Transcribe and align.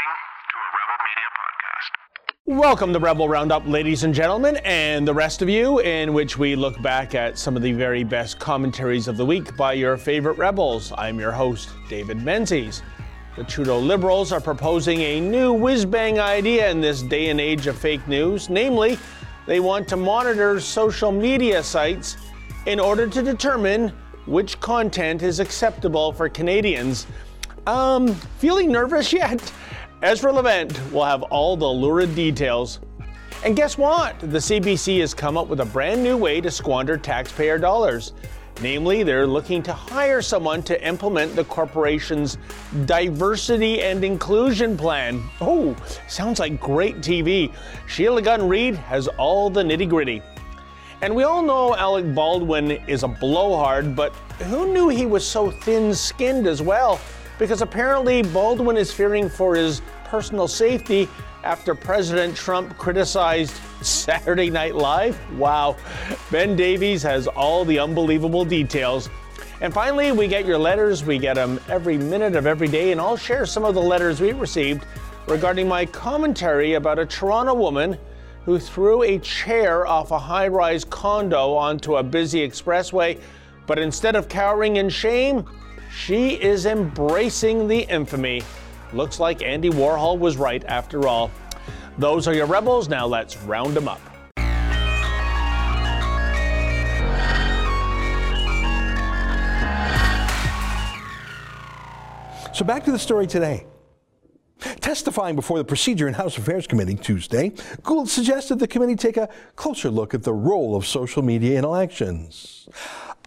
listening 0.00 0.16
to 0.48 0.56
a 0.56 0.70
Rebel 0.80 0.98
Media 1.04 1.28
podcast. 1.36 2.70
Welcome 2.70 2.92
to 2.94 2.98
Rebel 2.98 3.28
Roundup, 3.28 3.66
ladies 3.66 4.04
and 4.04 4.14
gentlemen, 4.14 4.56
and 4.64 5.06
the 5.06 5.12
rest 5.12 5.42
of 5.42 5.48
you, 5.48 5.80
in 5.80 6.14
which 6.14 6.38
we 6.38 6.56
look 6.56 6.80
back 6.80 7.14
at 7.14 7.36
some 7.36 7.56
of 7.56 7.62
the 7.62 7.72
very 7.72 8.02
best 8.02 8.38
commentaries 8.38 9.08
of 9.08 9.16
the 9.16 9.26
week 9.26 9.54
by 9.56 9.74
your 9.74 9.96
favorite 9.96 10.38
rebels. 10.38 10.92
I'm 10.96 11.18
your 11.18 11.32
host, 11.32 11.68
David 11.88 12.22
Menzies. 12.22 12.82
The 13.36 13.44
Trudeau 13.44 13.78
Liberals 13.78 14.32
are 14.32 14.40
proposing 14.40 15.00
a 15.00 15.20
new 15.20 15.52
whiz 15.52 15.84
bang 15.84 16.18
idea 16.18 16.70
in 16.70 16.80
this 16.80 17.02
day 17.02 17.28
and 17.28 17.40
age 17.40 17.66
of 17.66 17.76
fake 17.76 18.06
news. 18.08 18.48
Namely, 18.48 18.98
they 19.46 19.60
want 19.60 19.86
to 19.88 19.96
monitor 19.96 20.60
social 20.60 21.12
media 21.12 21.62
sites 21.62 22.16
in 22.66 22.80
order 22.80 23.06
to 23.06 23.22
determine 23.22 23.90
which 24.26 24.58
content 24.60 25.22
is 25.22 25.40
acceptable 25.40 26.12
for 26.12 26.28
Canadians. 26.28 27.06
Um, 27.66 28.14
feeling 28.14 28.72
nervous 28.72 29.12
yet? 29.12 29.52
Ezra 30.02 30.32
Levant 30.32 30.80
will 30.92 31.04
have 31.04 31.22
all 31.24 31.58
the 31.58 31.66
lurid 31.66 32.14
details. 32.14 32.80
And 33.44 33.54
guess 33.54 33.76
what? 33.76 34.18
The 34.18 34.38
CBC 34.38 34.98
has 35.00 35.12
come 35.12 35.36
up 35.36 35.48
with 35.48 35.60
a 35.60 35.64
brand 35.66 36.02
new 36.02 36.16
way 36.16 36.40
to 36.40 36.50
squander 36.50 36.96
taxpayer 36.96 37.58
dollars. 37.58 38.14
Namely, 38.62 39.02
they're 39.02 39.26
looking 39.26 39.62
to 39.62 39.74
hire 39.74 40.22
someone 40.22 40.62
to 40.62 40.86
implement 40.86 41.36
the 41.36 41.44
corporation's 41.44 42.38
diversity 42.86 43.82
and 43.82 44.02
inclusion 44.02 44.74
plan. 44.74 45.22
Oh, 45.38 45.76
sounds 46.08 46.40
like 46.40 46.58
great 46.58 47.02
TV. 47.02 47.52
Sheila 47.86 48.22
Gunn 48.22 48.48
Reid 48.48 48.76
has 48.76 49.06
all 49.06 49.50
the 49.50 49.62
nitty 49.62 49.88
gritty. 49.88 50.22
And 51.02 51.14
we 51.14 51.24
all 51.24 51.42
know 51.42 51.76
Alec 51.76 52.14
Baldwin 52.14 52.70
is 52.88 53.02
a 53.02 53.08
blowhard, 53.08 53.94
but 53.94 54.14
who 54.48 54.72
knew 54.72 54.88
he 54.88 55.04
was 55.04 55.26
so 55.26 55.50
thin 55.50 55.94
skinned 55.94 56.46
as 56.46 56.62
well? 56.62 56.98
Because 57.40 57.62
apparently 57.62 58.20
Baldwin 58.22 58.76
is 58.76 58.92
fearing 58.92 59.26
for 59.30 59.56
his 59.56 59.80
personal 60.04 60.46
safety 60.46 61.08
after 61.42 61.74
President 61.74 62.36
Trump 62.36 62.76
criticized 62.76 63.58
Saturday 63.80 64.50
Night 64.50 64.74
Live. 64.74 65.18
Wow. 65.38 65.78
Ben 66.30 66.54
Davies 66.54 67.02
has 67.02 67.26
all 67.26 67.64
the 67.64 67.78
unbelievable 67.78 68.44
details. 68.44 69.08
And 69.62 69.72
finally, 69.72 70.12
we 70.12 70.28
get 70.28 70.44
your 70.44 70.58
letters. 70.58 71.02
We 71.02 71.16
get 71.16 71.36
them 71.36 71.58
every 71.70 71.96
minute 71.96 72.36
of 72.36 72.46
every 72.46 72.68
day, 72.68 72.92
and 72.92 73.00
I'll 73.00 73.16
share 73.16 73.46
some 73.46 73.64
of 73.64 73.74
the 73.74 73.80
letters 73.80 74.20
we 74.20 74.32
received 74.32 74.84
regarding 75.26 75.66
my 75.66 75.86
commentary 75.86 76.74
about 76.74 76.98
a 76.98 77.06
Toronto 77.06 77.54
woman 77.54 77.96
who 78.44 78.58
threw 78.58 79.02
a 79.02 79.18
chair 79.18 79.86
off 79.86 80.10
a 80.10 80.18
high 80.18 80.48
rise 80.48 80.84
condo 80.84 81.54
onto 81.54 81.96
a 81.96 82.02
busy 82.02 82.46
expressway. 82.46 83.18
But 83.66 83.78
instead 83.78 84.14
of 84.14 84.28
cowering 84.28 84.76
in 84.76 84.90
shame, 84.90 85.48
she 85.92 86.34
is 86.34 86.66
embracing 86.66 87.68
the 87.68 87.80
infamy. 87.80 88.42
Looks 88.92 89.20
like 89.20 89.42
Andy 89.42 89.70
Warhol 89.70 90.18
was 90.18 90.36
right 90.36 90.64
after 90.64 91.06
all. 91.06 91.30
Those 91.98 92.26
are 92.26 92.34
your 92.34 92.46
rebels. 92.46 92.88
Now 92.88 93.06
let's 93.06 93.36
round 93.38 93.74
them 93.74 93.88
up. 93.88 94.00
So 102.54 102.64
back 102.64 102.84
to 102.84 102.92
the 102.92 102.98
story 102.98 103.26
today. 103.26 103.66
Testifying 104.80 105.34
before 105.36 105.56
the 105.56 105.64
Procedure 105.64 106.06
and 106.06 106.16
House 106.16 106.36
Affairs 106.36 106.66
Committee 106.66 106.96
Tuesday, 106.96 107.52
Gould 107.82 108.10
suggested 108.10 108.58
the 108.58 108.66
committee 108.68 108.96
take 108.96 109.16
a 109.16 109.28
closer 109.56 109.88
look 109.88 110.12
at 110.12 110.22
the 110.22 110.34
role 110.34 110.76
of 110.76 110.86
social 110.86 111.22
media 111.22 111.58
in 111.58 111.64
elections. 111.64 112.68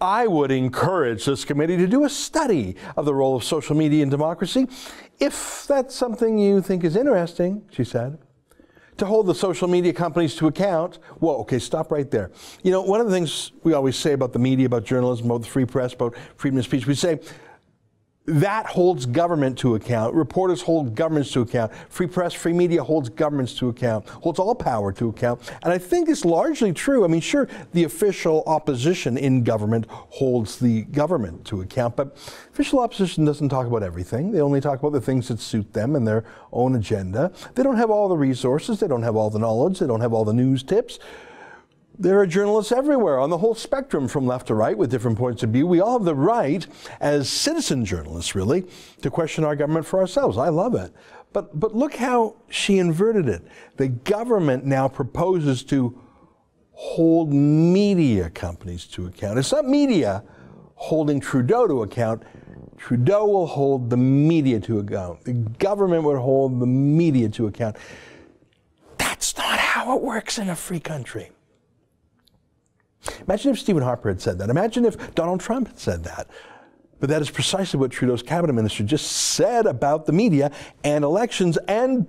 I 0.03 0.27
would 0.27 0.51
encourage 0.51 1.23
this 1.23 1.45
committee 1.45 1.77
to 1.77 1.87
do 1.87 2.03
a 2.03 2.09
study 2.09 2.75
of 2.97 3.05
the 3.05 3.13
role 3.13 3.37
of 3.37 3.43
social 3.45 3.73
media 3.73 4.03
in 4.03 4.09
democracy, 4.09 4.67
if 5.17 5.65
that's 5.65 5.95
something 5.95 6.37
you 6.37 6.61
think 6.61 6.83
is 6.83 6.97
interesting, 6.97 7.63
she 7.71 7.85
said. 7.85 8.17
To 8.97 9.05
hold 9.05 9.27
the 9.27 9.33
social 9.33 9.69
media 9.69 9.93
companies 9.93 10.35
to 10.35 10.47
account. 10.47 10.99
Whoa, 11.19 11.37
okay, 11.37 11.57
stop 11.57 11.89
right 11.89 12.11
there. 12.11 12.31
You 12.63 12.71
know, 12.71 12.81
one 12.81 12.99
of 12.99 13.07
the 13.07 13.13
things 13.13 13.53
we 13.63 13.71
always 13.71 13.95
say 13.95 14.11
about 14.11 14.33
the 14.33 14.39
media, 14.39 14.65
about 14.65 14.83
journalism, 14.83 15.27
about 15.27 15.43
the 15.43 15.47
free 15.47 15.65
press, 15.65 15.93
about 15.93 16.15
freedom 16.35 16.59
of 16.59 16.65
speech, 16.65 16.85
we 16.85 16.95
say 16.95 17.21
that 18.25 18.65
holds 18.65 19.05
government 19.05 19.57
to 19.59 19.75
account. 19.75 20.13
Reporters 20.13 20.61
hold 20.61 20.95
governments 20.95 21.31
to 21.33 21.41
account. 21.41 21.71
Free 21.89 22.07
press, 22.07 22.33
free 22.33 22.53
media 22.53 22.83
holds 22.83 23.09
governments 23.09 23.53
to 23.55 23.67
account, 23.67 24.07
holds 24.07 24.39
all 24.39 24.55
power 24.55 24.93
to 24.93 25.09
account. 25.09 25.41
And 25.63 25.73
I 25.73 25.77
think 25.77 26.07
it's 26.07 26.23
largely 26.23 26.71
true. 26.71 27.03
I 27.03 27.07
mean, 27.07 27.21
sure, 27.21 27.49
the 27.73 27.83
official 27.83 28.43
opposition 28.47 29.17
in 29.17 29.43
government 29.43 29.87
holds 29.89 30.57
the 30.57 30.83
government 30.83 31.45
to 31.45 31.61
account, 31.61 31.97
but 31.97 32.15
official 32.51 32.79
opposition 32.79 33.25
doesn't 33.25 33.49
talk 33.49 33.67
about 33.67 33.83
everything. 33.83 34.31
They 34.31 34.41
only 34.41 34.61
talk 34.61 34.79
about 34.79 34.93
the 34.93 35.01
things 35.01 35.27
that 35.27 35.39
suit 35.39 35.73
them 35.73 35.95
and 35.95 36.07
their 36.07 36.23
own 36.53 36.75
agenda. 36.75 37.31
They 37.55 37.63
don't 37.63 37.77
have 37.77 37.89
all 37.89 38.07
the 38.07 38.17
resources, 38.17 38.79
they 38.79 38.87
don't 38.87 39.03
have 39.03 39.17
all 39.17 39.29
the 39.29 39.39
knowledge, 39.39 39.79
they 39.79 39.87
don't 39.87 40.01
have 40.01 40.13
all 40.13 40.23
the 40.23 40.33
news 40.33 40.63
tips 40.63 40.99
there 41.97 42.19
are 42.19 42.25
journalists 42.25 42.71
everywhere 42.71 43.19
on 43.19 43.29
the 43.29 43.37
whole 43.37 43.55
spectrum 43.55 44.07
from 44.07 44.25
left 44.25 44.47
to 44.47 44.55
right 44.55 44.77
with 44.77 44.89
different 44.89 45.17
points 45.17 45.43
of 45.43 45.51
view. 45.51 45.67
We 45.67 45.79
all 45.79 45.99
have 45.99 46.05
the 46.05 46.15
right, 46.15 46.65
as 46.99 47.29
citizen 47.29 47.85
journalists, 47.85 48.33
really, 48.35 48.65
to 49.01 49.11
question 49.11 49.43
our 49.43 49.55
government 49.55 49.85
for 49.85 49.99
ourselves. 49.99 50.37
I 50.37 50.49
love 50.49 50.75
it. 50.75 50.91
But, 51.33 51.59
but 51.59 51.75
look 51.75 51.95
how 51.95 52.35
she 52.49 52.79
inverted 52.79 53.27
it. 53.27 53.43
The 53.77 53.89
government 53.89 54.65
now 54.65 54.87
proposes 54.87 55.63
to 55.65 55.99
hold 56.71 57.31
media 57.31 58.29
companies 58.29 58.85
to 58.87 59.07
account. 59.07 59.39
It's 59.39 59.51
not 59.51 59.65
media 59.65 60.23
holding 60.75 61.19
Trudeau 61.19 61.67
to 61.67 61.83
account. 61.83 62.23
Trudeau 62.77 63.25
will 63.25 63.47
hold 63.47 63.89
the 63.89 63.97
media 63.97 64.59
to 64.61 64.79
account. 64.79 65.23
The 65.23 65.33
government 65.33 66.03
would 66.03 66.17
hold 66.17 66.59
the 66.59 66.65
media 66.65 67.29
to 67.29 67.47
account. 67.47 67.77
That's 68.97 69.37
not 69.37 69.59
how 69.59 69.95
it 69.95 70.01
works 70.01 70.37
in 70.37 70.49
a 70.49 70.55
free 70.55 70.79
country. 70.79 71.32
Imagine 73.27 73.51
if 73.51 73.59
Stephen 73.59 73.83
Harper 73.83 74.09
had 74.09 74.21
said 74.21 74.37
that. 74.39 74.49
Imagine 74.49 74.85
if 74.85 75.13
Donald 75.15 75.39
Trump 75.39 75.67
had 75.67 75.79
said 75.79 76.03
that. 76.03 76.27
But 76.99 77.09
that 77.09 77.21
is 77.21 77.29
precisely 77.29 77.79
what 77.79 77.91
Trudeau's 77.91 78.23
cabinet 78.23 78.53
minister 78.53 78.83
just 78.83 79.11
said 79.11 79.65
about 79.65 80.05
the 80.05 80.13
media 80.13 80.51
and 80.85 81.03
elections. 81.03 81.57
And 81.67 82.07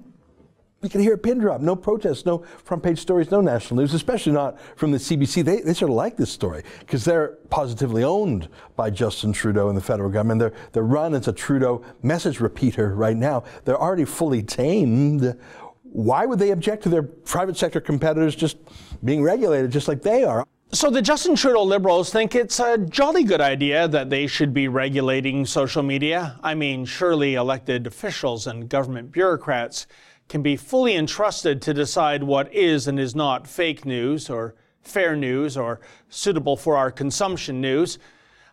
we 0.84 0.91
can 0.91 1.00
hear 1.00 1.15
a 1.15 1.19
pin 1.19 1.38
drop. 1.38 1.62
No 1.62 1.75
protests, 1.75 2.27
no 2.27 2.44
front 2.62 2.82
page 2.82 2.99
stories, 2.99 3.31
no 3.31 3.41
national 3.41 3.81
news, 3.81 3.94
especially 3.94 4.32
not 4.32 4.60
from 4.77 4.93
the 4.93 4.99
CBC. 4.99 5.43
They, 5.43 5.62
they 5.62 5.72
sort 5.72 5.91
of 5.91 5.97
like 5.97 6.16
this 6.16 6.31
story 6.31 6.62
because 6.81 7.05
they're 7.05 7.38
positively 7.49 8.05
owned 8.05 8.49
by 8.76 8.91
Justin 8.91 9.32
Trudeau 9.32 9.69
and 9.69 9.76
the 9.76 9.82
federal 9.82 10.11
government. 10.11 10.41
They're, 10.41 10.53
they're 10.72 10.82
run 10.82 11.15
as 11.15 11.26
a 11.26 11.32
Trudeau 11.32 11.82
message 12.03 12.38
repeater 12.38 12.94
right 12.94 13.16
now. 13.16 13.44
They're 13.65 13.81
already 13.81 14.05
fully 14.05 14.43
tamed. 14.43 15.34
Why 15.82 16.26
would 16.26 16.38
they 16.38 16.50
object 16.50 16.82
to 16.82 16.91
their 16.91 17.03
private 17.03 17.56
sector 17.56 17.81
competitors 17.81 18.37
just 18.37 18.59
being 19.03 19.22
regulated 19.22 19.71
just 19.71 19.88
like 19.88 20.03
they 20.03 20.22
are? 20.22 20.44
So 20.75 20.91
the 20.91 21.01
Justin 21.01 21.37
Trudeau 21.37 21.62
Liberals 21.62 22.11
think 22.11 22.35
it's 22.35 22.59
a 22.59 22.77
jolly 22.77 23.23
good 23.23 23.41
idea 23.41 23.87
that 23.87 24.11
they 24.11 24.27
should 24.27 24.53
be 24.53 24.67
regulating 24.67 25.47
social 25.47 25.85
media. 25.85 26.37
I 26.43 26.57
mean, 26.57 26.85
surely 26.85 27.37
elected 27.37 27.87
officials 27.87 28.49
and 28.49 28.69
government 28.69 29.12
bureaucrats 29.12 29.87
can 30.29 30.43
be 30.43 30.57
fully 30.57 30.97
entrusted 30.97 31.62
to 31.62 31.75
decide 31.75 32.25
what 32.25 32.53
is 32.53 32.89
and 32.89 32.99
is 32.99 33.15
not 33.15 33.47
fake 33.47 33.85
news 33.85 34.29
or 34.29 34.57
fair 34.83 35.15
news 35.15 35.57
or 35.57 35.81
suitable 36.09 36.57
for 36.57 36.77
our 36.77 36.91
consumption 36.91 37.61
news. 37.61 38.01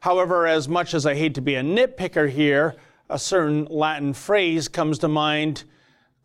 However, 0.02 0.46
as 0.46 0.70
much 0.70 0.94
as 0.94 1.08
I 1.08 1.16
hate 1.16 1.34
to 1.34 1.42
be 1.42 1.56
a 1.56 1.64
nitpicker 1.64 2.30
here, 2.30 2.76
a 3.10 3.18
certain 3.18 3.66
Latin 3.66 4.14
phrase 4.14 4.68
comes 4.68 5.00
to 5.00 5.08
mind, 5.08 5.64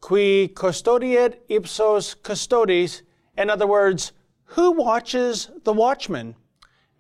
quis 0.02 0.48
custodiet 0.48 1.40
ipsos 1.48 2.12
custodes. 2.12 3.00
In 3.38 3.48
other 3.48 3.66
words, 3.66 4.12
who 4.46 4.72
watches 4.72 5.50
The 5.64 5.72
Watchmen? 5.72 6.34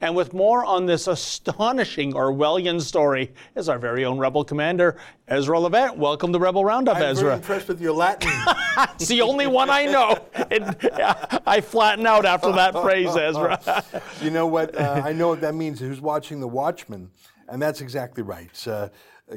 And 0.00 0.14
with 0.14 0.34
more 0.34 0.62
on 0.62 0.84
this 0.84 1.06
astonishing 1.06 2.12
Orwellian 2.12 2.82
story 2.82 3.32
is 3.54 3.70
our 3.70 3.78
very 3.78 4.04
own 4.04 4.18
Rebel 4.18 4.44
commander, 4.44 4.98
Ezra 5.26 5.58
Levant. 5.58 5.96
Welcome 5.96 6.34
to 6.34 6.38
Rebel 6.38 6.66
Roundup, 6.66 6.98
I'm 6.98 7.02
Ezra. 7.02 7.24
very 7.24 7.36
impressed 7.36 7.68
with 7.68 7.80
your 7.80 7.94
Latin. 7.94 8.30
it's 8.94 9.08
the 9.08 9.22
only 9.22 9.46
one 9.46 9.70
I 9.70 9.86
know. 9.86 10.18
It, 10.50 11.42
I 11.46 11.62
flatten 11.62 12.06
out 12.06 12.26
after 12.26 12.52
that 12.52 12.74
phrase, 12.74 13.16
Ezra. 13.16 13.82
you 14.20 14.30
know 14.30 14.46
what? 14.46 14.78
Uh, 14.78 15.00
I 15.02 15.12
know 15.12 15.28
what 15.28 15.40
that 15.40 15.54
means. 15.54 15.80
Who's 15.80 16.00
watching 16.00 16.40
The 16.40 16.48
Watchmen? 16.48 17.10
And 17.48 17.62
that's 17.62 17.80
exactly 17.80 18.22
right. 18.22 18.68
Uh, 18.68 18.90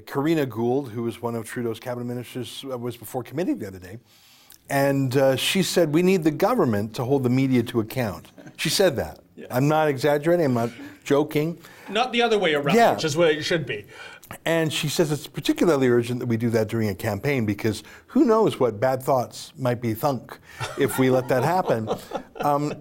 Karina 0.06 0.46
Gould, 0.46 0.90
who 0.90 1.04
was 1.04 1.22
one 1.22 1.36
of 1.36 1.46
Trudeau's 1.46 1.80
cabinet 1.80 2.06
ministers, 2.06 2.66
uh, 2.70 2.78
was 2.78 2.98
before 2.98 3.24
committee 3.24 3.54
the 3.54 3.68
other 3.68 3.80
day. 3.80 3.98
And 4.70 5.18
uh, 5.18 5.36
she 5.36 5.64
said, 5.64 5.94
We 5.94 6.04
need 6.04 6.24
the 6.24 6.32
government 6.32 6.94
to 6.96 7.04
hold 7.04 7.24
the 7.24 7.30
media 7.30 7.64
to 7.64 7.80
account. 7.80 8.32
She 8.58 8.70
said 8.70 8.96
that. 8.98 9.20
I'm 9.50 9.68
not 9.68 9.88
exaggerating, 9.88 10.46
I'm 10.46 10.54
not 10.54 10.72
joking. 11.04 11.60
Not 11.90 12.12
the 12.12 12.22
other 12.22 12.38
way 12.38 12.54
around, 12.54 12.76
yeah. 12.76 12.94
which 12.94 13.06
is 13.06 13.18
what 13.18 13.30
it 13.32 13.44
should 13.44 13.66
be. 13.66 13.86
And 14.46 14.72
she 14.72 14.90
says 14.90 15.12
it's 15.12 15.28
particularly 15.28 15.88
urgent 15.88 16.20
that 16.20 16.28
we 16.28 16.38
do 16.38 16.52
that 16.52 16.68
during 16.68 16.90
a 16.90 16.96
campaign 16.96 17.46
because 17.46 17.84
who 18.08 18.26
knows 18.26 18.60
what 18.60 18.80
bad 18.80 19.02
thoughts 19.02 19.54
might 19.58 19.82
be 19.82 19.96
thunk 19.96 20.38
if 20.78 21.00
we 21.00 21.10
let 21.10 21.28
that 21.30 21.44
happen. 21.44 21.90
Um, 22.42 22.74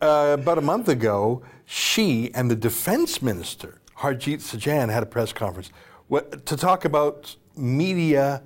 uh, 0.00 0.36
about 0.38 0.56
a 0.56 0.60
month 0.60 0.88
ago, 0.88 1.42
she 1.64 2.32
and 2.32 2.48
the 2.48 2.54
defense 2.54 3.20
minister, 3.20 3.80
Harjit 3.98 4.38
Sajjan, 4.38 4.88
had 4.88 5.02
a 5.02 5.06
press 5.06 5.32
conference 5.32 5.72
to 6.10 6.56
talk 6.56 6.84
about 6.84 7.34
media. 7.56 8.44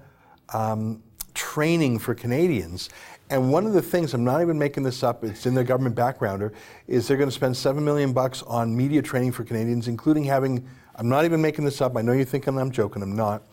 Um, 0.54 1.02
training 1.38 2.00
for 2.00 2.16
Canadians. 2.16 2.90
And 3.30 3.52
one 3.52 3.64
of 3.64 3.72
the 3.72 3.80
things, 3.80 4.12
I'm 4.12 4.24
not 4.24 4.42
even 4.42 4.58
making 4.58 4.82
this 4.82 5.04
up, 5.04 5.22
it's 5.22 5.46
in 5.46 5.54
their 5.54 5.62
government 5.62 5.94
backgrounder, 5.94 6.52
is 6.88 7.06
they're 7.06 7.16
going 7.16 7.28
to 7.28 7.34
spend 7.34 7.56
seven 7.56 7.84
million 7.84 8.12
bucks 8.12 8.42
on 8.42 8.76
media 8.76 9.00
training 9.00 9.30
for 9.30 9.44
Canadians, 9.44 9.86
including 9.86 10.24
having, 10.24 10.68
I'm 10.96 11.08
not 11.08 11.24
even 11.24 11.40
making 11.40 11.64
this 11.64 11.80
up, 11.80 11.96
I 11.96 12.02
know 12.02 12.10
you're 12.10 12.24
thinking 12.24 12.58
I'm 12.58 12.72
joking, 12.72 13.02
I'm 13.02 13.14
not, 13.14 13.44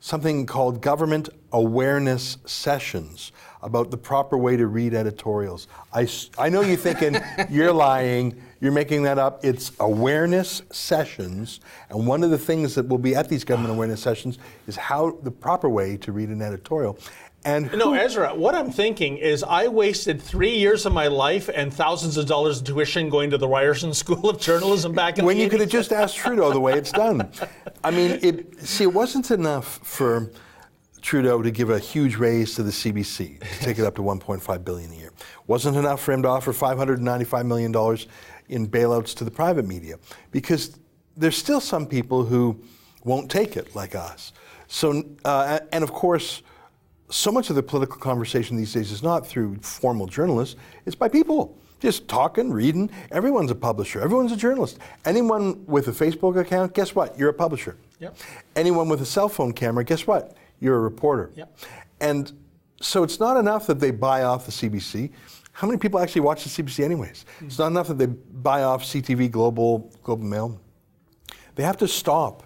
something 0.00 0.44
called 0.44 0.82
government 0.82 1.28
awareness 1.52 2.38
sessions 2.46 3.30
about 3.62 3.90
the 3.90 3.96
proper 3.96 4.36
way 4.36 4.56
to 4.56 4.66
read 4.66 4.94
editorials. 4.94 5.68
I, 5.92 6.08
I 6.38 6.48
know 6.48 6.62
you're 6.62 6.76
thinking 6.76 7.16
you're 7.50 7.72
lying, 7.72 8.40
you're 8.60 8.72
making 8.72 9.02
that 9.04 9.18
up. 9.18 9.44
It's 9.44 9.72
awareness 9.80 10.62
sessions, 10.70 11.60
and 11.88 12.06
one 12.06 12.22
of 12.24 12.30
the 12.30 12.38
things 12.38 12.74
that 12.74 12.88
will 12.88 12.98
be 12.98 13.14
at 13.14 13.28
these 13.28 13.44
government 13.44 13.74
awareness 13.74 14.00
sessions 14.00 14.38
is 14.66 14.76
how 14.76 15.18
the 15.22 15.30
proper 15.30 15.68
way 15.68 15.96
to 15.98 16.12
read 16.12 16.28
an 16.28 16.42
editorial. 16.42 16.98
And 17.44 17.72
No, 17.72 17.94
Ezra, 17.94 18.34
what 18.34 18.54
I'm 18.54 18.70
thinking 18.70 19.16
is 19.16 19.42
I 19.42 19.68
wasted 19.68 20.20
three 20.20 20.54
years 20.56 20.84
of 20.84 20.92
my 20.92 21.06
life 21.06 21.48
and 21.54 21.72
thousands 21.72 22.18
of 22.18 22.26
dollars 22.26 22.58
in 22.58 22.66
tuition 22.66 23.08
going 23.08 23.30
to 23.30 23.38
the 23.38 23.48
Ryerson 23.48 23.94
School 24.02 24.28
of 24.28 24.38
Journalism 24.38 24.92
back 24.92 25.18
in 25.18 25.24
when 25.24 25.38
you 25.38 25.48
could 25.48 25.60
have 25.60 25.70
just 25.70 25.92
asked 25.92 26.16
Trudeau 26.16 26.52
the 26.52 26.60
way 26.60 26.74
it's 26.74 26.92
done. 26.92 27.30
I 27.82 27.90
mean, 27.90 28.18
it, 28.22 28.60
see, 28.60 28.84
it 28.84 28.92
wasn't 28.92 29.30
enough 29.30 29.80
for 29.82 30.30
Trudeau 31.00 31.42
to 31.42 31.50
give 31.50 31.70
a 31.70 31.78
huge 31.78 32.16
raise 32.16 32.54
to 32.54 32.62
the 32.62 32.70
CBC 32.70 33.40
to 33.40 33.64
take 33.64 33.78
it 33.78 33.84
up 33.84 33.94
to 33.96 34.02
1.5 34.02 34.64
billion 34.64 34.90
a 34.92 34.94
year. 34.94 35.12
Wasn't 35.46 35.76
enough 35.76 36.02
for 36.02 36.12
him 36.12 36.22
to 36.22 36.28
offer 36.28 36.52
595 36.52 37.46
million 37.46 37.72
dollars 37.72 38.06
in 38.48 38.68
bailouts 38.68 39.14
to 39.16 39.24
the 39.24 39.30
private 39.30 39.66
media 39.66 39.96
because 40.30 40.78
there's 41.16 41.36
still 41.36 41.60
some 41.60 41.86
people 41.86 42.24
who 42.24 42.60
won't 43.04 43.30
take 43.30 43.56
it, 43.56 43.74
like 43.74 43.94
us. 43.94 44.32
So, 44.68 45.04
uh, 45.24 45.60
and 45.72 45.82
of 45.84 45.92
course. 45.92 46.42
So 47.12 47.32
much 47.32 47.50
of 47.50 47.56
the 47.56 47.62
political 47.64 47.96
conversation 47.96 48.56
these 48.56 48.72
days 48.72 48.92
is 48.92 49.02
not 49.02 49.26
through 49.26 49.56
formal 49.62 50.06
journalists, 50.06 50.54
it's 50.86 50.94
by 50.94 51.08
people 51.08 51.58
just 51.80 52.06
talking, 52.06 52.52
reading. 52.52 52.90
Everyone's 53.10 53.50
a 53.50 53.54
publisher, 53.54 54.00
everyone's 54.00 54.32
a 54.32 54.36
journalist. 54.36 54.78
Anyone 55.04 55.64
with 55.66 55.88
a 55.88 55.92
Facebook 55.92 56.38
account, 56.38 56.74
guess 56.74 56.94
what? 56.94 57.18
You're 57.18 57.30
a 57.30 57.34
publisher. 57.34 57.76
Yep. 57.98 58.16
Anyone 58.54 58.88
with 58.88 59.00
a 59.00 59.06
cell 59.06 59.28
phone 59.28 59.52
camera, 59.52 59.82
guess 59.82 60.06
what? 60.06 60.36
You're 60.60 60.76
a 60.76 60.80
reporter. 60.80 61.32
Yep. 61.34 61.58
And 62.00 62.32
so 62.80 63.02
it's 63.02 63.20
not 63.20 63.36
enough 63.36 63.66
that 63.66 63.80
they 63.80 63.90
buy 63.90 64.22
off 64.22 64.46
the 64.46 64.52
CBC. 64.52 65.10
How 65.52 65.66
many 65.66 65.78
people 65.78 66.00
actually 66.00 66.22
watch 66.22 66.44
the 66.44 66.62
CBC 66.62 66.84
anyways? 66.84 67.24
It's 67.40 67.58
not 67.58 67.68
enough 67.68 67.88
that 67.88 67.98
they 67.98 68.06
buy 68.06 68.62
off 68.62 68.82
CTV, 68.82 69.30
Global, 69.30 69.92
Global 70.02 70.24
Mail. 70.24 70.60
They 71.54 71.64
have 71.64 71.76
to 71.78 71.88
stop 71.88 72.44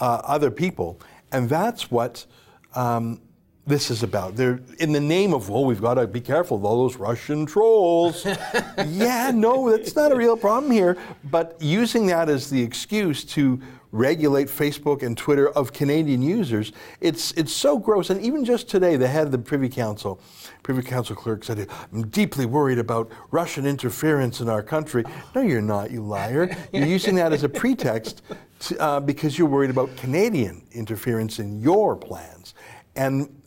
uh, 0.00 0.22
other 0.24 0.50
people, 0.50 1.00
and 1.30 1.48
that's 1.48 1.90
what 1.90 2.26
um, 2.74 3.20
this 3.66 3.90
is 3.90 4.02
about. 4.02 4.34
They're 4.34 4.60
in 4.78 4.92
the 4.92 5.00
name 5.00 5.32
of, 5.32 5.48
well, 5.48 5.64
we've 5.64 5.80
got 5.80 5.94
to 5.94 6.06
be 6.06 6.20
careful 6.20 6.56
of 6.56 6.64
all 6.64 6.88
those 6.88 6.96
Russian 6.96 7.46
trolls. 7.46 8.24
yeah, 8.86 9.30
no, 9.32 9.70
that's 9.70 9.94
not 9.94 10.10
a 10.10 10.16
real 10.16 10.36
problem 10.36 10.72
here. 10.72 10.96
But 11.24 11.56
using 11.60 12.06
that 12.06 12.28
as 12.28 12.50
the 12.50 12.60
excuse 12.60 13.24
to 13.26 13.60
regulate 13.92 14.48
Facebook 14.48 15.02
and 15.02 15.16
Twitter 15.16 15.48
of 15.50 15.72
Canadian 15.72 16.22
users, 16.22 16.72
it's 17.00 17.32
it's 17.32 17.52
so 17.52 17.78
gross. 17.78 18.10
And 18.10 18.20
even 18.22 18.44
just 18.44 18.68
today, 18.68 18.96
the 18.96 19.08
head 19.08 19.26
of 19.26 19.32
the 19.32 19.38
Privy 19.38 19.68
Council, 19.68 20.20
Privy 20.62 20.82
Council 20.82 21.16
clerk 21.16 21.44
said, 21.44 21.68
"I'm 21.92 22.08
deeply 22.08 22.46
worried 22.46 22.78
about 22.78 23.10
Russian 23.30 23.66
interference 23.66 24.40
in 24.40 24.48
our 24.48 24.62
country." 24.62 25.04
No, 25.34 25.40
you're 25.40 25.60
not, 25.60 25.90
you 25.90 26.02
liar. 26.02 26.56
You're 26.72 26.86
using 26.86 27.14
that 27.16 27.32
as 27.32 27.42
a 27.42 27.48
pretext 27.48 28.22
to, 28.60 28.80
uh, 28.80 29.00
because 29.00 29.38
you're 29.38 29.48
worried 29.48 29.70
about 29.70 29.96
Canadian 29.96 30.62
interference 30.72 31.38
in 31.38 31.60
your 31.60 31.96
plans, 31.96 32.54
and 32.96 33.42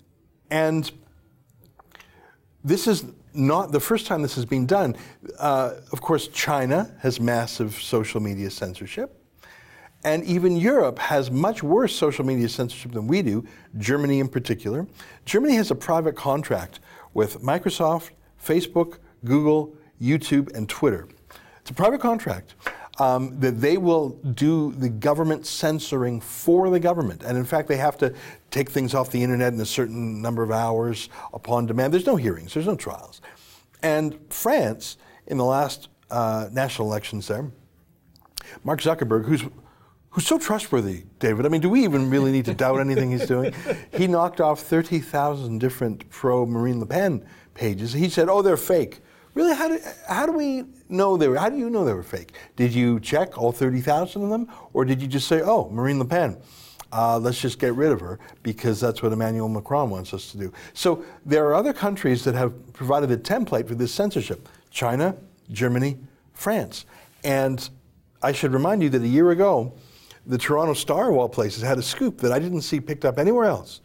and 0.50 0.92
this 2.64 2.88
is 2.88 3.06
not 3.34 3.72
the 3.72 3.80
first 3.80 4.06
time 4.06 4.22
this 4.22 4.36
has 4.36 4.46
been 4.46 4.66
done. 4.66 4.96
Uh, 5.40 5.74
of 5.92 6.02
course, 6.02 6.28
China 6.28 6.94
has 7.00 7.20
massive 7.20 7.74
social 7.74 8.22
media 8.22 8.50
censorship. 8.50 9.23
And 10.04 10.24
even 10.26 10.58
Europe 10.58 11.00
has 11.00 11.32
much 11.32 11.64
worse 11.64 11.96
social 11.96 12.26
media 12.26 12.50
censorship 12.50 12.92
than 12.92 13.08
we 13.08 13.22
do, 13.22 13.46
Germany 13.78 14.20
in 14.20 14.28
particular. 14.28 14.86
Germany 15.26 15.56
has 15.56 15.72
a 15.72 15.76
private 15.76 16.16
contract 16.16 16.80
with 17.14 17.42
Microsoft, 17.42 18.10
Facebook, 18.44 18.98
Google, 19.24 19.76
YouTube, 20.02 20.54
and 20.56 20.68
Twitter. 20.68 21.08
It's 21.62 21.72
a 21.72 21.74
private 21.74 22.02
contract 22.02 22.56
um, 23.00 23.40
that 23.40 23.62
they 23.62 23.78
will 23.78 24.10
do 24.10 24.74
the 24.74 24.90
government 24.90 25.46
censoring 25.46 26.20
for 26.20 26.70
the 26.70 26.80
government. 26.80 27.24
And 27.24 27.38
in 27.38 27.46
fact, 27.46 27.68
they 27.68 27.78
have 27.78 27.98
to 28.00 28.14
take 28.52 28.70
things 28.70 28.94
off 28.94 29.10
the 29.10 29.24
internet 29.24 29.54
in 29.54 29.60
a 29.62 29.66
certain 29.66 30.22
number 30.22 30.44
of 30.44 30.52
hours 30.52 31.10
upon 31.34 31.66
demand. 31.66 31.94
There's 31.94 32.06
no 32.06 32.18
hearings, 32.18 32.54
there's 32.54 32.68
no 32.68 32.76
trials. 32.76 33.22
And 33.82 34.20
France, 34.30 34.98
in 35.28 35.38
the 35.38 35.46
last 35.46 35.88
uh, 36.12 36.50
national 36.52 36.90
elections 36.90 37.28
there, 37.28 37.50
Mark 38.64 38.82
Zuckerberg, 38.82 39.26
who's 39.26 39.44
who's 40.14 40.28
so 40.28 40.38
trustworthy, 40.38 41.04
David. 41.20 41.46
I 41.46 41.50
mean, 41.50 41.62
do 41.62 41.70
we 41.70 41.84
even 41.84 42.10
really 42.10 42.32
need 42.32 42.46
to 42.46 42.54
doubt 42.54 42.80
anything 42.80 43.12
he's 43.12 43.28
doing? 43.28 43.54
He 43.92 44.08
knocked 44.08 44.42
off 44.42 44.62
30,000 44.62 45.60
different 45.60 46.10
pro 46.10 46.46
Marine 46.46 46.80
Le 46.80 46.86
Pen 46.86 47.24
pages. 47.54 47.94
He 47.94 48.10
said, 48.10 48.28
"Oh, 48.30 48.42
they're 48.42 48.58
fake." 48.58 49.02
Really? 49.34 49.56
How 49.56 49.68
do, 49.68 49.80
how 50.08 50.26
do 50.26 50.32
we 50.32 50.66
know 50.90 51.18
they 51.18 51.28
were? 51.28 51.38
How 51.38 51.50
do 51.50 51.58
you 51.58 51.70
know 51.70 51.86
they 51.86 51.94
were 51.94 52.04
fake? 52.04 52.34
Did 52.56 52.74
you 52.74 53.00
check 53.00 53.38
all 53.38 53.52
30,000 53.52 54.24
of 54.24 54.30
them, 54.30 54.48
or 54.74 54.86
did 54.86 55.02
you 55.02 55.08
just 55.08 55.28
say, 55.28 55.42
"Oh, 55.44 55.70
Marine 55.70 56.00
Le 56.00 56.06
Pen"? 56.06 56.38
Uh, 56.92 57.18
let's 57.18 57.42
just 57.42 57.58
get 57.58 57.74
rid 57.74 57.92
of 57.92 58.00
her 58.00 58.20
because 58.44 58.80
that's 58.80 59.02
what 59.02 59.12
Emmanuel 59.12 59.50
Macron 59.50 59.90
wants 59.90 60.14
us 60.14 60.32
to 60.32 60.38
do. 60.38 60.54
So 60.74 61.04
there 61.26 61.46
are 61.48 61.56
other 61.56 61.74
countries 61.74 62.24
that 62.24 62.36
have 62.36 62.74
provided 62.74 63.10
a 63.10 63.18
template 63.18 63.68
for 63.68 63.74
this 63.76 63.92
censorship 63.92 64.48
China, 64.70 65.16
Germany, 65.52 65.98
France. 66.34 66.86
And 67.24 67.68
I 68.22 68.32
should 68.32 68.54
remind 68.54 68.84
you 68.84 68.90
that 68.90 69.02
a 69.02 69.08
year 69.08 69.32
ago, 69.32 69.74
the 70.26 70.38
Toronto 70.38 70.74
Star, 70.74 71.12
of 71.12 71.18
all 71.18 71.30
places, 71.30 71.64
had 71.64 71.78
a 71.78 71.84
scoop 71.84 72.20
that 72.20 72.32
I 72.32 72.40
didn't 72.40 72.62
see 72.62 72.80
picked 72.80 73.06
up 73.06 73.20
anywhere 73.20 73.46
else. 73.46 73.82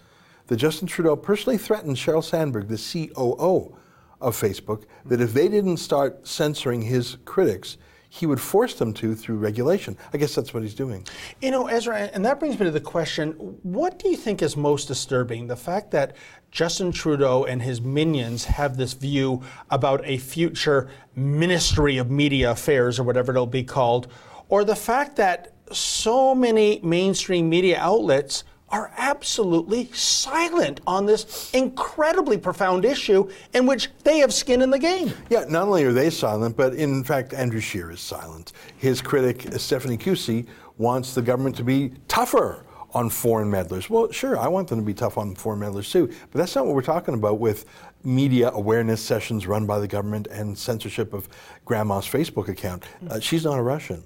That 0.46 0.56
Justin 0.56 0.88
Trudeau 0.88 1.16
personally 1.16 1.58
threatened 1.58 1.96
Sheryl 1.96 2.24
Sandberg, 2.24 2.68
the 2.68 3.08
COO 3.12 3.76
of 4.20 4.36
Facebook, 4.36 4.84
that 5.04 5.20
if 5.20 5.32
they 5.32 5.48
didn't 5.48 5.76
start 5.76 6.26
censoring 6.26 6.82
his 6.82 7.18
critics, 7.24 7.76
he 8.10 8.26
would 8.26 8.40
force 8.40 8.74
them 8.74 8.94
to 8.94 9.14
through 9.14 9.36
regulation. 9.36 9.96
I 10.12 10.16
guess 10.16 10.34
that's 10.34 10.54
what 10.54 10.62
he's 10.62 10.74
doing. 10.74 11.06
You 11.42 11.50
know, 11.50 11.66
Ezra, 11.66 12.10
and 12.14 12.24
that 12.24 12.40
brings 12.40 12.58
me 12.58 12.64
to 12.64 12.70
the 12.70 12.80
question 12.80 13.32
what 13.62 13.98
do 13.98 14.08
you 14.08 14.16
think 14.16 14.40
is 14.40 14.56
most 14.56 14.86
disturbing? 14.86 15.46
The 15.46 15.56
fact 15.56 15.90
that 15.90 16.16
Justin 16.50 16.90
Trudeau 16.90 17.44
and 17.44 17.60
his 17.60 17.82
minions 17.82 18.46
have 18.46 18.76
this 18.76 18.94
view 18.94 19.42
about 19.70 20.00
a 20.04 20.16
future 20.18 20.88
Ministry 21.14 21.98
of 21.98 22.10
Media 22.10 22.52
Affairs 22.52 22.98
or 22.98 23.02
whatever 23.02 23.32
it'll 23.32 23.46
be 23.46 23.64
called, 23.64 24.08
or 24.48 24.64
the 24.64 24.76
fact 24.76 25.16
that 25.16 25.52
so 25.72 26.34
many 26.34 26.80
mainstream 26.82 27.48
media 27.48 27.78
outlets 27.78 28.44
are 28.70 28.92
absolutely 28.98 29.88
silent 29.92 30.80
on 30.86 31.06
this 31.06 31.50
incredibly 31.54 32.36
profound 32.36 32.84
issue 32.84 33.28
in 33.54 33.66
which 33.66 33.88
they 34.04 34.18
have 34.18 34.32
skin 34.32 34.60
in 34.60 34.70
the 34.70 34.78
game. 34.78 35.12
Yeah, 35.30 35.44
not 35.48 35.68
only 35.68 35.84
are 35.84 35.92
they 35.92 36.10
silent, 36.10 36.56
but 36.56 36.74
in 36.74 37.02
fact, 37.02 37.32
Andrew 37.32 37.60
Scheer 37.60 37.90
is 37.90 38.00
silent. 38.00 38.52
His 38.76 39.00
critic, 39.00 39.46
Stephanie 39.56 39.96
Kusie, 39.96 40.46
wants 40.76 41.14
the 41.14 41.22
government 41.22 41.56
to 41.56 41.64
be 41.64 41.92
tougher 42.08 42.64
on 42.94 43.10
foreign 43.10 43.50
meddlers. 43.50 43.90
Well, 43.90 44.10
sure, 44.12 44.38
I 44.38 44.48
want 44.48 44.68
them 44.68 44.78
to 44.78 44.84
be 44.84 44.94
tough 44.94 45.18
on 45.18 45.34
foreign 45.34 45.60
meddlers 45.60 45.90
too, 45.90 46.06
but 46.06 46.38
that's 46.38 46.54
not 46.54 46.66
what 46.66 46.74
we're 46.74 46.82
talking 46.82 47.14
about 47.14 47.38
with 47.38 47.66
media 48.04 48.50
awareness 48.52 49.02
sessions 49.02 49.46
run 49.46 49.66
by 49.66 49.78
the 49.78 49.88
government 49.88 50.26
and 50.28 50.56
censorship 50.56 51.12
of 51.12 51.28
grandma's 51.64 52.06
Facebook 52.06 52.48
account. 52.48 52.84
Uh, 53.10 53.20
she's 53.20 53.44
not 53.44 53.58
a 53.58 53.62
Russian. 53.62 54.02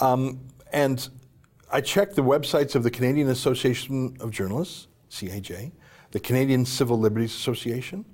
Um, 0.00 0.40
and 0.72 1.08
I 1.70 1.80
checked 1.80 2.16
the 2.16 2.22
websites 2.22 2.74
of 2.74 2.82
the 2.82 2.90
Canadian 2.90 3.28
Association 3.28 4.16
of 4.20 4.30
Journalists, 4.30 4.88
CAJ, 5.10 5.72
the 6.12 6.20
Canadian 6.20 6.64
Civil 6.64 6.98
Liberties 6.98 7.34
Association, 7.34 8.04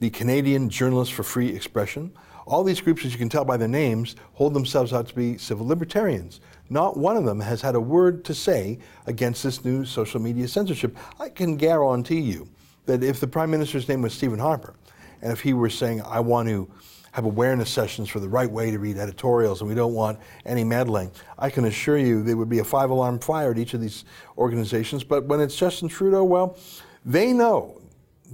the 0.00 0.10
Canadian 0.10 0.68
Journalists 0.68 1.14
for 1.14 1.22
Free 1.22 1.48
Expression. 1.48 2.12
All 2.46 2.62
these 2.62 2.80
groups, 2.80 3.04
as 3.04 3.12
you 3.12 3.18
can 3.18 3.28
tell 3.28 3.44
by 3.44 3.56
their 3.56 3.68
names, 3.68 4.16
hold 4.34 4.54
themselves 4.54 4.92
out 4.92 5.08
to 5.08 5.14
be 5.14 5.38
civil 5.38 5.66
libertarians. 5.66 6.40
Not 6.68 6.96
one 6.96 7.16
of 7.16 7.24
them 7.24 7.40
has 7.40 7.60
had 7.60 7.74
a 7.74 7.80
word 7.80 8.24
to 8.24 8.34
say 8.34 8.78
against 9.06 9.42
this 9.42 9.64
new 9.64 9.84
social 9.84 10.20
media 10.20 10.48
censorship. 10.48 10.96
I 11.18 11.28
can 11.28 11.56
guarantee 11.56 12.20
you 12.20 12.48
that 12.86 13.02
if 13.02 13.20
the 13.20 13.26
Prime 13.26 13.50
Minister's 13.50 13.88
name 13.88 14.02
was 14.02 14.14
Stephen 14.14 14.38
Harper, 14.38 14.74
and 15.22 15.32
if 15.32 15.40
he 15.40 15.54
were 15.54 15.70
saying, 15.70 16.02
I 16.02 16.20
want 16.20 16.48
to 16.48 16.70
have 17.16 17.24
awareness 17.24 17.70
sessions 17.70 18.10
for 18.10 18.20
the 18.20 18.28
right 18.28 18.50
way 18.50 18.70
to 18.70 18.78
read 18.78 18.98
editorials 18.98 19.62
and 19.62 19.70
we 19.70 19.74
don't 19.74 19.94
want 19.94 20.18
any 20.44 20.62
meddling, 20.62 21.10
I 21.38 21.48
can 21.48 21.64
assure 21.64 21.96
you 21.96 22.22
there 22.22 22.36
would 22.36 22.50
be 22.50 22.58
a 22.58 22.64
five 22.64 22.90
alarm 22.90 23.20
fire 23.20 23.52
at 23.52 23.58
each 23.58 23.72
of 23.72 23.80
these 23.80 24.04
organizations. 24.36 25.02
But 25.02 25.24
when 25.24 25.40
it's 25.40 25.56
Justin 25.56 25.88
Trudeau, 25.88 26.24
well, 26.24 26.58
they 27.06 27.32
know 27.32 27.80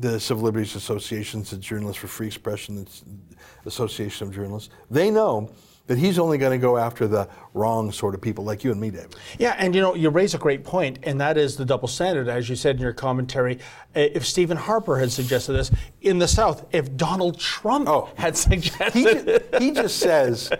the 0.00 0.18
Civil 0.18 0.42
Liberties 0.42 0.74
Associations, 0.74 1.50
the 1.50 1.58
Journalists 1.58 2.00
for 2.00 2.08
Free 2.08 2.26
Expression, 2.26 2.84
the 2.84 3.68
Association 3.68 4.26
of 4.26 4.34
Journalists, 4.34 4.70
they 4.90 5.12
know 5.12 5.52
that 5.88 5.98
he's 5.98 6.18
only 6.18 6.38
going 6.38 6.52
to 6.52 6.58
go 6.62 6.76
after 6.76 7.08
the 7.08 7.28
wrong 7.54 7.90
sort 7.90 8.14
of 8.14 8.20
people 8.20 8.44
like 8.44 8.62
you 8.64 8.70
and 8.70 8.80
me, 8.80 8.90
David. 8.90 9.16
Yeah, 9.38 9.54
and 9.58 9.74
you 9.74 9.80
know, 9.80 9.94
you 9.94 10.10
raise 10.10 10.32
a 10.34 10.38
great 10.38 10.62
point, 10.64 11.00
and 11.02 11.20
that 11.20 11.36
is 11.36 11.56
the 11.56 11.64
double 11.64 11.88
standard, 11.88 12.28
as 12.28 12.48
you 12.48 12.54
said 12.56 12.76
in 12.76 12.82
your 12.82 12.92
commentary. 12.92 13.56
Uh, 13.96 14.00
If 14.14 14.24
Stephen 14.26 14.56
Harper 14.56 14.98
had 14.98 15.10
suggested 15.10 15.54
this 15.54 15.70
in 16.00 16.18
the 16.18 16.28
South, 16.28 16.64
if 16.72 16.96
Donald 16.96 17.38
Trump 17.38 17.88
Oh. 17.88 18.08
had 18.14 18.36
suggested 18.36 18.92
He 18.94 19.04
just, 19.04 19.54
he 19.58 19.70
just 19.72 19.96
says 19.98 20.50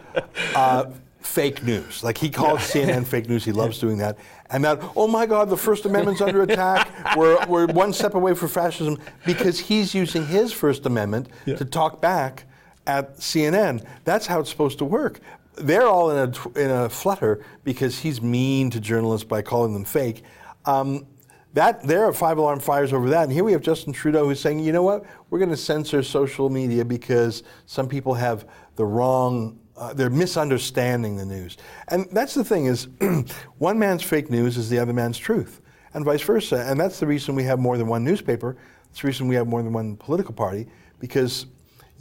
uh, 0.55 0.91
fake 1.21 1.63
news. 1.63 2.03
Like 2.03 2.19
he 2.19 2.29
calls 2.29 2.61
CNN 2.61 3.07
fake 3.07 3.29
news. 3.29 3.45
He 3.45 3.53
loves 3.53 3.79
doing 3.79 3.99
that. 3.99 4.19
And 4.51 4.65
that, 4.65 4.81
oh 4.97 5.07
my 5.09 5.25
God, 5.25 5.49
the 5.49 5.57
First 5.57 5.87
Amendment's 5.87 6.21
under 6.21 6.43
attack. 6.49 7.17
We're, 7.17 7.47
we're 7.47 7.67
one 7.69 7.93
step 7.93 8.15
away 8.15 8.35
from 8.35 8.49
fascism 8.49 8.99
because 9.25 9.59
he's 9.61 9.95
using 9.95 10.27
his 10.27 10.53
First 10.53 10.85
Amendment 10.85 11.29
to 11.47 11.65
talk 11.65 12.01
back 12.03 12.45
at 12.87 13.17
CNN. 13.19 13.87
That's 14.05 14.27
how 14.27 14.41
it's 14.41 14.51
supposed 14.51 14.79
to 14.79 14.85
work. 14.85 15.21
They're 15.55 15.87
all 15.87 16.11
in 16.11 16.17
a, 16.17 16.59
in 16.59 16.71
a 16.71 16.89
flutter 16.89 17.45
because 17.65 17.99
he's 17.99 18.23
mean 18.23 18.71
to 18.71 18.81
journalists 18.81 19.27
by 19.27 19.43
calling 19.43 19.75
them 19.75 19.85
fake. 19.85 20.23
Um, 20.65 21.07
that 21.55 21.83
there 21.83 22.05
are 22.05 22.13
five 22.13 22.39
alarm 22.39 22.61
fires 22.61 22.93
over 22.93 23.11
that, 23.11 23.25
and 23.25 23.33
here 23.33 23.45
we 23.45 23.53
have 23.53 23.61
Justin 23.61 23.93
Trudeau 23.93 24.25
who's 24.25 24.41
saying, 24.41 24.61
you 24.61 24.73
know 24.73 24.83
what, 24.83 25.05
we're 25.29 25.39
going 25.39 25.51
to 25.51 25.57
censor 25.57 26.03
social 26.03 26.49
media 26.49 26.85
because 26.85 27.43
some 27.67 27.89
people 27.89 28.15
have 28.15 28.47
the 28.77 28.85
wrong, 28.85 29.59
uh, 29.77 29.93
they're 29.93 30.09
misunderstanding 30.09 31.17
the 31.17 31.27
news, 31.27 31.59
and 31.89 32.09
that's 32.11 32.33
the 32.33 32.45
thing 32.45 32.67
is, 32.67 32.89
one 33.59 33.79
man's 33.79 34.03
fake 34.03 34.31
news 34.31 34.57
is 34.57 34.71
the 34.71 34.79
other 34.79 34.95
man's 34.95 35.19
truth, 35.19 35.61
and 35.93 36.07
vice 36.07 36.23
versa, 36.23 36.65
and 36.67 36.81
that's 36.81 36.99
the 36.99 37.07
reason 37.07 37.35
we 37.35 37.45
have 37.45 37.59
more 37.59 37.77
than 37.77 37.87
one 37.87 38.03
newspaper. 38.03 38.57
It's 38.91 39.03
the 39.03 39.07
reason 39.07 39.29
we 39.29 39.35
have 39.35 39.47
more 39.47 39.63
than 39.63 39.75
one 39.75 39.97
political 39.97 40.35
party 40.35 40.69
because 41.01 41.47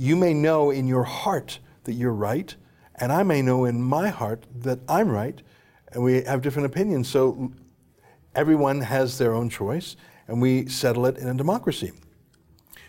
you 0.01 0.15
may 0.15 0.33
know 0.33 0.71
in 0.71 0.87
your 0.87 1.03
heart 1.03 1.59
that 1.83 1.93
you're 1.93 2.11
right, 2.11 2.55
and 2.95 3.11
I 3.11 3.21
may 3.21 3.43
know 3.43 3.65
in 3.65 3.83
my 3.83 4.09
heart 4.09 4.47
that 4.61 4.79
I'm 4.89 5.07
right, 5.07 5.39
and 5.91 6.03
we 6.03 6.23
have 6.23 6.41
different 6.41 6.65
opinions. 6.65 7.07
So 7.07 7.51
everyone 8.33 8.81
has 8.81 9.19
their 9.19 9.35
own 9.35 9.47
choice, 9.47 9.95
and 10.27 10.41
we 10.41 10.67
settle 10.67 11.05
it 11.05 11.19
in 11.19 11.27
a 11.27 11.35
democracy. 11.35 11.91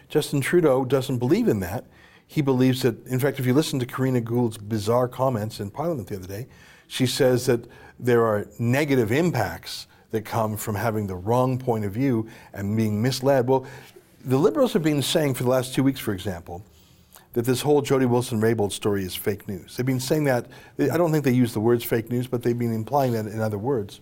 Justin 0.09 0.41
Trudeau 0.41 0.87
doesn't 0.87 1.19
believe 1.19 1.49
in 1.49 1.61
that. 1.61 1.85
He 2.27 2.41
believes 2.41 2.81
that, 2.81 3.07
in 3.07 3.19
fact, 3.19 3.39
if 3.39 3.45
you 3.45 3.53
listen 3.53 3.79
to 3.81 3.85
Karina 3.85 4.23
Gould's 4.23 4.57
bizarre 4.57 5.07
comments 5.07 5.61
in 5.61 5.71
Parliament 5.71 6.09
the 6.09 6.17
other 6.17 6.27
day, 6.27 6.47
she 6.87 7.05
says 7.05 7.45
that 7.45 7.67
there 8.01 8.25
are 8.25 8.49
negative 8.59 9.13
impacts 9.13 9.87
that 10.13 10.23
come 10.23 10.57
from 10.57 10.77
having 10.77 11.09
the 11.09 11.17
wrong 11.17 11.59
point 11.59 11.85
of 11.85 11.93
view 11.93 12.27
and 12.55 12.75
being 12.75 13.03
misled. 13.03 13.49
Well, 13.49 13.67
the 14.25 14.39
Liberals 14.39 14.73
have 14.73 14.83
been 14.83 15.03
saying 15.03 15.35
for 15.35 15.43
the 15.43 15.51
last 15.51 15.75
two 15.75 15.83
weeks, 15.83 16.01
for 16.01 16.15
example, 16.15 16.65
that 17.33 17.45
this 17.45 17.63
whole 17.63 17.81
Jody 17.83 18.07
Wilson 18.07 18.41
Raybould 18.41 18.73
story 18.73 19.05
is 19.05 19.15
fake 19.15 19.49
news. 19.49 19.77
They've 19.77 19.87
been 19.87 20.01
saying 20.01 20.25
that, 20.25 20.47
I 20.79 20.97
don't 20.97 21.11
think 21.13 21.25
they 21.25 21.33
use 21.33 21.53
the 21.55 21.61
words 21.61 21.83
fake 21.85 22.11
news, 22.11 22.27
but 22.27 22.43
they've 22.43 22.59
been 22.59 22.75
implying 22.75 23.13
that 23.13 23.27
in 23.27 23.41
other 23.41 23.59
words. 23.59 24.01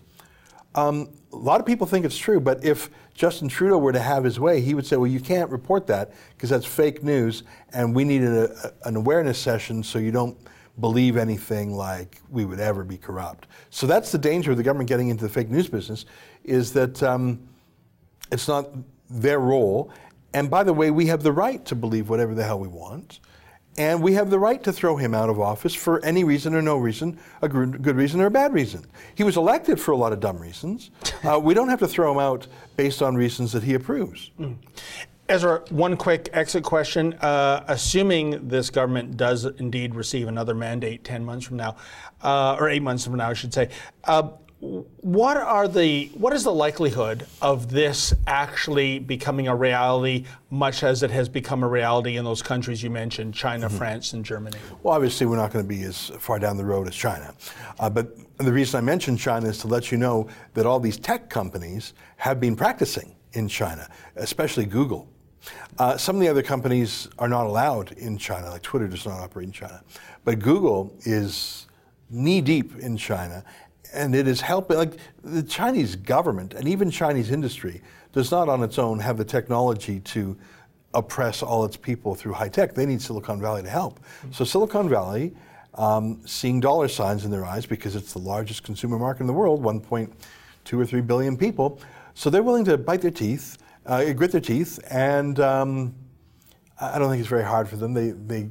Um, 0.75 1.11
a 1.33 1.37
lot 1.37 1.61
of 1.61 1.67
people 1.67 1.87
think 1.87 2.05
it's 2.05 2.19
true, 2.19 2.41
but 2.41 2.65
if 2.65 2.91
Justin 3.15 3.49
Trudeau 3.49 3.79
were 3.79 3.93
to 3.93 4.01
have 4.01 4.25
his 4.25 4.39
way, 4.39 4.61
he 4.61 4.75
would 4.75 4.87
say, 4.87 4.97
well, 4.97 5.11
you 5.11 5.21
can't 5.21 5.51
report 5.51 5.87
that 5.89 6.13
because 6.31 6.51
that's 6.51 6.67
fake 6.67 7.03
news, 7.03 7.43
and 7.73 7.95
we 7.95 8.05
need 8.05 8.23
a, 8.23 8.51
a- 8.67 8.89
an 8.89 8.97
awareness 8.97 9.39
session 9.39 9.83
so 9.83 9.99
you 9.99 10.11
don't 10.11 10.37
believe 10.79 11.17
anything 11.17 11.75
like 11.75 12.21
we 12.31 12.45
would 12.45 12.61
ever 12.61 12.85
be 12.85 12.97
corrupt. 12.97 13.47
So 13.71 13.87
that's 13.87 14.11
the 14.13 14.19
danger 14.19 14.53
of 14.53 14.57
the 14.57 14.63
government 14.63 14.89
getting 14.89 15.09
into 15.09 15.25
the 15.25 15.29
fake 15.31 15.51
news 15.51 15.69
business, 15.69 16.07
is 16.45 16.73
that 16.73 17.03
um, 17.03 17.41
it's 18.33 18.49
not 18.49 18.69
their 19.09 19.41
role. 19.41 19.93
And 20.33 20.51
by 20.51 20.63
the 20.63 20.73
way, 20.73 20.91
we 20.91 21.07
have 21.07 21.23
the 21.23 21.33
right 21.33 21.65
to 21.67 21.75
believe 21.75 22.09
whatever 22.09 22.35
the 22.35 22.45
hell 22.45 22.59
we 22.59 22.69
want. 22.69 23.21
And 23.79 24.03
we 24.03 24.15
have 24.15 24.31
the 24.31 24.39
right 24.39 24.63
to 24.65 24.73
throw 24.73 24.97
him 24.97 25.15
out 25.15 25.31
of 25.31 25.41
office 25.41 25.75
for 25.75 26.05
any 26.05 26.25
reason 26.25 26.55
or 26.55 26.63
no 26.63 26.77
reason, 26.77 27.19
a 27.41 27.49
good 27.49 27.97
reason 27.97 28.21
or 28.21 28.27
a 28.27 28.31
bad 28.31 28.53
reason. 28.53 28.85
He 29.15 29.23
was 29.23 29.37
elected 29.37 29.81
for 29.81 29.93
a 29.93 29.97
lot 29.97 30.13
of 30.13 30.21
dumb 30.21 30.39
reasons. 30.39 30.91
Uh, 31.23 31.39
we 31.39 31.53
don't 31.53 31.69
have 31.69 31.79
to 31.79 31.87
throw 31.87 32.11
him 32.11 32.19
out 32.19 32.47
based 32.77 33.03
on 33.03 33.15
reasons 33.15 33.53
that 33.53 33.63
he 33.63 33.75
approves. 33.75 34.31
Ezra, 35.29 35.63
one 35.69 35.95
quick 35.99 36.31
exit 36.33 36.65
question. 36.65 37.13
Uh, 37.15 37.63
assuming 37.69 38.49
this 38.49 38.71
government 38.71 39.19
does 39.19 39.45
indeed 39.45 39.95
receive 39.95 40.29
another 40.29 40.55
mandate 40.55 41.05
10 41.05 41.23
months 41.23 41.47
from 41.47 41.59
now, 41.59 41.77
uh, 42.23 42.57
or 42.59 42.71
eight 42.71 42.83
months 42.83 43.05
from 43.05 43.17
now, 43.17 43.29
I 43.29 43.35
should 43.35 43.53
say, 43.53 43.69
uh, 44.05 44.31
what 44.61 45.39
are 45.39 45.67
the 45.67 46.11
what 46.15 46.35
is 46.35 46.45
the 46.45 46.53
likelihood 46.53 47.27
of 47.41 47.71
this 47.71 48.13
actually 48.27 48.99
becoming 48.99 49.49
a 49.49 49.57
reality, 49.57 50.27
much 50.51 50.83
as 50.83 51.03
it 51.03 51.11
has 51.11 51.31
become 51.31 51.63
a 51.63 51.69
reality 51.69 52.19
in 52.19 52.25
those 52.25 52.43
countries 52.43 52.83
you 52.83 52.91
mentioned, 52.91 53.33
China, 53.33 53.71
France, 53.71 54.13
and 54.13 54.23
Germany? 54.23 54.59
Well, 54.83 54.95
obviously, 54.95 55.27
we're 55.27 55.37
not 55.37 55.51
going 55.51 55.65
to 55.65 55.69
be 55.69 55.83
as 55.85 56.09
far 56.19 56.39
down 56.39 56.59
the 56.59 56.65
road 56.65 56.89
as 56.89 56.95
China. 56.95 57.35
Uh, 57.79 57.89
but 57.89 58.15
the 58.37 58.53
reason 58.53 58.77
I 58.77 58.83
mentioned 58.83 59.19
China 59.19 59.49
is 59.49 59.59
to 59.59 59.67
let 59.67 59.91
you 59.91 59.97
know 59.97 60.29
that 60.53 60.67
all 60.67 60.79
these 60.79 60.99
tech 60.99 61.31
companies 61.31 61.95
have 62.17 62.39
been 62.39 62.55
practicing 62.55 63.17
in 63.33 63.49
China, 63.49 63.89
especially 64.17 64.67
Google. 64.67 65.09
Uh, 65.79 65.97
some 65.97 66.17
of 66.17 66.21
the 66.21 66.29
other 66.29 66.43
companies 66.43 67.09
are 67.19 67.29
not 67.29 67.47
allowed 67.47 67.93
in 67.93 68.19
China, 68.19 68.51
like 68.51 68.63
Twitter 68.63 68.89
does 68.89 69.07
not 69.07 69.21
operate 69.21 69.47
in 69.47 69.53
China. 69.53 69.83
But 70.25 70.39
Google 70.39 70.95
is 71.07 71.67
knee 72.11 72.43
deep 72.43 72.77
in 72.79 72.97
China, 72.97 73.43
and 73.93 74.15
it 74.15 74.27
is 74.27 74.41
helping. 74.41 74.77
Like 74.77 74.97
the 75.23 75.43
Chinese 75.43 75.97
government 75.97 76.55
and 76.55 76.69
even 76.69 76.91
Chinese 76.91 77.31
industry 77.31 77.83
does 78.13 78.31
not 78.31 78.49
on 78.49 78.63
its 78.63 78.79
own 78.79 78.99
have 79.01 79.17
the 79.17 79.25
technology 79.25 80.01
to 80.01 80.37
oppress 80.95 81.43
all 81.43 81.65
its 81.65 81.77
people 81.77 82.15
through 82.15 82.33
high 82.33 82.49
tech. 82.49 82.75
They 82.75 82.87
need 82.87 83.01
Silicon 83.01 83.41
Valley 83.41 83.63
to 83.63 83.71
help. 83.71 84.01
So 84.33 84.45
Silicon 84.45 84.89
Valley, 84.89 85.33
um, 85.75 86.21
seeing 86.27 86.59
dollar 86.59 86.89
signs 86.89 87.25
in 87.25 87.31
their 87.31 87.45
eyes 87.45 87.67
because 87.67 87.95
it's 87.95 88.13
the 88.13 88.19
largest 88.19 88.65
consumer 88.65 88.99
market 88.99 89.21
in 89.21 89.27
the 89.29 89.33
world, 89.33 89.63
1.2 89.63 90.11
or 90.73 90.85
3 90.85 91.01
billion 91.03 91.37
people. 91.37 91.81
So 92.15 92.29
they're 92.29 92.43
willing 92.43 92.65
to 92.65 92.77
bite 92.77 93.03
their 93.03 93.13
teeth, 93.13 93.59
uh, 93.87 94.13
grit 94.13 94.33
their 94.33 94.41
teeth, 94.41 94.81
and 94.91 95.39
um, 95.39 95.95
I 96.81 96.97
I 96.97 96.99
don't 96.99 97.09
think 97.09 97.21
it's 97.21 97.29
very 97.29 97.45
hard 97.45 97.69
for 97.69 97.77
them. 97.77 97.95
They 97.95 98.11
they 98.11 98.49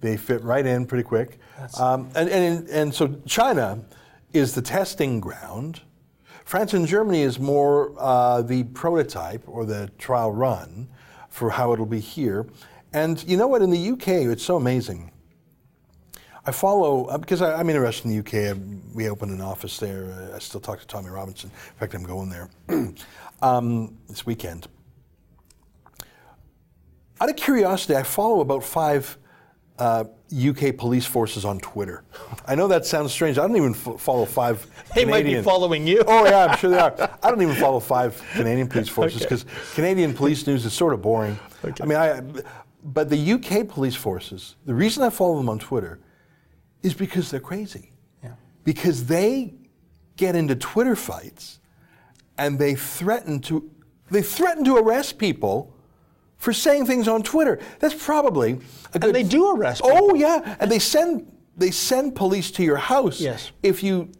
they 0.00 0.16
fit 0.16 0.42
right 0.42 0.64
in 0.64 0.86
pretty 0.86 1.04
quick. 1.04 1.38
Um, 1.78 2.10
and, 2.14 2.28
and 2.28 2.68
and 2.68 2.94
so 2.94 3.20
China 3.26 3.80
is 4.36 4.54
the 4.54 4.62
testing 4.62 5.20
ground. 5.20 5.80
France 6.44 6.74
and 6.74 6.86
Germany 6.86 7.22
is 7.22 7.38
more 7.38 7.92
uh, 7.98 8.42
the 8.42 8.64
prototype 8.64 9.42
or 9.46 9.64
the 9.64 9.90
trial 9.98 10.32
run 10.32 10.88
for 11.28 11.50
how 11.50 11.72
it'll 11.72 11.86
be 11.86 12.00
here. 12.00 12.46
And 12.92 13.22
you 13.28 13.36
know 13.36 13.46
what? 13.46 13.62
In 13.62 13.70
the 13.70 13.90
UK, 13.90 14.08
it's 14.08 14.44
so 14.44 14.56
amazing. 14.56 15.10
I 16.46 16.52
follow 16.52 17.06
uh, 17.06 17.18
because 17.18 17.42
I, 17.42 17.58
I'm 17.58 17.68
interested 17.68 18.08
in 18.08 18.12
the 18.12 18.18
UK. 18.20 18.56
I, 18.56 18.60
we 18.94 19.10
opened 19.10 19.32
an 19.32 19.40
office 19.40 19.78
there. 19.78 20.04
Uh, 20.04 20.36
I 20.36 20.38
still 20.38 20.60
talk 20.60 20.78
to 20.80 20.86
Tommy 20.86 21.10
Robinson. 21.10 21.50
In 21.50 21.78
fact, 21.78 21.94
I'm 21.94 22.04
going 22.04 22.30
there 22.30 22.48
um, 23.42 23.96
this 24.08 24.24
weekend. 24.24 24.68
Out 27.20 27.28
of 27.28 27.36
curiosity, 27.36 27.96
I 27.96 28.02
follow 28.02 28.40
about 28.40 28.62
five 28.62 29.18
uh, 29.78 30.04
UK 30.34 30.76
police 30.76 31.06
forces 31.06 31.44
on 31.44 31.60
Twitter. 31.60 32.04
I 32.46 32.54
know 32.54 32.68
that 32.68 32.86
sounds 32.86 33.12
strange. 33.12 33.38
I 33.38 33.46
don't 33.46 33.56
even 33.56 33.74
f- 33.74 34.00
follow 34.00 34.24
five. 34.24 34.66
They 34.94 35.04
might 35.04 35.24
be 35.24 35.40
following 35.42 35.86
you. 35.86 36.02
Oh 36.06 36.24
yeah, 36.24 36.46
I'm 36.46 36.56
sure 36.58 36.70
they 36.70 36.78
are. 36.78 36.94
I 37.22 37.30
don't 37.30 37.42
even 37.42 37.54
follow 37.54 37.80
five 37.80 38.22
Canadian 38.32 38.68
police 38.68 38.88
forces 38.88 39.22
because 39.22 39.44
Canadian 39.74 40.14
police 40.14 40.46
news 40.46 40.64
is 40.64 40.72
sort 40.72 40.94
of 40.94 41.02
boring. 41.02 41.38
I 41.80 41.86
mean, 41.86 41.98
I. 41.98 42.22
But 42.82 43.10
the 43.10 43.32
UK 43.32 43.66
police 43.66 43.96
forces, 43.96 44.54
the 44.64 44.74
reason 44.74 45.02
I 45.02 45.10
follow 45.10 45.36
them 45.36 45.48
on 45.48 45.58
Twitter, 45.58 45.98
is 46.82 46.94
because 46.94 47.30
they're 47.30 47.40
crazy. 47.40 47.92
Yeah. 48.22 48.34
Because 48.62 49.06
they 49.06 49.54
get 50.16 50.36
into 50.36 50.54
Twitter 50.54 50.94
fights, 50.94 51.58
and 52.38 52.58
they 52.58 52.74
threaten 52.74 53.40
to, 53.40 53.70
they 54.10 54.22
threaten 54.22 54.64
to 54.64 54.76
arrest 54.76 55.18
people 55.18 55.75
for 56.38 56.52
saying 56.52 56.86
things 56.86 57.08
on 57.08 57.22
Twitter. 57.22 57.58
That's 57.78 57.94
probably 57.94 58.58
a 58.94 58.98
good. 58.98 59.14
they 59.14 59.22
do 59.22 59.50
arrest 59.50 59.82
oh, 59.84 59.90
People. 59.90 60.08
Oh 60.10 60.14
yeah, 60.14 60.56
and 60.60 60.70
they 60.70 60.78
send 60.78 61.30
they 61.56 61.70
send 61.70 62.14
police 62.14 62.50
to 62.52 62.62
your 62.62 62.76
house 62.76 63.20
Yes. 63.20 63.50
if 63.62 63.82
you 63.82 64.10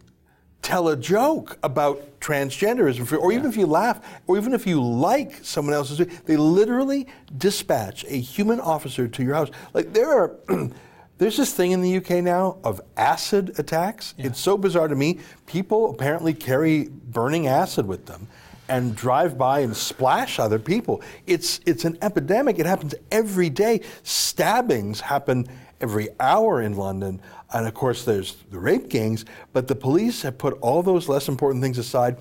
tell 0.62 0.88
a 0.88 0.96
joke 0.96 1.58
about 1.62 2.18
transgenderism, 2.18 3.20
or 3.20 3.30
even 3.30 3.46
if 3.46 3.56
you 3.56 3.66
laugh, 3.66 4.00
or 4.26 4.36
even 4.36 4.52
if 4.52 4.66
you 4.66 4.82
like 4.82 5.44
someone 5.44 5.74
else's, 5.74 5.98
they 6.24 6.36
literally 6.36 7.06
dispatch 7.36 8.04
a 8.08 8.18
human 8.18 8.58
officer 8.58 9.06
to 9.06 9.22
your 9.22 9.34
house. 9.34 9.50
Like 9.74 9.92
there 9.92 10.10
are, 10.10 10.34
there's 11.18 11.36
this 11.36 11.52
thing 11.52 11.70
in 11.70 11.82
the 11.82 11.98
UK 11.98 12.24
now 12.24 12.58
of 12.64 12.80
acid 12.96 13.58
attacks. 13.58 14.14
It's 14.18 14.40
so 14.40 14.56
bizarre 14.56 14.88
to 14.88 14.96
me. 14.96 15.20
People 15.46 15.90
apparently 15.90 16.34
carry 16.34 16.88
burning 16.88 17.46
acid 17.46 17.86
with 17.86 18.06
them 18.06 18.26
and 18.68 18.96
drive 18.96 19.36
by 19.38 19.60
and 19.60 19.76
splash 19.76 20.38
other 20.38 20.58
people. 20.58 21.02
It's 21.26 21.60
it's 21.66 21.84
an 21.84 21.98
epidemic. 22.02 22.58
It 22.58 22.66
happens 22.66 22.94
every 23.10 23.50
day. 23.50 23.82
Stabbings 24.02 25.00
happen 25.00 25.46
every 25.80 26.08
hour 26.20 26.62
in 26.62 26.76
London. 26.76 27.20
And 27.52 27.66
of 27.66 27.74
course, 27.74 28.04
there's 28.04 28.36
the 28.50 28.58
rape 28.58 28.88
gangs, 28.88 29.24
but 29.52 29.68
the 29.68 29.74
police 29.74 30.22
have 30.22 30.38
put 30.38 30.58
all 30.60 30.82
those 30.82 31.08
less 31.08 31.28
important 31.28 31.62
things 31.62 31.78
aside. 31.78 32.18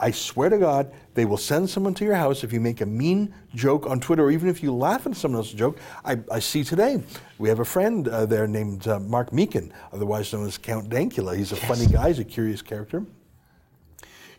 I 0.00 0.10
swear 0.10 0.48
to 0.48 0.58
God, 0.58 0.92
they 1.14 1.24
will 1.24 1.36
send 1.36 1.70
someone 1.70 1.94
to 1.94 2.04
your 2.04 2.16
house 2.16 2.42
if 2.42 2.52
you 2.52 2.58
make 2.58 2.80
a 2.80 2.86
mean 2.86 3.32
joke 3.54 3.86
on 3.86 4.00
Twitter, 4.00 4.24
or 4.24 4.32
even 4.32 4.48
if 4.48 4.60
you 4.60 4.74
laugh 4.74 5.06
at 5.06 5.14
someone 5.14 5.38
else's 5.38 5.54
joke. 5.54 5.78
I, 6.04 6.18
I 6.30 6.40
see 6.40 6.64
today, 6.64 7.00
we 7.38 7.48
have 7.48 7.60
a 7.60 7.64
friend 7.64 8.08
uh, 8.08 8.26
there 8.26 8.48
named 8.48 8.88
uh, 8.88 8.98
Mark 8.98 9.30
Meechan, 9.30 9.70
otherwise 9.92 10.32
known 10.32 10.46
as 10.46 10.58
Count 10.58 10.88
Dankula. 10.88 11.36
He's 11.36 11.52
a 11.52 11.54
yes. 11.54 11.68
funny 11.68 11.86
guy, 11.86 12.08
he's 12.08 12.18
a 12.18 12.24
curious 12.24 12.62
character. 12.62 13.04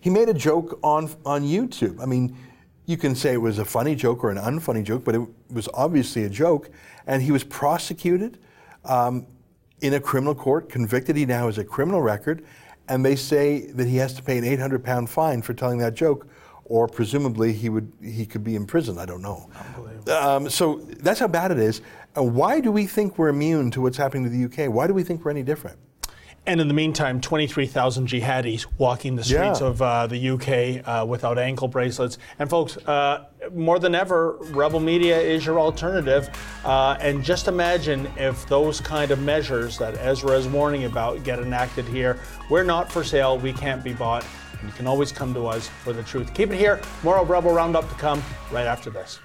He 0.03 0.09
made 0.09 0.27
a 0.27 0.33
joke 0.33 0.77
on, 0.83 1.09
on 1.25 1.43
YouTube. 1.43 2.01
I 2.01 2.05
mean, 2.05 2.35
you 2.87 2.97
can 2.97 3.15
say 3.15 3.31
it 3.31 3.41
was 3.41 3.57
a 3.57 3.63
funny 3.63 3.95
joke 3.95 4.21
or 4.21 4.31
an 4.31 4.37
unfunny 4.37 4.83
joke, 4.83 5.05
but 5.05 5.15
it 5.15 5.21
was 5.49 5.69
obviously 5.73 6.25
a 6.25 6.29
joke. 6.29 6.69
And 7.07 7.23
he 7.23 7.31
was 7.31 7.45
prosecuted 7.45 8.37
um, 8.83 9.25
in 9.79 9.93
a 9.93 10.01
criminal 10.01 10.35
court, 10.35 10.67
convicted. 10.67 11.15
He 11.15 11.25
now 11.25 11.45
has 11.45 11.57
a 11.57 11.63
criminal 11.63 12.01
record 12.01 12.43
and 12.89 13.05
they 13.05 13.15
say 13.15 13.67
that 13.71 13.87
he 13.87 13.95
has 13.95 14.13
to 14.15 14.21
pay 14.21 14.37
an 14.37 14.43
800 14.43 14.83
pound 14.83 15.09
fine 15.09 15.41
for 15.41 15.53
telling 15.53 15.77
that 15.77 15.93
joke, 15.93 16.27
or 16.65 16.85
presumably 16.85 17.53
he 17.53 17.69
would 17.69 17.89
he 18.01 18.25
could 18.25 18.43
be 18.43 18.57
in 18.57 18.65
prison. 18.65 18.97
I 18.97 19.05
don't 19.05 19.21
know. 19.21 19.49
Um, 20.11 20.49
so 20.49 20.79
that's 20.99 21.21
how 21.21 21.29
bad 21.29 21.51
it 21.51 21.59
is. 21.59 21.79
And 22.17 22.35
why 22.35 22.59
do 22.59 22.73
we 22.73 22.87
think 22.87 23.17
we're 23.17 23.29
immune 23.29 23.71
to 23.71 23.79
what's 23.79 23.95
happening 23.95 24.25
to 24.25 24.29
the 24.29 24.43
UK? 24.43 24.69
Why 24.69 24.85
do 24.85 24.93
we 24.93 25.03
think 25.03 25.23
we're 25.23 25.31
any 25.31 25.43
different? 25.43 25.79
And 26.45 26.59
in 26.59 26.67
the 26.67 26.73
meantime, 26.73 27.21
23,000 27.21 28.07
jihadis 28.07 28.65
walking 28.77 29.15
the 29.15 29.23
streets 29.23 29.61
yeah. 29.61 29.67
of 29.67 29.81
uh, 29.81 30.07
the 30.07 30.29
UK 30.31 30.85
uh, 30.85 31.05
without 31.05 31.37
ankle 31.37 31.69
bracelets. 31.69 32.17
And 32.37 32.49
folks, 32.49 32.75
uh, 32.77 33.27
more 33.53 33.79
than 33.79 33.95
ever, 33.95 34.33
Rebel 34.51 34.81
Media 34.81 35.17
is 35.17 35.45
your 35.45 35.57
alternative. 35.57 36.29
Uh, 36.65 36.97
and 36.99 37.23
just 37.23 37.47
imagine 37.47 38.09
if 38.17 38.45
those 38.47 38.81
kind 38.81 39.11
of 39.11 39.21
measures 39.21 39.77
that 39.77 39.95
Ezra 39.99 40.31
is 40.31 40.47
warning 40.47 40.83
about 40.83 41.23
get 41.23 41.39
enacted 41.39 41.85
here. 41.85 42.19
We're 42.49 42.63
not 42.63 42.91
for 42.91 43.05
sale. 43.05 43.37
We 43.37 43.53
can't 43.53 43.81
be 43.81 43.93
bought. 43.93 44.25
And 44.59 44.69
you 44.69 44.75
can 44.75 44.85
always 44.85 45.13
come 45.13 45.33
to 45.35 45.47
us 45.47 45.69
for 45.69 45.93
the 45.93 46.03
truth. 46.03 46.33
Keep 46.33 46.51
it 46.51 46.57
here. 46.57 46.81
More 47.03 47.19
of 47.19 47.29
Rebel 47.29 47.53
Roundup 47.53 47.87
to 47.87 47.95
come 47.95 48.21
right 48.51 48.67
after 48.67 48.89
this. 48.89 49.19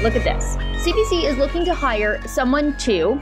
Look 0.00 0.14
at 0.14 0.22
this. 0.22 0.56
CBC 0.84 1.24
is 1.24 1.38
looking 1.38 1.64
to 1.64 1.74
hire 1.74 2.22
someone 2.28 2.76
to 2.78 3.18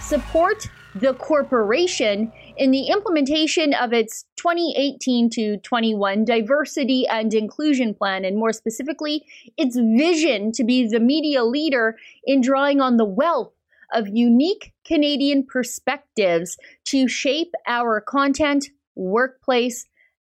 support 0.00 0.68
the 0.94 1.14
corporation 1.14 2.30
in 2.56 2.70
the 2.70 2.86
implementation 2.90 3.74
of 3.74 3.92
its 3.92 4.24
2018 4.36 5.30
to 5.30 5.56
21 5.56 6.24
diversity 6.24 7.08
and 7.08 7.34
inclusion 7.34 7.92
plan, 7.92 8.24
and 8.24 8.36
more 8.36 8.52
specifically, 8.52 9.24
its 9.56 9.76
vision 9.76 10.52
to 10.52 10.62
be 10.62 10.86
the 10.86 11.00
media 11.00 11.42
leader 11.42 11.96
in 12.24 12.40
drawing 12.40 12.80
on 12.80 12.98
the 12.98 13.04
wealth 13.04 13.52
of 13.92 14.06
unique 14.06 14.72
Canadian 14.86 15.44
perspectives 15.44 16.56
to 16.84 17.08
shape 17.08 17.52
our 17.66 18.00
content, 18.00 18.68
workplace, 18.94 19.86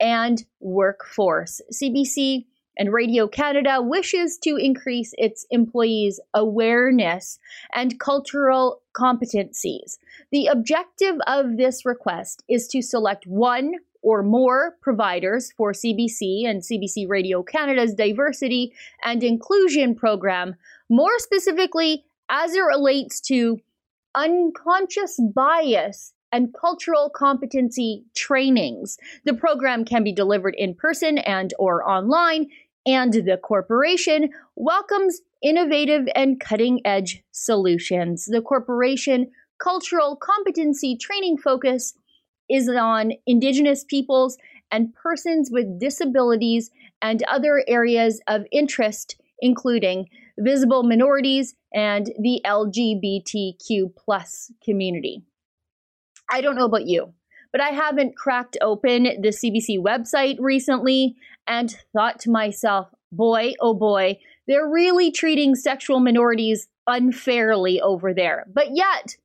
and 0.02 0.44
workforce. 0.60 1.62
CBC 1.72 2.46
and 2.78 2.94
Radio 2.94 3.28
Canada 3.28 3.82
wishes 3.82 4.38
to 4.44 4.56
increase 4.56 5.14
its 5.18 5.46
employees' 5.50 6.20
awareness 6.34 7.40
and 7.74 8.00
cultural 8.00 8.82
competencies. 8.94 9.98
The 10.32 10.48
objective 10.48 11.16
of 11.28 11.58
this 11.58 11.86
request 11.86 12.44
is 12.48 12.68
to 12.70 12.82
select 12.82 13.26
one 13.28 13.74
or 14.02 14.24
more 14.24 14.78
providers 14.82 15.52
for 15.58 15.74
CBC 15.74 16.46
and 16.46 16.62
CBC 16.62 17.10
Radio 17.10 17.44
Canada's 17.44 17.94
diversity 17.94 18.74
and 19.04 19.24
inclusion 19.24 19.96
program, 19.96 20.56
more 20.90 21.20
specifically 21.20 22.06
as 22.30 22.54
it 22.54 22.62
relates 22.62 23.20
to 23.22 23.60
unconscious 24.16 25.20
bias 25.34 26.14
and 26.32 26.54
cultural 26.54 27.10
competency 27.10 28.04
trainings. 28.16 28.98
The 29.24 29.34
program 29.34 29.86
can 29.86 30.04
be 30.04 30.12
delivered 30.12 30.56
in 30.58 30.74
person 30.74 31.18
and 31.20 31.54
or 31.58 31.88
online 31.90 32.48
and 32.88 33.14
the 33.14 33.38
corporation 33.38 34.30
welcomes 34.56 35.22
innovative 35.44 36.08
and 36.16 36.40
cutting 36.40 36.82
edge 36.86 37.22
solutions. 37.32 38.26
The 38.26 38.42
corporation 38.42 39.30
cultural 39.60 40.16
competency 40.16 40.96
training 40.96 41.38
focus 41.38 41.94
is 42.50 42.70
on 42.70 43.12
Indigenous 43.26 43.84
peoples 43.84 44.38
and 44.72 44.94
persons 44.96 45.50
with 45.52 45.80
disabilities 45.80 46.72
and 47.02 47.24
other 47.24 47.64
areas 47.68 48.22
of 48.28 48.46
interest, 48.52 49.20
including 49.40 50.08
visible 50.38 50.84
minorities 50.84 51.56
and 51.74 52.12
the 52.20 52.42
LGBTQ 52.46 53.96
plus 53.96 54.52
community. 54.64 55.24
I 56.30 56.42
don't 56.42 56.56
know 56.56 56.66
about 56.66 56.88
you, 56.88 57.14
but 57.52 57.62
I 57.62 57.70
haven't 57.70 58.16
cracked 58.16 58.58
open 58.62 59.04
the 59.04 59.30
CBC 59.30 59.80
website 59.80 60.38
recently 60.40 61.16
and 61.48 61.76
thought 61.94 62.20
to 62.22 62.30
myself, 62.30 62.90
boy, 63.12 63.54
oh 63.60 63.74
boy, 63.74 64.20
they're 64.48 64.68
really 64.68 65.12
treating 65.12 65.56
sexual 65.56 66.00
minorities 66.00 66.68
unfairly 66.88 67.82
over 67.82 68.14
there. 68.14 68.46
But 68.54 68.76
yet, 68.76 69.18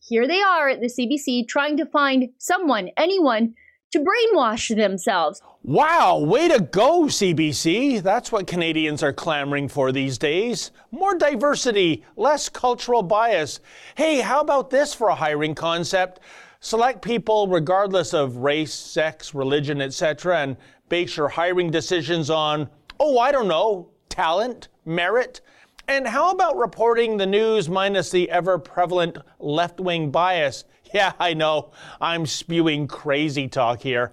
here 0.00 0.26
they 0.26 0.40
are 0.40 0.68
at 0.68 0.80
the 0.80 0.86
CBC 0.86 1.48
trying 1.48 1.76
to 1.78 1.86
find 1.86 2.30
someone, 2.38 2.90
anyone, 2.96 3.54
to 3.92 4.00
brainwash 4.00 4.74
themselves. 4.74 5.40
Wow, 5.62 6.18
way 6.18 6.48
to 6.48 6.60
go, 6.60 7.04
CBC. 7.04 8.02
That's 8.02 8.30
what 8.30 8.46
Canadians 8.46 9.02
are 9.02 9.12
clamoring 9.12 9.68
for 9.68 9.90
these 9.90 10.18
days. 10.18 10.70
More 10.90 11.16
diversity, 11.16 12.04
less 12.16 12.48
cultural 12.48 13.02
bias. 13.02 13.60
Hey, 13.96 14.20
how 14.20 14.40
about 14.40 14.70
this 14.70 14.94
for 14.94 15.08
a 15.08 15.14
hiring 15.14 15.54
concept? 15.54 16.20
Select 16.60 17.02
people 17.02 17.48
regardless 17.48 18.14
of 18.14 18.38
race, 18.38 18.72
sex, 18.72 19.34
religion, 19.34 19.80
etc., 19.80 20.38
and 20.38 20.56
base 20.88 21.16
your 21.16 21.28
hiring 21.28 21.70
decisions 21.70 22.30
on, 22.30 22.68
oh, 22.98 23.18
I 23.18 23.30
don't 23.30 23.48
know, 23.48 23.90
talent, 24.08 24.68
merit. 24.84 25.40
And 25.88 26.06
how 26.06 26.30
about 26.30 26.56
reporting 26.56 27.16
the 27.16 27.26
news 27.26 27.68
minus 27.68 28.10
the 28.10 28.30
ever 28.30 28.58
prevalent 28.58 29.18
left 29.38 29.80
wing 29.80 30.10
bias? 30.10 30.64
Yeah, 30.94 31.14
I 31.18 31.34
know, 31.34 31.72
I'm 32.00 32.26
spewing 32.26 32.86
crazy 32.86 33.48
talk 33.48 33.80
here. 33.80 34.12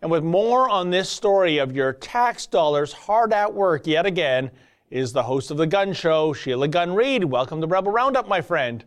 And 0.00 0.12
with 0.12 0.22
more 0.22 0.68
on 0.70 0.90
this 0.90 1.10
story 1.10 1.58
of 1.58 1.74
your 1.74 1.92
tax 1.92 2.46
dollars 2.46 2.92
hard 2.92 3.32
at 3.32 3.52
work 3.52 3.84
yet 3.84 4.06
again, 4.06 4.52
is 4.90 5.12
the 5.12 5.24
host 5.24 5.50
of 5.50 5.56
The 5.56 5.66
Gun 5.66 5.92
Show, 5.92 6.32
Sheila 6.32 6.68
Gunn 6.68 6.94
Reid. 6.94 7.24
Welcome 7.24 7.60
to 7.60 7.66
Rebel 7.66 7.92
Roundup, 7.92 8.28
my 8.28 8.40
friend. 8.40 8.84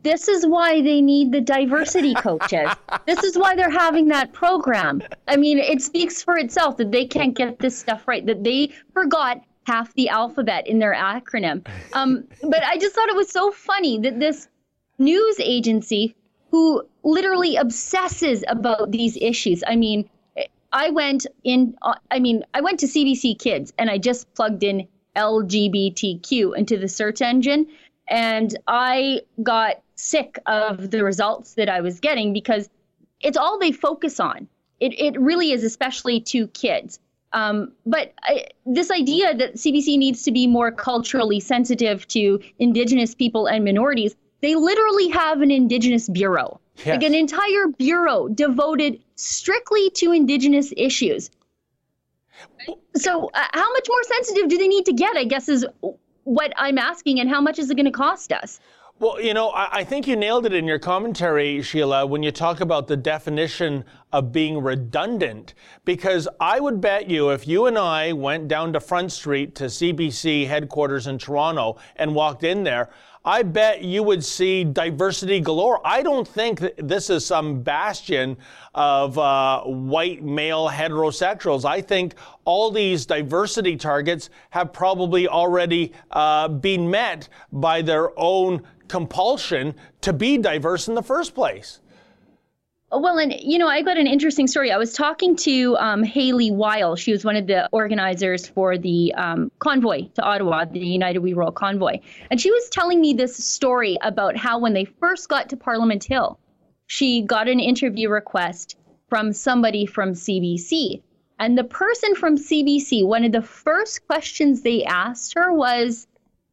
this 0.03 0.27
is 0.27 0.45
why 0.45 0.81
they 0.81 1.01
need 1.01 1.31
the 1.31 1.41
diversity 1.41 2.13
coaches. 2.13 2.69
this 3.05 3.23
is 3.23 3.35
why 3.37 3.55
they're 3.55 3.71
having 3.71 4.07
that 4.09 4.31
program. 4.31 5.01
I 5.27 5.37
mean, 5.37 5.57
it 5.57 5.81
speaks 5.81 6.21
for 6.21 6.37
itself 6.37 6.77
that 6.77 6.91
they 6.91 7.05
can't 7.05 7.33
get 7.33 7.57
this 7.59 7.75
stuff 7.77 8.07
right, 8.07 8.25
that 8.27 8.43
they 8.43 8.71
forgot 8.93 9.41
half 9.65 9.93
the 9.95 10.09
alphabet 10.09 10.67
in 10.67 10.77
their 10.79 10.93
acronym. 10.93 11.65
Um, 11.93 12.25
but 12.43 12.63
I 12.63 12.77
just 12.77 12.95
thought 12.95 13.09
it 13.09 13.15
was 13.15 13.31
so 13.31 13.51
funny 13.51 13.97
that 13.99 14.19
this 14.19 14.47
news 14.97 15.39
agency 15.39 16.15
who 16.51 16.83
literally 17.03 17.55
obsesses 17.55 18.43
about 18.47 18.91
these 18.91 19.17
issues. 19.17 19.63
I 19.65 19.75
mean, 19.77 20.09
I 20.73 20.89
went 20.89 21.25
in, 21.43 21.75
I 22.11 22.19
mean, 22.19 22.43
I 22.53 22.61
went 22.61 22.79
to 22.81 22.85
CBC 22.85 23.39
Kids 23.39 23.73
and 23.77 23.89
I 23.89 23.97
just 23.97 24.31
plugged 24.35 24.63
in 24.63 24.87
LGBTQ 25.15 26.57
into 26.57 26.77
the 26.77 26.87
search 26.87 27.21
engine 27.21 27.67
and 28.07 28.57
I 28.67 29.21
got 29.41 29.81
sick 29.95 30.39
of 30.45 30.91
the 30.91 31.03
results 31.03 31.55
that 31.55 31.69
I 31.69 31.81
was 31.81 31.99
getting 31.99 32.33
because 32.33 32.69
it's 33.21 33.37
all 33.37 33.57
they 33.59 33.71
focus 33.71 34.19
on. 34.19 34.47
It, 34.79 34.99
it 34.99 35.19
really 35.19 35.51
is, 35.51 35.63
especially 35.63 36.19
to 36.21 36.47
kids. 36.47 36.99
Um, 37.33 37.71
but 37.85 38.13
I, 38.23 38.47
this 38.65 38.91
idea 38.91 39.33
that 39.35 39.55
CBC 39.55 39.97
needs 39.97 40.23
to 40.23 40.31
be 40.31 40.47
more 40.47 40.71
culturally 40.71 41.39
sensitive 41.39 42.07
to 42.09 42.41
Indigenous 42.59 43.15
people 43.15 43.47
and 43.47 43.63
minorities, 43.63 44.15
they 44.41 44.55
literally 44.55 45.09
have 45.09 45.41
an 45.41 45.51
Indigenous 45.51 46.09
bureau, 46.09 46.59
yes. 46.77 46.87
like 46.87 47.03
an 47.03 47.13
entire 47.13 47.67
bureau 47.77 48.27
devoted 48.27 48.99
strictly 49.15 49.89
to 49.91 50.11
Indigenous 50.11 50.73
issues. 50.75 51.29
So, 52.95 53.29
uh, 53.33 53.45
how 53.53 53.71
much 53.73 53.87
more 53.87 54.03
sensitive 54.03 54.49
do 54.49 54.57
they 54.57 54.67
need 54.67 54.85
to 54.85 54.93
get? 54.93 55.15
I 55.15 55.25
guess 55.25 55.47
is 55.47 55.65
what 56.23 56.53
I'm 56.57 56.77
asking, 56.77 57.19
and 57.19 57.29
how 57.29 57.41
much 57.41 57.59
is 57.59 57.69
it 57.69 57.75
going 57.75 57.85
to 57.85 57.91
cost 57.91 58.31
us? 58.31 58.59
Well, 59.01 59.19
you 59.19 59.33
know, 59.33 59.49
I, 59.49 59.79
I, 59.79 59.83
think 59.83 60.07
you 60.07 60.15
nailed 60.15 60.45
it 60.45 60.53
in 60.53 60.65
your 60.67 60.77
commentary, 60.77 61.63
Sheila, 61.63 62.05
when 62.05 62.21
you 62.21 62.29
talk 62.29 62.61
about 62.61 62.87
the 62.87 62.95
definition 62.95 63.83
of 64.13 64.31
being 64.31 64.61
redundant. 64.61 65.55
Because 65.85 66.27
I 66.39 66.59
would 66.59 66.79
bet 66.81 67.09
you 67.09 67.31
if 67.31 67.47
you 67.47 67.65
and 67.65 67.79
I 67.79 68.13
went 68.13 68.47
down 68.47 68.73
to 68.73 68.79
Front 68.79 69.11
Street 69.11 69.55
to 69.55 69.63
CBC 69.63 70.45
headquarters 70.45 71.07
in 71.07 71.17
Toronto 71.17 71.77
and 71.95 72.13
walked 72.13 72.43
in 72.43 72.63
there, 72.63 72.91
I 73.23 73.43
bet 73.43 73.83
you 73.83 74.01
would 74.01 74.23
see 74.25 74.63
diversity 74.63 75.39
galore. 75.41 75.79
I 75.85 76.01
don't 76.01 76.27
think 76.27 76.59
this 76.77 77.11
is 77.11 77.23
some 77.23 77.61
bastion 77.61 78.35
of 78.73 79.15
uh, 79.19 79.61
white 79.61 80.23
male 80.23 80.67
heterosexuals. 80.67 81.63
I 81.63 81.81
think 81.81 82.15
all 82.45 82.71
these 82.71 83.05
diversity 83.05 83.77
targets 83.77 84.31
have 84.49 84.73
probably 84.73 85.27
already 85.27 85.93
uh, 86.09 86.47
been 86.47 86.89
met 86.89 87.29
by 87.51 87.83
their 87.83 88.17
own 88.19 88.63
compulsion 88.87 89.75
to 90.01 90.13
be 90.13 90.39
diverse 90.39 90.87
in 90.87 90.95
the 90.95 91.03
first 91.03 91.35
place. 91.35 91.80
Well, 92.93 93.17
and 93.19 93.33
you 93.39 93.57
know, 93.57 93.69
I 93.69 93.83
got 93.83 93.97
an 93.97 94.05
interesting 94.05 94.47
story. 94.47 94.69
I 94.69 94.77
was 94.77 94.93
talking 94.93 95.37
to 95.37 95.77
um, 95.77 96.03
Haley 96.03 96.51
Weil. 96.51 96.97
She 96.97 97.13
was 97.13 97.23
one 97.23 97.37
of 97.37 97.47
the 97.47 97.69
organizers 97.71 98.47
for 98.47 98.77
the 98.77 99.13
um, 99.15 99.49
convoy 99.59 100.09
to 100.15 100.21
Ottawa, 100.21 100.65
the 100.65 100.79
United 100.79 101.19
We 101.19 101.31
Roll 101.31 101.51
convoy. 101.51 101.99
And 102.29 102.41
she 102.41 102.51
was 102.51 102.67
telling 102.69 102.99
me 102.99 103.13
this 103.13 103.37
story 103.37 103.97
about 104.01 104.35
how 104.35 104.59
when 104.59 104.73
they 104.73 104.83
first 104.83 105.29
got 105.29 105.49
to 105.49 105.57
Parliament 105.57 106.03
Hill, 106.03 106.37
she 106.87 107.21
got 107.21 107.47
an 107.47 107.61
interview 107.61 108.09
request 108.09 108.75
from 109.07 109.31
somebody 109.31 109.85
from 109.85 110.11
CBC. 110.11 111.01
And 111.39 111.57
the 111.57 111.63
person 111.63 112.13
from 112.15 112.37
CBC, 112.37 113.05
one 113.05 113.23
of 113.23 113.31
the 113.31 113.41
first 113.41 114.05
questions 114.05 114.63
they 114.63 114.83
asked 114.83 115.33
her 115.35 115.53
was, 115.53 116.07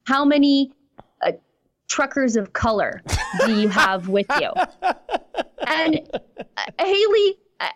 How 0.04 0.24
many 0.24 0.70
truckers 1.88 2.36
of 2.36 2.52
color 2.52 3.02
do 3.44 3.60
you 3.60 3.68
have 3.68 4.08
with 4.08 4.26
you? 4.40 4.50
and 5.66 6.00
uh, 6.14 6.62
Haley, 6.78 7.38
I, 7.60 7.70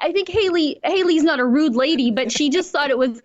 I 0.00 0.12
think 0.12 0.28
Haley, 0.28 0.80
Haley's 0.84 1.24
not 1.24 1.40
a 1.40 1.44
rude 1.44 1.76
lady, 1.76 2.10
but 2.10 2.32
she 2.32 2.48
just 2.48 2.70
thought 2.70 2.90
it 2.90 2.98
was 2.98 3.22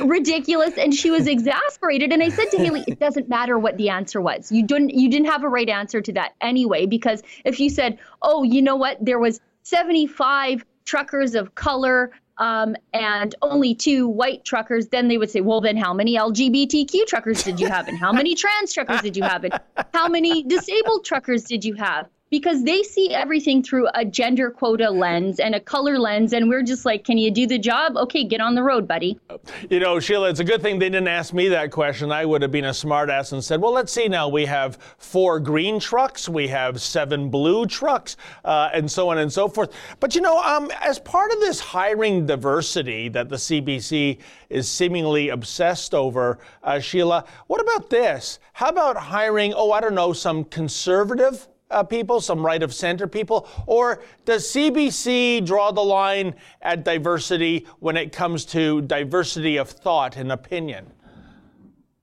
ridiculous 0.00 0.76
and 0.76 0.94
she 0.94 1.10
was 1.10 1.26
exasperated. 1.26 2.12
And 2.12 2.22
i 2.22 2.28
said 2.28 2.50
to 2.50 2.58
haley 2.58 2.84
it 2.86 3.00
doesn't 3.00 3.28
matter 3.28 3.58
what 3.58 3.76
the 3.76 3.88
answer 3.88 4.20
was. 4.20 4.52
You 4.52 4.64
didn't 4.66 4.90
you 4.90 5.10
didn't 5.10 5.26
have 5.26 5.42
a 5.44 5.48
right 5.48 5.68
answer 5.68 6.00
to 6.00 6.12
that 6.12 6.34
anyway 6.40 6.86
because 6.86 7.22
if 7.44 7.58
you 7.58 7.70
said 7.70 7.98
oh 8.20 8.42
you 8.42 8.62
know 8.62 8.76
what? 8.76 8.98
There 9.00 9.18
was 9.18 9.40
75 9.62 10.64
truckers 10.84 11.34
of 11.34 11.54
color 11.54 12.12
um, 12.38 12.76
and 12.92 13.34
only 13.42 13.74
two 13.74 14.08
white 14.08 14.44
truckers, 14.44 14.88
then 14.88 15.08
they 15.08 15.18
would 15.18 15.30
say, 15.30 15.40
well, 15.40 15.60
then 15.60 15.76
how 15.76 15.92
many 15.92 16.16
LGBTQ 16.16 17.06
truckers 17.06 17.42
did 17.42 17.60
you 17.60 17.68
have? 17.68 17.88
And 17.88 17.98
how 17.98 18.12
many 18.12 18.34
trans 18.34 18.72
truckers 18.72 19.00
did 19.02 19.16
you 19.16 19.22
have? 19.22 19.44
And 19.44 19.60
how 19.92 20.08
many 20.08 20.42
disabled 20.42 21.04
truckers 21.04 21.44
did 21.44 21.64
you 21.64 21.74
have? 21.74 22.08
Because 22.32 22.64
they 22.64 22.82
see 22.82 23.12
everything 23.12 23.62
through 23.62 23.86
a 23.94 24.06
gender 24.06 24.50
quota 24.50 24.90
lens 24.90 25.38
and 25.38 25.54
a 25.54 25.60
color 25.60 25.98
lens. 25.98 26.32
And 26.32 26.48
we're 26.48 26.62
just 26.62 26.86
like, 26.86 27.04
can 27.04 27.18
you 27.18 27.30
do 27.30 27.46
the 27.46 27.58
job? 27.58 27.94
Okay, 27.94 28.24
get 28.24 28.40
on 28.40 28.54
the 28.54 28.62
road, 28.62 28.88
buddy. 28.88 29.20
You 29.68 29.80
know, 29.80 30.00
Sheila, 30.00 30.30
it's 30.30 30.40
a 30.40 30.44
good 30.44 30.62
thing 30.62 30.78
they 30.78 30.88
didn't 30.88 31.08
ask 31.08 31.34
me 31.34 31.48
that 31.48 31.70
question. 31.70 32.10
I 32.10 32.24
would 32.24 32.40
have 32.40 32.50
been 32.50 32.64
a 32.64 32.70
smartass 32.70 33.34
and 33.34 33.44
said, 33.44 33.60
well, 33.60 33.72
let's 33.72 33.92
see 33.92 34.08
now. 34.08 34.30
We 34.30 34.46
have 34.46 34.78
four 34.96 35.40
green 35.40 35.78
trucks, 35.78 36.26
we 36.26 36.48
have 36.48 36.80
seven 36.80 37.28
blue 37.28 37.66
trucks, 37.66 38.16
uh, 38.46 38.70
and 38.72 38.90
so 38.90 39.10
on 39.10 39.18
and 39.18 39.30
so 39.30 39.46
forth. 39.46 39.74
But 40.00 40.14
you 40.14 40.22
know, 40.22 40.40
um, 40.40 40.70
as 40.80 40.98
part 40.98 41.32
of 41.32 41.40
this 41.40 41.60
hiring 41.60 42.24
diversity 42.24 43.10
that 43.10 43.28
the 43.28 43.36
CBC 43.36 44.16
is 44.48 44.70
seemingly 44.70 45.28
obsessed 45.28 45.92
over, 45.92 46.38
uh, 46.62 46.80
Sheila, 46.80 47.26
what 47.48 47.60
about 47.60 47.90
this? 47.90 48.38
How 48.54 48.70
about 48.70 48.96
hiring, 48.96 49.52
oh, 49.52 49.72
I 49.72 49.82
don't 49.82 49.94
know, 49.94 50.14
some 50.14 50.44
conservative 50.44 51.46
uh, 51.72 51.82
people, 51.82 52.20
some 52.20 52.44
right 52.44 52.62
of 52.62 52.72
center 52.72 53.06
people? 53.06 53.48
Or 53.66 54.02
does 54.24 54.46
CBC 54.46 55.44
draw 55.44 55.72
the 55.72 55.82
line 55.82 56.34
at 56.60 56.84
diversity 56.84 57.66
when 57.80 57.96
it 57.96 58.12
comes 58.12 58.44
to 58.46 58.82
diversity 58.82 59.56
of 59.56 59.68
thought 59.68 60.16
and 60.16 60.30
opinion? 60.32 60.86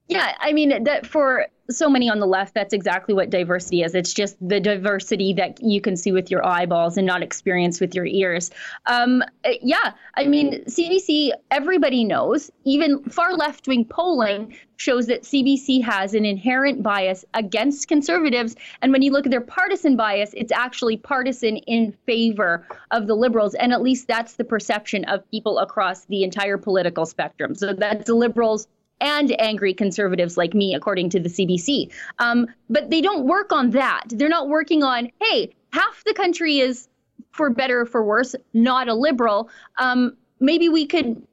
Yeah, 0.10 0.34
I 0.40 0.54
mean 0.54 0.84
that 0.86 1.06
for 1.06 1.48
so 1.70 1.88
many 1.88 2.10
on 2.10 2.20
the 2.20 2.26
left, 2.26 2.56
that's 2.56 2.74
exactly 2.74 3.14
what 3.14 3.30
diversity 3.30 3.84
is. 3.84 3.94
It's 3.94 4.12
just 4.12 4.36
the 4.42 4.60
diversity 4.60 5.34
that 5.34 5.62
you 5.62 5.82
can 5.82 5.96
see 5.96 6.12
with 6.12 6.32
your 6.32 6.44
eyeballs 6.44 6.98
and 6.98 7.06
not 7.06 7.22
experience 7.22 7.80
with 7.80 7.94
your 7.94 8.08
ears. 8.08 8.50
Um, 8.88 9.24
yeah, 9.62 9.94
I 10.16 10.26
mean, 10.26 10.64
CBC, 10.66 11.32
everybody 11.52 12.04
knows, 12.04 12.50
even 12.66 13.04
far 13.04 13.36
left 13.36 13.68
wing 13.68 13.86
polling 13.86 14.56
shows 14.78 15.06
that 15.08 15.24
CBC 15.24 15.84
has 15.84 16.16
an 16.16 16.26
inherent 16.26 16.82
bias 16.82 17.24
against 17.36 17.88
conservatives. 17.88 18.56
And 18.82 18.92
when 18.92 19.04
you 19.04 19.12
look 19.12 19.28
at 19.28 19.32
their 19.32 19.42
partisan 19.42 19.96
bias, 19.96 20.32
it's 20.34 20.52
actually 20.52 20.98
partisan 20.98 21.58
in 21.58 21.92
favor 22.08 22.66
of 22.90 23.06
the 23.06 23.16
liberals. 23.16 23.54
And 23.54 23.74
at 23.74 23.84
least 23.84 24.08
that's 24.08 24.38
the 24.38 24.44
perception 24.44 25.06
of 25.06 25.30
people 25.30 25.60
across 25.60 26.06
the 26.06 26.24
entire 26.24 26.58
political 26.58 27.06
spectrum. 27.06 27.54
So 27.54 27.74
that's 27.74 28.08
the 28.08 28.16
liberals 28.16 28.68
and 29.02 29.34
angry 29.40 29.74
conservatives 29.74 30.38
like 30.38 30.54
me, 30.54 30.74
according 30.74 31.10
to 31.12 31.20
the 31.20 31.30
CBC. 31.30 31.92
Um, 32.20 32.48
but 32.70 32.90
they 32.90 33.02
don't 33.02 33.26
work 33.26 33.52
on 33.52 33.72
that. 33.72 34.06
They're 34.10 34.30
not 34.30 34.50
working 34.50 34.84
on, 34.84 35.12
hey, 35.22 35.56
half 35.72 36.04
the 36.06 36.14
country 36.14 36.60
is, 36.60 36.88
for 37.32 37.50
better 37.50 37.82
or 37.82 37.86
for 37.86 38.04
worse, 38.04 38.36
not 38.54 38.88
a 38.88 38.94
liberal. 38.94 39.50
Um, 39.78 40.18
maybe 40.40 40.70
we 40.70 40.86
could 40.86 41.26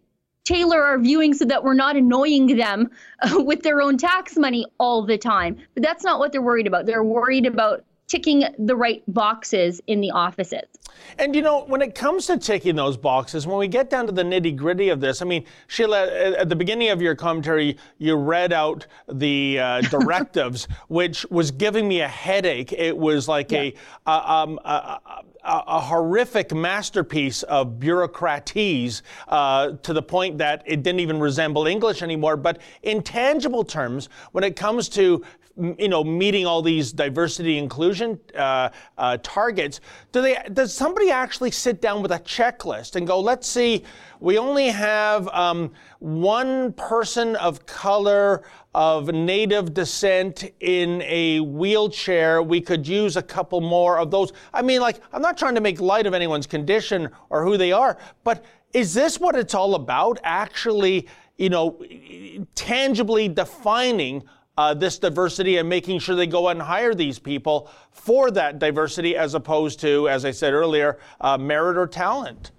tailor 0.45 0.83
our 0.83 0.99
viewing 0.99 1.35
so 1.35 1.45
that 1.45 1.65
we're 1.65 1.75
not 1.75 1.97
annoying 1.97 2.57
them 2.57 2.91
uh, 3.21 3.35
with 3.43 3.63
their 3.63 3.83
own 3.83 3.99
tax 3.99 4.37
money 4.37 4.65
all 4.79 5.05
the 5.05 5.19
time. 5.19 5.57
But 5.75 5.83
that's 5.83 6.05
not 6.05 6.19
what 6.19 6.33
they're 6.33 6.43
worried 6.43 6.67
about. 6.67 6.87
They're 6.87 7.05
worried 7.05 7.47
about 7.47 7.85
ticking 8.07 8.45
the 8.59 8.77
right 8.77 9.03
boxes 9.09 9.81
in 9.87 10.01
the 10.01 10.11
offices. 10.11 10.65
And 11.19 11.35
you 11.35 11.43
know, 11.43 11.65
when 11.65 11.83
it 11.83 11.95
comes 11.95 12.27
to 12.27 12.39
ticking 12.39 12.77
those 12.77 12.97
boxes, 12.97 13.47
when 13.47 13.59
we 13.59 13.69
get 13.69 13.91
down 13.91 14.07
to 14.07 14.13
the 14.13 14.23
nitty 14.23 14.57
gritty 14.57 14.89
of 14.89 15.01
this, 15.01 15.23
I 15.23 15.25
mean, 15.25 15.45
Sheila, 15.67 16.07
at 16.07 16.49
the 16.49 16.57
beginning 16.57 16.91
of 16.91 17.03
your 17.03 17.15
commentary, 17.15 17.77
you 17.99 18.17
read 18.17 18.53
out 18.53 18.87
the 19.09 19.59
uh, 19.59 19.81
directives, 19.91 20.69
which 20.89 21.27
was 21.31 21.51
giving 21.51 21.89
me 21.89 22.01
a 22.01 22.09
headache. 22.09 22.73
It 22.73 22.97
was 22.97 23.29
like 23.29 23.51
yeah. 23.51 23.71
a, 24.07 24.33
um, 24.33 24.59
a, 24.65 25.01
a, 25.45 25.63
a, 25.67 25.81
horrific 25.81 26.53
masterpiece 26.55 27.43
of 27.45 27.79
bureaucratese 27.79 29.03
uh, 29.29 29.73
to 29.83 29.93
the 29.93 30.03
point 30.03 30.39
that 30.39 30.63
it 30.67 30.83
didn't 30.83 31.01
even 31.01 31.21
resemble 31.21 31.67
English 31.67 32.03
anymore. 32.03 32.37
But 32.37 32.61
in 32.83 33.03
tangible 33.03 33.65
terms, 33.65 34.09
when 34.33 34.45
it 34.45 34.57
comes 34.57 34.89
to 34.91 35.25
you 35.57 35.89
know, 35.89 36.05
meeting 36.05 36.47
all 36.47 36.61
these 36.61 36.93
diversity 36.93 37.57
inclusion 37.57 38.21
uh, 38.35 38.69
uh, 38.99 39.17
targets, 39.23 39.81
do 40.13 40.21
they? 40.21 40.37
Does 40.53 40.75
somebody 40.75 41.11
actually 41.11 41.51
sit 41.51 41.81
down 41.81 42.03
with 42.03 42.13
a 42.13 42.19
checklist 42.19 42.97
and 42.97 43.07
go, 43.07 43.19
let's 43.19 43.49
see, 43.49 43.83
we 44.21 44.39
only 44.39 44.69
have 44.69 45.29
um, 45.29 45.73
one 45.99 46.73
person 46.75 47.37
of 47.37 47.65
color 47.65 48.43
of 48.75 49.09
native 49.09 49.73
descent 49.73 50.53
in 50.61 51.01
a 51.03 51.41
wheelchair. 51.41 52.43
We 52.43 52.61
could 52.61 52.87
use 52.87 53.17
a 53.17 53.23
couple 53.23 53.63
more 53.63 53.99
of 53.99 54.11
those. 54.11 54.33
I 54.53 54.61
mean, 54.61 54.83
like, 54.83 55.01
I'm 55.13 55.23
not 55.23 55.39
trying 55.39 55.55
to 55.55 55.63
make 55.63 55.81
light 55.81 56.07
of 56.07 56.13
anyone's 56.13 56.47
condition 56.47 57.09
or 57.31 57.43
who 57.45 57.57
they 57.57 57.73
are, 57.73 57.97
but 58.25 58.45
is 58.75 58.93
this 58.93 59.19
what 59.19 59.35
it's 59.35 59.55
all 59.55 59.75
about? 59.75 60.19
Actually, 60.23 61.09
you 61.39 61.49
know, 61.49 61.83
tangibly 62.55 63.29
defining 63.29 64.23
uh, 64.57 64.75
this 64.75 64.99
diversity 64.99 65.59
and 65.59 65.69
making 65.69 65.99
sure 65.99 66.15
they 66.15 66.27
go 66.27 66.49
and 66.49 66.61
hire 66.61 66.95
these 66.95 67.19
people 67.19 67.71
for 67.91 68.31
that 68.31 68.59
diversity 68.59 69.17
as 69.17 69.35
opposed 69.35 69.81
to, 69.81 70.09
as 70.09 70.25
I 70.25 70.31
said 70.31 70.53
earlier, 70.53 70.99
uh, 71.21 71.37
merit 71.37 71.77
or 71.77 71.87
talent. 71.87 72.53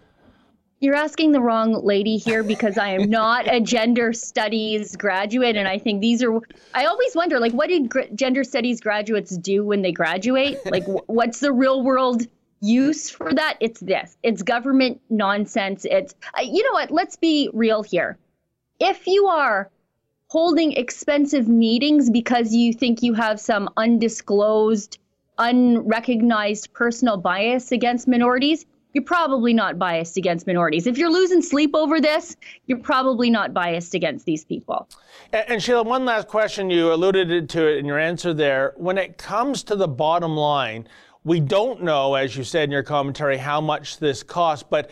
You're 0.80 0.96
asking 0.96 1.32
the 1.32 1.42
wrong 1.42 1.74
lady 1.84 2.18
here 2.18 2.44
because 2.44 2.78
I 2.78 2.90
am 2.90 3.10
not 3.10 3.52
a 3.52 3.60
gender 3.60 4.14
studies 4.14 4.96
graduate. 4.96 5.56
And 5.56 5.68
I 5.68 5.80
think 5.80 6.02
these 6.02 6.22
are, 6.22 6.40
I 6.76 6.86
always 6.86 7.16
wonder, 7.16 7.40
like, 7.40 7.54
what 7.54 7.70
did 7.70 7.90
gr- 7.90 8.02
gender 8.14 8.44
studies 8.44 8.80
graduates 8.80 9.36
do 9.36 9.66
when 9.66 9.82
they 9.82 9.92
graduate? 9.92 10.60
Like, 10.66 10.84
w- 10.84 11.02
what's 11.08 11.40
the 11.40 11.52
real 11.52 11.82
world 11.84 12.28
use 12.62 13.10
for 13.10 13.34
that? 13.34 13.58
It's 13.60 13.80
this 13.80 14.18
it's 14.22 14.44
government 14.44 15.02
nonsense. 15.10 15.84
It's, 15.84 16.14
uh, 16.38 16.44
you 16.44 16.64
know 16.64 16.74
what? 16.74 16.92
Let's 16.92 17.16
be 17.16 17.50
real 17.54 17.82
here. 17.82 18.20
If 18.80 19.08
you 19.08 19.26
are 19.26 19.72
holding 20.28 20.74
expensive 20.74 21.48
meetings 21.48 22.10
because 22.10 22.54
you 22.54 22.74
think 22.74 23.02
you 23.02 23.14
have 23.14 23.40
some 23.40 23.70
undisclosed, 23.78 24.98
unrecognized 25.38 26.74
personal 26.74 27.18
bias 27.18 27.72
against 27.72 28.08
minorities, 28.08 28.66
you're 28.94 29.04
probably 29.04 29.54
not 29.54 29.78
biased 29.78 30.18
against 30.18 30.48
minorities. 30.48 30.88
If 30.88 30.98
you're 30.98 31.12
losing 31.12 31.42
sleep 31.42 31.72
over 31.76 32.02
this, 32.02 32.36
you're 32.66 32.80
probably 32.80 33.30
not 33.30 33.54
biased 33.54 33.94
against 33.94 34.26
these 34.26 34.44
people. 34.44 34.90
And, 35.32 35.46
and, 35.50 35.64
Sheila, 35.64 35.84
one 35.84 36.04
last 36.04 36.28
question. 36.28 36.70
You 36.70 36.92
alluded 36.92 37.48
to 37.50 37.68
it 37.68 37.78
in 37.78 37.86
your 37.86 38.00
answer 38.00 38.34
there. 38.34 38.74
When 38.76 38.98
it 38.98 39.18
comes 39.18 39.64
to 39.64 39.76
the 39.76 39.88
bottom 39.88 40.36
line, 40.36 40.88
we 41.24 41.40
don't 41.40 41.84
know, 41.84 42.16
as 42.16 42.36
you 42.36 42.44
said 42.44 42.64
in 42.64 42.72
your 42.72 42.84
commentary, 42.84 43.38
how 43.38 43.62
much 43.62 44.00
this 44.00 44.24
costs, 44.24 44.66
but 44.68 44.90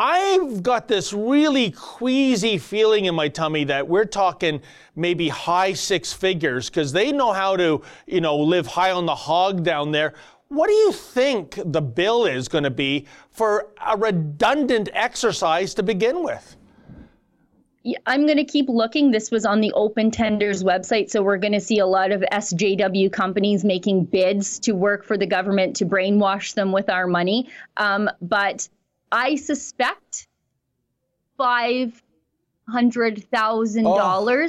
I've 0.00 0.62
got 0.62 0.86
this 0.86 1.12
really 1.12 1.72
queasy 1.72 2.56
feeling 2.56 3.06
in 3.06 3.16
my 3.16 3.26
tummy 3.26 3.64
that 3.64 3.88
we're 3.88 4.04
talking 4.04 4.62
maybe 4.94 5.28
high 5.28 5.72
six 5.72 6.12
figures 6.12 6.70
because 6.70 6.92
they 6.92 7.10
know 7.10 7.32
how 7.32 7.56
to, 7.56 7.82
you 8.06 8.20
know, 8.20 8.36
live 8.36 8.68
high 8.68 8.92
on 8.92 9.06
the 9.06 9.14
hog 9.16 9.64
down 9.64 9.90
there. 9.90 10.14
What 10.50 10.68
do 10.68 10.72
you 10.72 10.92
think 10.92 11.58
the 11.64 11.82
bill 11.82 12.26
is 12.26 12.46
going 12.46 12.62
to 12.62 12.70
be 12.70 13.08
for 13.32 13.70
a 13.84 13.96
redundant 13.96 14.88
exercise 14.92 15.74
to 15.74 15.82
begin 15.82 16.22
with? 16.22 16.54
I'm 18.06 18.24
going 18.24 18.38
to 18.38 18.44
keep 18.44 18.68
looking. 18.68 19.10
This 19.10 19.32
was 19.32 19.44
on 19.44 19.60
the 19.60 19.72
Open 19.72 20.12
Tenders 20.12 20.62
website. 20.62 21.10
So 21.10 21.22
we're 21.24 21.38
going 21.38 21.54
to 21.54 21.60
see 21.60 21.80
a 21.80 21.86
lot 21.86 22.12
of 22.12 22.20
SJW 22.20 23.10
companies 23.10 23.64
making 23.64 24.04
bids 24.04 24.60
to 24.60 24.72
work 24.72 25.04
for 25.04 25.18
the 25.18 25.26
government 25.26 25.74
to 25.76 25.86
brainwash 25.86 26.54
them 26.54 26.70
with 26.70 26.88
our 26.88 27.08
money. 27.08 27.48
Um, 27.76 28.08
but 28.22 28.68
I 29.10 29.36
suspect 29.36 30.28
$500,000. 31.38 33.82
Oh. 33.84 34.48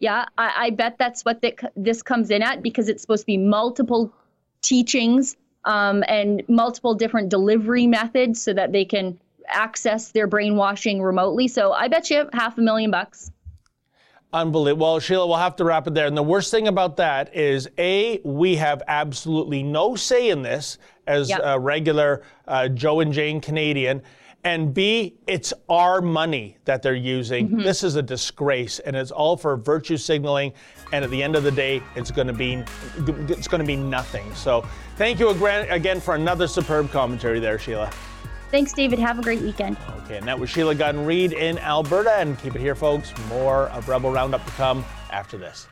Yeah, 0.00 0.26
I, 0.36 0.52
I, 0.56 0.70
bet 0.70 0.96
that's 0.98 1.24
what 1.24 1.42
the, 1.42 1.56
this 1.74 2.02
comes 2.02 2.30
in 2.30 2.40
at 2.40 2.62
because 2.62 2.88
it's 2.88 3.02
supposed 3.02 3.22
to 3.22 3.26
be 3.26 3.36
multiple 3.36 4.14
teachings 4.62 5.36
um, 5.64 6.04
and 6.06 6.44
multiple 6.48 6.94
different 6.94 7.30
delivery 7.30 7.88
methods 7.88 8.40
so 8.40 8.52
that 8.52 8.70
they 8.70 8.84
can 8.84 9.18
access 9.48 10.12
their 10.12 10.28
brainwashing 10.28 11.02
remotely. 11.02 11.48
So 11.48 11.72
I 11.72 11.88
bet 11.88 12.10
you 12.10 12.30
half 12.32 12.58
a 12.58 12.60
million 12.60 12.92
bucks. 12.92 13.32
Unbelievable. 14.32 14.86
Well, 14.86 15.00
Sheila, 15.00 15.26
we'll 15.26 15.38
have 15.38 15.56
to 15.56 15.64
wrap 15.64 15.86
it 15.86 15.94
there. 15.94 16.06
And 16.06 16.16
the 16.16 16.22
worst 16.22 16.50
thing 16.50 16.68
about 16.68 16.98
that 16.98 17.34
is 17.34 17.68
A, 17.78 18.20
we 18.24 18.56
have 18.56 18.82
absolutely 18.86 19.62
no 19.62 19.96
say 19.96 20.28
in 20.28 20.42
this 20.42 20.76
as 21.08 21.28
yep. 21.30 21.40
a 21.42 21.58
regular 21.58 22.22
uh, 22.46 22.68
Joe 22.68 23.00
and 23.00 23.12
Jane 23.12 23.40
Canadian. 23.40 24.02
And 24.44 24.72
B, 24.72 25.16
it's 25.26 25.52
our 25.68 26.00
money 26.00 26.58
that 26.64 26.80
they're 26.80 26.94
using. 26.94 27.48
Mm-hmm. 27.48 27.62
This 27.62 27.82
is 27.82 27.96
a 27.96 28.02
disgrace, 28.02 28.78
and 28.78 28.94
it's 28.94 29.10
all 29.10 29.36
for 29.36 29.56
virtue 29.56 29.96
signaling. 29.96 30.52
And 30.92 31.04
at 31.04 31.10
the 31.10 31.20
end 31.20 31.34
of 31.34 31.42
the 31.42 31.50
day, 31.50 31.82
it's 31.96 32.12
going 32.12 32.28
to 32.28 32.32
be 32.32 32.62
it's 33.28 33.48
going 33.48 33.60
to 33.60 33.66
be 33.66 33.74
nothing. 33.74 34.32
So, 34.34 34.64
thank 34.96 35.18
you 35.18 35.30
again 35.30 36.00
for 36.00 36.14
another 36.14 36.46
superb 36.46 36.90
commentary 36.92 37.40
there, 37.40 37.58
Sheila. 37.58 37.90
Thanks, 38.50 38.72
David. 38.72 38.98
Have 39.00 39.18
a 39.18 39.22
great 39.22 39.42
weekend. 39.42 39.76
Okay, 40.04 40.16
and 40.16 40.26
that 40.26 40.38
was 40.38 40.48
Sheila 40.48 40.74
Gunn 40.74 41.04
Reid 41.04 41.32
in 41.32 41.58
Alberta. 41.58 42.12
And 42.12 42.38
keep 42.38 42.54
it 42.54 42.60
here, 42.60 42.76
folks. 42.76 43.12
More 43.28 43.68
of 43.70 43.88
Rebel 43.88 44.10
Roundup 44.10 44.44
to 44.46 44.52
come 44.52 44.84
after 45.10 45.36
this. 45.36 45.66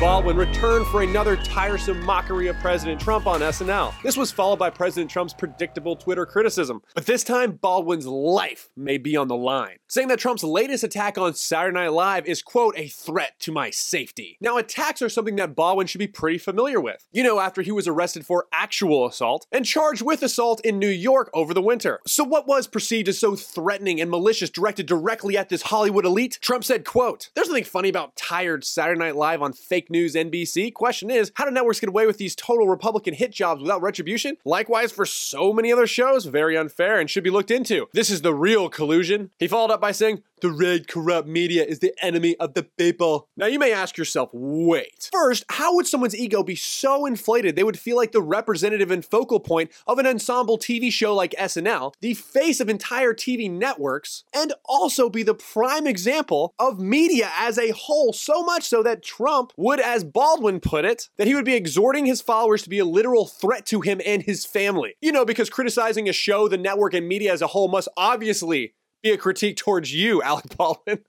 Baldwin 0.00 0.38
returned 0.38 0.86
for 0.86 1.02
another 1.02 1.36
tiresome 1.36 2.02
mockery 2.06 2.46
of 2.46 2.56
President 2.60 2.98
Trump 2.98 3.26
on 3.26 3.40
SNL. 3.40 3.92
This 4.02 4.16
was 4.16 4.32
followed 4.32 4.58
by 4.58 4.70
President 4.70 5.10
Trump's 5.10 5.34
predictable 5.34 5.94
Twitter 5.94 6.24
criticism. 6.24 6.80
But 6.94 7.04
this 7.04 7.22
time, 7.22 7.52
Baldwin's 7.60 8.06
life 8.06 8.70
may 8.74 8.96
be 8.96 9.14
on 9.14 9.28
the 9.28 9.36
line, 9.36 9.76
saying 9.88 10.08
that 10.08 10.18
Trump's 10.18 10.42
latest 10.42 10.84
attack 10.84 11.18
on 11.18 11.34
Saturday 11.34 11.74
Night 11.74 11.92
Live 11.92 12.24
is, 12.24 12.40
quote, 12.40 12.78
a 12.78 12.88
threat 12.88 13.38
to 13.40 13.52
my 13.52 13.68
safety. 13.68 14.38
Now, 14.40 14.56
attacks 14.56 15.02
are 15.02 15.10
something 15.10 15.36
that 15.36 15.54
Baldwin 15.54 15.86
should 15.86 15.98
be 15.98 16.06
pretty 16.06 16.38
familiar 16.38 16.80
with. 16.80 17.06
You 17.12 17.22
know, 17.22 17.38
after 17.38 17.60
he 17.60 17.70
was 17.70 17.86
arrested 17.86 18.24
for 18.24 18.46
actual 18.54 19.06
assault 19.06 19.46
and 19.52 19.66
charged 19.66 20.00
with 20.00 20.22
assault 20.22 20.62
in 20.64 20.78
New 20.78 20.88
York 20.88 21.28
over 21.34 21.52
the 21.52 21.60
winter. 21.60 22.00
So 22.06 22.24
what 22.24 22.48
was 22.48 22.66
perceived 22.66 23.08
as 23.08 23.18
so 23.18 23.36
threatening 23.36 24.00
and 24.00 24.10
malicious 24.10 24.48
directed 24.48 24.86
directly 24.86 25.36
at 25.36 25.50
this 25.50 25.60
Hollywood 25.60 26.06
elite? 26.06 26.38
Trump 26.40 26.64
said, 26.64 26.86
quote, 26.86 27.28
There's 27.34 27.48
nothing 27.48 27.64
funny 27.64 27.90
about 27.90 28.16
tired 28.16 28.64
Saturday 28.64 28.98
Night 28.98 29.16
Live 29.16 29.42
on 29.42 29.52
fake 29.52 29.89
news 29.90 30.14
NBC. 30.14 30.72
Question 30.72 31.10
is, 31.10 31.32
how 31.34 31.44
do 31.44 31.50
networks 31.50 31.80
get 31.80 31.88
away 31.88 32.06
with 32.06 32.18
these 32.18 32.34
total 32.34 32.68
Republican 32.68 33.14
hit 33.14 33.32
jobs 33.32 33.62
without 33.62 33.82
retribution? 33.82 34.36
Likewise, 34.44 34.92
for 34.92 35.04
so 35.04 35.52
many 35.52 35.72
other 35.72 35.86
shows, 35.86 36.24
very 36.24 36.56
unfair 36.56 36.98
and 36.98 37.10
should 37.10 37.24
be 37.24 37.30
looked 37.30 37.50
into. 37.50 37.88
This 37.92 38.10
is 38.10 38.22
the 38.22 38.34
real 38.34 38.68
collusion. 38.68 39.30
He 39.38 39.48
followed 39.48 39.72
up 39.72 39.80
by 39.80 39.92
saying, 39.92 40.22
the 40.40 40.50
red 40.50 40.88
corrupt 40.88 41.28
media 41.28 41.64
is 41.64 41.78
the 41.78 41.94
enemy 42.02 42.36
of 42.38 42.54
the 42.54 42.62
people. 42.62 43.28
Now 43.36 43.46
you 43.46 43.58
may 43.58 43.72
ask 43.72 43.96
yourself, 43.96 44.30
wait. 44.32 45.10
First, 45.12 45.44
how 45.50 45.74
would 45.74 45.86
someone's 45.86 46.16
ego 46.16 46.42
be 46.42 46.54
so 46.54 47.06
inflated 47.06 47.56
they 47.56 47.64
would 47.64 47.78
feel 47.78 47.96
like 47.96 48.12
the 48.12 48.22
representative 48.22 48.90
and 48.90 49.04
focal 49.04 49.40
point 49.40 49.70
of 49.86 49.98
an 49.98 50.06
ensemble 50.06 50.58
TV 50.58 50.92
show 50.92 51.14
like 51.14 51.34
SNL, 51.38 51.92
the 52.00 52.14
face 52.14 52.60
of 52.60 52.68
entire 52.68 53.14
TV 53.14 53.50
networks, 53.50 54.24
and 54.34 54.52
also 54.64 55.08
be 55.08 55.22
the 55.22 55.34
prime 55.34 55.86
example 55.86 56.54
of 56.58 56.80
media 56.80 57.30
as 57.36 57.58
a 57.58 57.70
whole, 57.70 58.12
so 58.12 58.42
much 58.42 58.64
so 58.64 58.82
that 58.82 59.02
Trump 59.02 59.52
would, 59.56 59.80
as 59.80 60.04
Baldwin 60.04 60.60
put 60.60 60.84
it, 60.84 61.08
that 61.18 61.26
he 61.26 61.34
would 61.34 61.44
be 61.44 61.54
exhorting 61.54 62.06
his 62.06 62.20
followers 62.20 62.62
to 62.62 62.68
be 62.68 62.78
a 62.78 62.84
literal 62.84 63.26
threat 63.26 63.66
to 63.66 63.80
him 63.80 64.00
and 64.04 64.22
his 64.22 64.44
family. 64.44 64.94
You 65.00 65.12
know, 65.12 65.24
because 65.24 65.50
criticizing 65.50 66.08
a 66.08 66.12
show, 66.12 66.48
the 66.48 66.58
network, 66.58 66.94
and 66.94 67.08
media 67.08 67.32
as 67.32 67.42
a 67.42 67.48
whole 67.48 67.68
must 67.68 67.88
obviously 67.96 68.74
be 69.02 69.10
a 69.10 69.18
critique 69.18 69.56
towards 69.56 69.92
you, 69.92 70.22
Alec 70.30 70.56
Baldwin. 70.56 71.04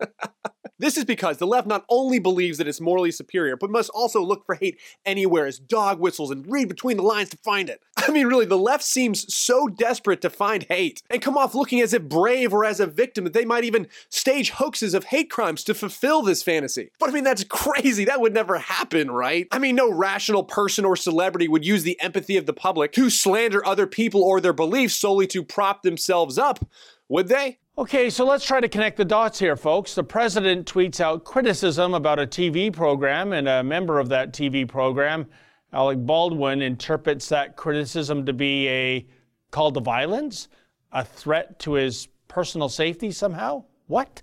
this 0.79 0.97
is 0.97 1.05
because 1.05 1.37
the 1.37 1.47
left 1.47 1.67
not 1.67 1.85
only 1.89 2.19
believes 2.19 2.57
that 2.57 2.67
it's 2.67 2.81
morally 2.81 3.11
superior, 3.11 3.57
but 3.57 3.69
must 3.69 3.89
also 3.91 4.21
look 4.21 4.45
for 4.45 4.55
hate 4.55 4.79
anywhere 5.05 5.45
as 5.45 5.59
dog 5.59 5.99
whistles 5.99 6.31
and 6.31 6.49
read 6.49 6.67
between 6.67 6.97
the 6.97 7.03
lines 7.03 7.29
to 7.29 7.37
find 7.37 7.69
it. 7.69 7.81
I 7.97 8.11
mean, 8.11 8.27
really, 8.27 8.45
the 8.45 8.57
left 8.57 8.83
seems 8.83 9.33
so 9.33 9.67
desperate 9.67 10.21
to 10.21 10.29
find 10.29 10.63
hate 10.63 11.03
and 11.09 11.21
come 11.21 11.37
off 11.37 11.53
looking 11.53 11.81
as 11.81 11.93
if 11.93 12.03
brave 12.03 12.53
or 12.53 12.65
as 12.65 12.79
a 12.79 12.87
victim 12.87 13.25
that 13.25 13.33
they 13.33 13.45
might 13.45 13.63
even 13.63 13.87
stage 14.09 14.51
hoaxes 14.51 14.93
of 14.93 15.05
hate 15.05 15.29
crimes 15.29 15.63
to 15.65 15.73
fulfill 15.73 16.21
this 16.21 16.41
fantasy. 16.41 16.91
But 16.99 17.09
I 17.09 17.13
mean, 17.13 17.23
that's 17.23 17.43
crazy. 17.43 18.05
That 18.05 18.21
would 18.21 18.33
never 18.33 18.57
happen, 18.57 19.11
right? 19.11 19.47
I 19.51 19.59
mean, 19.59 19.75
no 19.75 19.91
rational 19.91 20.43
person 20.43 20.85
or 20.85 20.95
celebrity 20.95 21.47
would 21.47 21.65
use 21.65 21.83
the 21.83 21.99
empathy 22.01 22.37
of 22.37 22.45
the 22.45 22.53
public 22.53 22.91
to 22.93 23.09
slander 23.09 23.65
other 23.65 23.87
people 23.87 24.23
or 24.23 24.41
their 24.41 24.53
beliefs 24.53 24.95
solely 24.95 25.27
to 25.27 25.43
prop 25.43 25.83
themselves 25.83 26.37
up, 26.37 26.67
would 27.07 27.27
they? 27.27 27.59
Okay, 27.81 28.11
so 28.11 28.25
let's 28.25 28.45
try 28.45 28.59
to 28.59 28.69
connect 28.69 28.97
the 28.97 29.03
dots 29.03 29.39
here, 29.39 29.55
folks. 29.55 29.95
The 29.95 30.03
president 30.03 30.71
tweets 30.71 30.99
out 30.99 31.23
criticism 31.23 31.95
about 31.95 32.19
a 32.19 32.27
TV 32.27 32.71
program, 32.71 33.33
and 33.33 33.47
a 33.47 33.63
member 33.63 33.97
of 33.97 34.07
that 34.09 34.33
TV 34.33 34.67
program, 34.67 35.25
Alec 35.73 35.97
Baldwin, 36.05 36.61
interprets 36.61 37.27
that 37.29 37.55
criticism 37.55 38.23
to 38.27 38.33
be 38.33 38.67
a 38.69 39.07
call 39.49 39.71
to 39.71 39.79
violence, 39.79 40.47
a 40.91 41.03
threat 41.03 41.57
to 41.61 41.73
his 41.73 42.07
personal 42.27 42.69
safety 42.69 43.09
somehow. 43.09 43.63
What? 43.87 44.21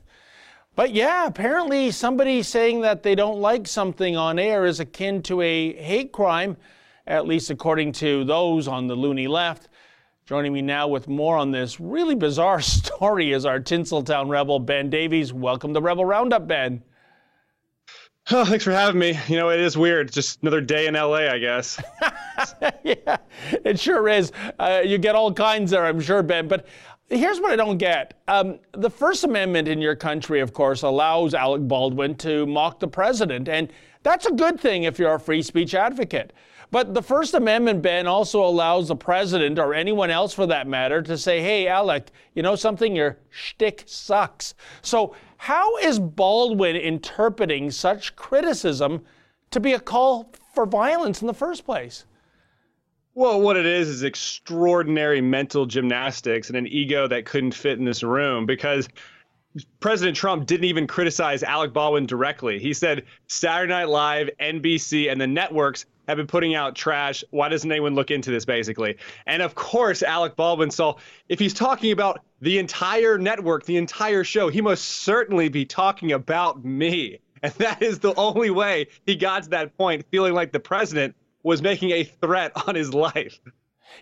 But 0.77 0.93
yeah, 0.93 1.27
apparently 1.27 1.91
somebody 1.91 2.45
saying 2.45 2.83
that 2.83 3.03
they 3.03 3.17
don't 3.17 3.41
like 3.41 3.67
something 3.67 4.17
on 4.17 4.39
air 4.39 4.67
is 4.67 4.79
akin 4.79 5.21
to 5.25 5.41
a 5.41 5.73
hate 5.73 6.13
crime, 6.13 6.57
at 7.09 7.27
least 7.27 7.51
according 7.51 7.91
to 7.95 8.23
those 8.23 8.69
on 8.69 8.87
the 8.87 8.95
loony 8.95 9.27
left. 9.27 9.69
Joining 10.29 10.53
me 10.53 10.61
now 10.61 10.89
with 10.89 11.09
more 11.09 11.39
on 11.39 11.53
this 11.53 11.81
really 11.81 12.15
bizarre 12.15 12.61
story 12.61 13.33
is 13.33 13.47
our 13.47 13.59
Tinseltown 13.59 14.29
Rebel, 14.29 14.59
Ben 14.59 14.91
Davies. 14.91 15.33
Welcome 15.33 15.73
to 15.73 15.81
Rebel 15.81 16.05
Roundup, 16.05 16.47
Ben. 16.47 16.83
Oh, 18.31 18.45
thanks 18.45 18.63
for 18.63 18.73
having 18.73 18.99
me. 18.99 19.19
You 19.29 19.39
know, 19.39 19.49
it 19.49 19.59
is 19.59 19.79
weird. 19.79 20.13
Just 20.13 20.43
another 20.43 20.61
day 20.61 20.87
in 20.87 20.93
LA, 20.93 21.31
I 21.31 21.39
guess. 21.39 21.83
yeah, 22.85 23.17
it 23.65 23.81
sure 23.81 24.07
is. 24.07 24.31
Uh, 24.59 24.83
you 24.85 24.99
get 24.99 25.15
all 25.15 25.33
kinds 25.33 25.71
there, 25.71 25.87
I'm 25.87 25.99
sure, 25.99 26.23
Ben. 26.23 26.47
But 26.47 26.67
here's 27.09 27.41
what 27.41 27.51
I 27.51 27.57
don't 27.57 27.79
get. 27.79 28.21
Um, 28.29 28.59
the 28.73 28.91
First 28.91 29.25
Amendment 29.25 29.67
in 29.67 29.81
your 29.81 29.97
country, 29.97 30.41
of 30.41 30.53
course, 30.53 30.83
allows 30.83 31.33
Alec 31.33 31.67
Baldwin 31.67 32.15
to 32.17 32.45
mock 32.45 32.81
the 32.81 32.89
president. 32.89 33.49
And 33.49 33.73
that's 34.03 34.27
a 34.27 34.33
good 34.33 34.61
thing 34.61 34.83
if 34.83 34.99
you're 34.99 35.15
a 35.15 35.19
free 35.19 35.41
speech 35.41 35.75
advocate. 35.75 36.35
But 36.71 36.93
the 36.93 37.03
First 37.03 37.35
Amendment, 37.35 37.81
Ben 37.81 38.07
also 38.07 38.45
allows 38.45 38.89
the 38.89 38.97
president 38.97 39.59
or 39.59 39.73
anyone 39.73 40.11
else 40.11 40.35
for 40.35 40.47
that 40.47 40.67
matter 40.67 41.01
to 41.01 41.17
say, 41.17 41.41
hey, 41.41 41.67
Alec, 41.67 42.11
you 42.35 42.43
know 42.43 42.57
something? 42.57 42.95
Your 42.95 43.19
shtick 43.31 43.85
sucks. 43.87 44.55
So, 44.83 45.15
how 45.39 45.77
is 45.79 45.99
Baldwin 45.99 46.77
interpreting 46.77 47.71
such 47.71 48.17
criticism 48.17 49.05
to 49.51 49.61
be 49.61 49.73
a 49.73 49.81
call 49.81 50.31
for 50.53 50.67
violence 50.67 51.21
in 51.23 51.27
the 51.27 51.35
first 51.35 51.65
place? 51.65 52.05
Well, 53.15 53.41
what 53.41 53.57
it 53.57 53.67
is 53.67 53.89
is 53.89 54.03
extraordinary 54.03 55.21
mental 55.21 55.65
gymnastics 55.65 56.49
and 56.49 56.57
an 56.57 56.67
ego 56.67 57.09
that 57.09 57.25
couldn't 57.25 57.53
fit 57.53 57.79
in 57.79 57.85
this 57.85 58.03
room 58.03 58.47
because 58.47 58.89
President 59.81 60.17
Trump 60.17 60.47
didn't 60.47 60.67
even 60.67 60.87
criticize 60.87 61.43
Alec 61.43 61.73
Baldwin 61.73 62.07
directly. 62.07 62.59
He 62.59 62.73
said 62.73 63.05
Saturday 63.27 63.73
Night 63.73 63.89
Live, 63.89 64.31
NBC, 64.41 65.11
and 65.11 65.21
the 65.21 65.27
networks 65.27 65.87
have 66.09 66.17
been 66.17 66.27
putting 66.27 66.55
out 66.55 66.75
trash. 66.75 67.23
Why 67.31 67.49
doesn't 67.49 67.71
anyone 67.71 67.95
look 67.95 68.11
into 68.11 68.31
this, 68.31 68.45
basically? 68.45 68.97
And 69.27 69.43
of 69.43 69.55
course, 69.55 70.03
Alec 70.03 70.35
Baldwin 70.35 70.71
saw 70.71 70.97
if 71.29 71.39
he's 71.39 71.55
talking 71.55 71.93
about 71.93 72.21
the 72.41 72.59
entire 72.59 73.19
network, 73.19 73.67
the 73.67 73.77
entire 73.77 74.25
show, 74.25 74.49
he 74.49 74.61
must 74.61 74.85
certainly 74.85 75.49
be 75.49 75.65
talking 75.65 76.13
about 76.13 76.65
me. 76.65 77.21
And 77.43 77.53
that 77.55 77.83
is 77.83 78.01
the 78.01 78.15
only 78.15 78.51
way 78.51 78.89
he 79.07 79.15
got 79.15 79.45
to 79.45 79.51
that 79.51 79.77
point, 79.77 80.05
feeling 80.11 80.35
like 80.35 80.51
the 80.51 80.59
president 80.59 81.15
was 81.45 81.63
making 81.63 81.91
a 81.91 82.03
threat 82.03 82.51
on 82.67 82.75
his 82.75 82.93
life. 82.93 83.39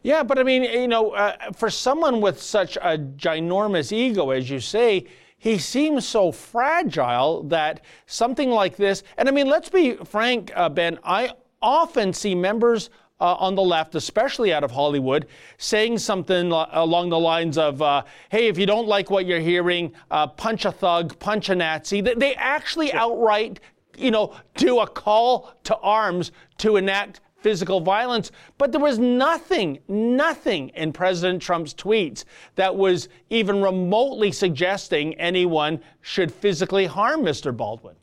Yeah, 0.02 0.22
but 0.22 0.38
I 0.38 0.42
mean, 0.42 0.62
you 0.62 0.88
know, 0.88 1.10
uh, 1.10 1.52
for 1.52 1.70
someone 1.70 2.20
with 2.20 2.40
such 2.40 2.76
a 2.76 2.98
ginormous 2.98 3.92
ego, 3.92 4.30
as 4.30 4.48
you 4.48 4.60
say, 4.60 5.06
he 5.38 5.58
seems 5.58 6.06
so 6.06 6.32
fragile 6.32 7.42
that 7.44 7.84
something 8.06 8.50
like 8.50 8.76
this, 8.76 9.02
and 9.18 9.28
I 9.28 9.32
mean, 9.32 9.48
let's 9.48 9.68
be 9.68 9.92
frank, 9.96 10.50
uh, 10.56 10.68
Ben, 10.68 10.98
I 11.04 11.32
often 11.62 12.12
see 12.12 12.34
members 12.34 12.90
uh, 13.20 13.34
on 13.34 13.54
the 13.54 13.62
left, 13.62 13.94
especially 13.94 14.52
out 14.52 14.62
of 14.62 14.70
Hollywood, 14.70 15.26
saying 15.58 15.98
something 15.98 16.52
along 16.52 17.08
the 17.08 17.18
lines 17.18 17.56
of, 17.56 17.80
uh, 17.80 18.02
hey, 18.30 18.48
if 18.48 18.58
you 18.58 18.66
don't 18.66 18.86
like 18.86 19.10
what 19.10 19.26
you're 19.26 19.40
hearing, 19.40 19.92
uh, 20.10 20.26
punch 20.26 20.64
a 20.64 20.72
thug, 20.72 21.18
punch 21.18 21.48
a 21.48 21.54
Nazi. 21.54 22.00
They 22.00 22.34
actually 22.34 22.92
outright, 22.92 23.60
you 23.96 24.10
know, 24.10 24.34
do 24.56 24.80
a 24.80 24.86
call 24.86 25.54
to 25.64 25.76
arms 25.78 26.32
to 26.58 26.76
enact 26.76 27.20
physical 27.40 27.80
violence. 27.80 28.32
But 28.58 28.72
there 28.72 28.80
was 28.80 28.98
nothing, 28.98 29.78
nothing 29.88 30.70
in 30.70 30.92
President 30.92 31.40
Trump's 31.40 31.72
tweets 31.72 32.24
that 32.56 32.74
was 32.74 33.08
even 33.30 33.62
remotely 33.62 34.32
suggesting 34.32 35.14
anyone 35.14 35.80
should 36.00 36.32
physically 36.32 36.86
harm 36.86 37.22
Mr. 37.22 37.56
Baldwin. 37.56 37.94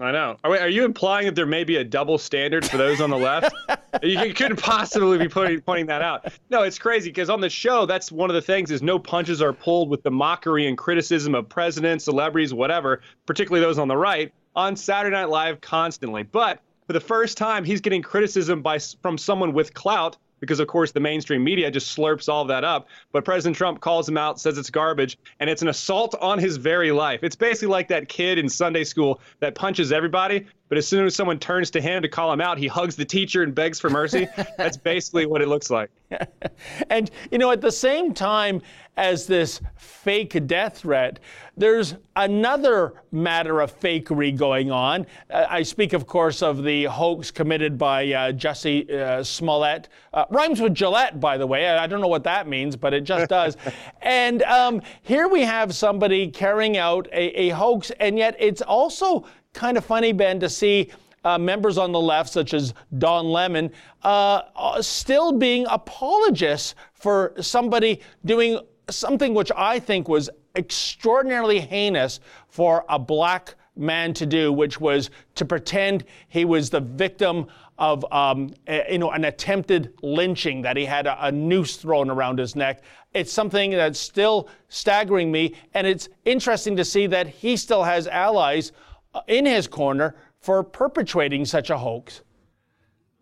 I 0.00 0.10
know. 0.10 0.36
Are, 0.42 0.58
are, 0.58 0.68
you 0.68 0.84
implying 0.84 1.26
that 1.26 1.36
there 1.36 1.46
may 1.46 1.62
be 1.62 1.76
a 1.76 1.84
double 1.84 2.18
standard 2.18 2.64
for 2.66 2.76
those 2.76 3.00
on 3.00 3.10
the 3.10 3.16
left? 3.16 3.54
you, 4.02 4.34
couldn't 4.34 4.60
possibly 4.60 5.18
be 5.18 5.28
putting, 5.28 5.60
pointing 5.60 5.86
that 5.86 6.02
out. 6.02 6.32
No, 6.50 6.62
it's 6.64 6.80
crazy 6.80 7.10
because 7.10 7.30
on 7.30 7.40
the 7.40 7.48
show, 7.48 7.86
that's 7.86 8.10
one 8.10 8.28
of 8.28 8.34
the 8.34 8.42
things 8.42 8.72
is 8.72 8.82
no 8.82 8.98
punches 8.98 9.40
are 9.40 9.52
pulled 9.52 9.88
with 9.88 10.02
the 10.02 10.10
mockery 10.10 10.66
and 10.66 10.76
criticism 10.76 11.36
of 11.36 11.48
presidents, 11.48 12.06
celebrities, 12.06 12.52
whatever, 12.52 13.02
particularly 13.24 13.64
those 13.64 13.78
on 13.78 13.86
the 13.86 13.96
right, 13.96 14.32
on 14.56 14.74
Saturday 14.74 15.14
Night 15.14 15.28
Live 15.28 15.60
constantly. 15.60 16.24
But 16.24 16.60
for 16.88 16.92
the 16.92 17.00
first 17.00 17.38
time, 17.38 17.64
he's 17.64 17.80
getting 17.80 18.02
criticism 18.02 18.62
by 18.62 18.80
from 19.00 19.16
someone 19.16 19.52
with 19.52 19.74
clout 19.74 20.16
because 20.44 20.60
of 20.60 20.68
course 20.68 20.92
the 20.92 21.00
mainstream 21.00 21.42
media 21.42 21.70
just 21.70 21.96
slurps 21.96 22.28
all 22.28 22.44
that 22.44 22.64
up. 22.64 22.88
But 23.12 23.24
President 23.24 23.56
Trump 23.56 23.80
calls 23.80 24.08
him 24.08 24.18
out, 24.18 24.38
says 24.38 24.58
it's 24.58 24.70
garbage, 24.70 25.18
and 25.40 25.48
it's 25.48 25.62
an 25.62 25.68
assault 25.68 26.14
on 26.20 26.38
his 26.38 26.56
very 26.56 26.92
life. 26.92 27.20
It's 27.22 27.36
basically 27.36 27.68
like 27.68 27.88
that 27.88 28.08
kid 28.08 28.38
in 28.38 28.48
Sunday 28.48 28.84
school 28.84 29.20
that 29.40 29.54
punches 29.54 29.92
everybody, 29.92 30.46
but 30.68 30.78
as 30.78 30.88
soon 30.88 31.04
as 31.04 31.14
someone 31.14 31.38
turns 31.38 31.70
to 31.72 31.80
him 31.80 32.02
to 32.02 32.08
call 32.08 32.32
him 32.32 32.40
out, 32.40 32.58
he 32.58 32.66
hugs 32.66 32.96
the 32.96 33.04
teacher 33.04 33.42
and 33.42 33.54
begs 33.54 33.78
for 33.78 33.90
mercy. 33.90 34.26
That's 34.56 34.76
basically 34.76 35.26
what 35.26 35.42
it 35.42 35.48
looks 35.48 35.70
like. 35.70 35.90
and 36.90 37.10
you 37.30 37.38
know, 37.38 37.50
at 37.50 37.60
the 37.60 37.72
same 37.72 38.14
time 38.14 38.62
as 38.96 39.26
this 39.26 39.60
fake 39.76 40.46
death 40.46 40.78
threat, 40.78 41.18
there's 41.56 41.96
another 42.16 42.94
matter 43.12 43.60
of 43.60 43.78
fakery 43.78 44.36
going 44.36 44.70
on. 44.70 45.06
Uh, 45.30 45.46
I 45.48 45.62
speak, 45.62 45.92
of 45.92 46.06
course, 46.06 46.42
of 46.42 46.62
the 46.62 46.84
hoax 46.84 47.30
committed 47.30 47.76
by 47.76 48.12
uh, 48.12 48.32
Jussie 48.32 48.88
uh, 48.90 49.22
Smollett. 49.22 49.88
Uh, 50.12 50.24
rhymes 50.30 50.60
with 50.60 50.74
Gillette, 50.74 51.20
by 51.20 51.36
the 51.36 51.46
way. 51.46 51.68
I 51.68 51.86
don't 51.86 52.00
know 52.00 52.08
what 52.08 52.24
that 52.24 52.48
means, 52.48 52.76
but 52.76 52.94
it 52.94 53.02
just 53.02 53.28
does. 53.28 53.56
and 54.02 54.42
um, 54.44 54.80
here 55.02 55.28
we 55.28 55.42
have 55.42 55.74
somebody 55.74 56.28
carrying 56.28 56.76
out 56.76 57.08
a, 57.12 57.40
a 57.40 57.48
hoax, 57.50 57.90
and 58.00 58.16
yet 58.16 58.36
it's 58.38 58.62
also 58.62 59.26
kind 59.54 59.78
of 59.78 59.84
funny, 59.84 60.12
Ben, 60.12 60.38
to 60.40 60.48
see 60.48 60.90
uh, 61.24 61.38
members 61.38 61.78
on 61.78 61.92
the 61.92 62.00
left, 62.00 62.30
such 62.30 62.52
as 62.52 62.74
Don 62.98 63.26
Lemon, 63.26 63.70
uh, 64.02 64.42
uh, 64.54 64.82
still 64.82 65.32
being 65.32 65.66
apologists 65.70 66.74
for 66.92 67.32
somebody 67.40 68.00
doing 68.26 68.60
something 68.90 69.32
which 69.32 69.50
I 69.56 69.78
think 69.78 70.08
was 70.08 70.28
extraordinarily 70.56 71.60
heinous 71.60 72.20
for 72.48 72.84
a 72.88 72.98
black 72.98 73.54
man 73.76 74.14
to 74.14 74.26
do, 74.26 74.52
which 74.52 74.80
was 74.80 75.10
to 75.34 75.44
pretend 75.44 76.04
he 76.28 76.44
was 76.44 76.70
the 76.70 76.80
victim 76.80 77.46
of 77.78 78.04
um, 78.12 78.54
a, 78.68 78.92
you 78.92 78.98
know 78.98 79.10
an 79.10 79.24
attempted 79.24 79.92
lynching 80.02 80.62
that 80.62 80.76
he 80.76 80.84
had 80.84 81.06
a, 81.06 81.26
a, 81.26 81.32
noose 81.32 81.76
thrown 81.76 82.08
around 82.08 82.38
his 82.38 82.54
neck. 82.54 82.82
It's 83.14 83.32
something 83.32 83.72
that's 83.72 83.98
still 83.98 84.48
staggering 84.68 85.32
me, 85.32 85.56
and 85.72 85.86
it's 85.86 86.08
interesting 86.24 86.76
to 86.76 86.84
see 86.84 87.08
that 87.08 87.26
he 87.26 87.56
still 87.56 87.82
has 87.82 88.06
allies 88.06 88.70
Uh, 89.14 89.20
in 89.28 89.46
his 89.46 89.68
corner 89.68 90.16
for 90.40 90.62
perpetrating 90.64 91.44
such 91.44 91.70
a 91.70 91.78
hoax. 91.78 92.22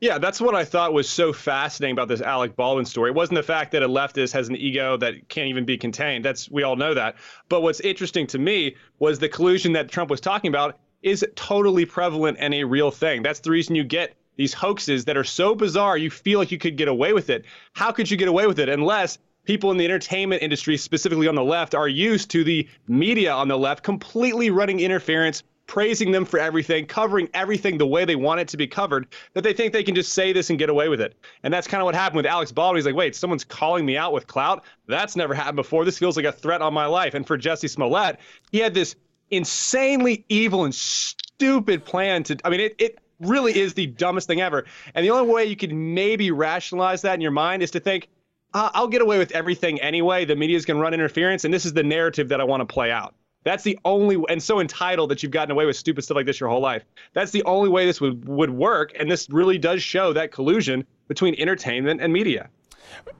Yeah, 0.00 0.18
that's 0.18 0.40
what 0.40 0.54
I 0.54 0.64
thought 0.64 0.92
was 0.92 1.08
so 1.08 1.32
fascinating 1.32 1.92
about 1.92 2.08
this 2.08 2.22
Alec 2.22 2.56
Baldwin 2.56 2.86
story. 2.86 3.10
It 3.10 3.14
wasn't 3.14 3.36
the 3.36 3.42
fact 3.42 3.70
that 3.72 3.82
a 3.82 3.88
leftist 3.88 4.32
has 4.32 4.48
an 4.48 4.56
ego 4.56 4.96
that 4.96 5.28
can't 5.28 5.48
even 5.48 5.64
be 5.64 5.76
contained. 5.76 6.24
That's 6.24 6.50
we 6.50 6.62
all 6.62 6.76
know 6.76 6.94
that. 6.94 7.16
But 7.48 7.60
what's 7.60 7.78
interesting 7.80 8.26
to 8.28 8.38
me 8.38 8.74
was 8.98 9.18
the 9.18 9.28
collusion 9.28 9.74
that 9.74 9.90
Trump 9.90 10.10
was 10.10 10.20
talking 10.20 10.48
about 10.48 10.80
is 11.02 11.24
totally 11.36 11.84
prevalent 11.84 12.38
and 12.40 12.54
a 12.54 12.64
real 12.64 12.90
thing. 12.90 13.22
That's 13.22 13.40
the 13.40 13.50
reason 13.50 13.76
you 13.76 13.84
get 13.84 14.16
these 14.36 14.54
hoaxes 14.54 15.04
that 15.04 15.16
are 15.16 15.24
so 15.24 15.54
bizarre 15.54 15.98
you 15.98 16.10
feel 16.10 16.38
like 16.38 16.50
you 16.50 16.58
could 16.58 16.76
get 16.76 16.88
away 16.88 17.12
with 17.12 17.28
it. 17.28 17.44
How 17.74 17.92
could 17.92 18.10
you 18.10 18.16
get 18.16 18.28
away 18.28 18.46
with 18.46 18.58
it 18.58 18.68
unless 18.68 19.18
people 19.44 19.70
in 19.70 19.76
the 19.76 19.84
entertainment 19.84 20.42
industry, 20.42 20.78
specifically 20.78 21.28
on 21.28 21.34
the 21.34 21.44
left, 21.44 21.74
are 21.74 21.88
used 21.88 22.30
to 22.30 22.42
the 22.42 22.66
media 22.88 23.32
on 23.32 23.46
the 23.46 23.58
left 23.58 23.84
completely 23.84 24.50
running 24.50 24.80
interference 24.80 25.42
praising 25.72 26.12
them 26.12 26.26
for 26.26 26.38
everything, 26.38 26.84
covering 26.84 27.26
everything 27.32 27.78
the 27.78 27.86
way 27.86 28.04
they 28.04 28.14
want 28.14 28.38
it 28.38 28.46
to 28.46 28.58
be 28.58 28.66
covered, 28.66 29.06
that 29.32 29.42
they 29.42 29.54
think 29.54 29.72
they 29.72 29.82
can 29.82 29.94
just 29.94 30.12
say 30.12 30.30
this 30.30 30.50
and 30.50 30.58
get 30.58 30.68
away 30.68 30.86
with 30.90 31.00
it. 31.00 31.14
And 31.44 31.54
that's 31.54 31.66
kind 31.66 31.80
of 31.80 31.86
what 31.86 31.94
happened 31.94 32.18
with 32.18 32.26
Alex 32.26 32.52
Baldwin. 32.52 32.76
He's 32.76 32.84
like, 32.84 32.94
wait, 32.94 33.16
someone's 33.16 33.42
calling 33.42 33.86
me 33.86 33.96
out 33.96 34.12
with 34.12 34.26
clout? 34.26 34.64
That's 34.86 35.16
never 35.16 35.32
happened 35.32 35.56
before. 35.56 35.86
This 35.86 35.98
feels 35.98 36.14
like 36.14 36.26
a 36.26 36.32
threat 36.32 36.60
on 36.60 36.74
my 36.74 36.84
life. 36.84 37.14
And 37.14 37.26
for 37.26 37.38
Jussie 37.38 37.70
Smollett, 37.70 38.18
he 38.50 38.58
had 38.58 38.74
this 38.74 38.96
insanely 39.30 40.26
evil 40.28 40.64
and 40.64 40.74
stupid 40.74 41.86
plan 41.86 42.22
to, 42.24 42.36
I 42.44 42.50
mean, 42.50 42.60
it, 42.60 42.74
it 42.78 42.98
really 43.20 43.58
is 43.58 43.72
the 43.72 43.86
dumbest 43.86 44.26
thing 44.26 44.42
ever. 44.42 44.66
And 44.94 45.02
the 45.06 45.10
only 45.10 45.32
way 45.32 45.46
you 45.46 45.56
could 45.56 45.72
maybe 45.72 46.32
rationalize 46.32 47.00
that 47.00 47.14
in 47.14 47.22
your 47.22 47.30
mind 47.30 47.62
is 47.62 47.70
to 47.70 47.80
think, 47.80 48.10
uh, 48.52 48.68
I'll 48.74 48.88
get 48.88 49.00
away 49.00 49.16
with 49.16 49.32
everything 49.32 49.80
anyway. 49.80 50.26
The 50.26 50.36
media's 50.36 50.66
going 50.66 50.76
to 50.76 50.82
run 50.82 50.92
interference, 50.92 51.46
and 51.46 51.54
this 51.54 51.64
is 51.64 51.72
the 51.72 51.82
narrative 51.82 52.28
that 52.28 52.42
I 52.42 52.44
want 52.44 52.60
to 52.60 52.66
play 52.66 52.90
out. 52.90 53.14
That's 53.44 53.62
the 53.62 53.78
only 53.84 54.22
and 54.28 54.42
so 54.42 54.60
entitled 54.60 55.10
that 55.10 55.22
you've 55.22 55.32
gotten 55.32 55.50
away 55.50 55.66
with 55.66 55.76
stupid 55.76 56.04
stuff 56.04 56.16
like 56.16 56.26
this 56.26 56.40
your 56.40 56.48
whole 56.48 56.60
life. 56.60 56.84
That's 57.12 57.30
the 57.30 57.42
only 57.44 57.68
way 57.68 57.86
this 57.86 58.00
would 58.00 58.26
would 58.28 58.50
work, 58.50 58.92
and 58.98 59.10
this 59.10 59.28
really 59.30 59.58
does 59.58 59.82
show 59.82 60.12
that 60.12 60.32
collusion 60.32 60.84
between 61.08 61.34
entertainment 61.36 62.00
and 62.00 62.12
media. 62.12 62.48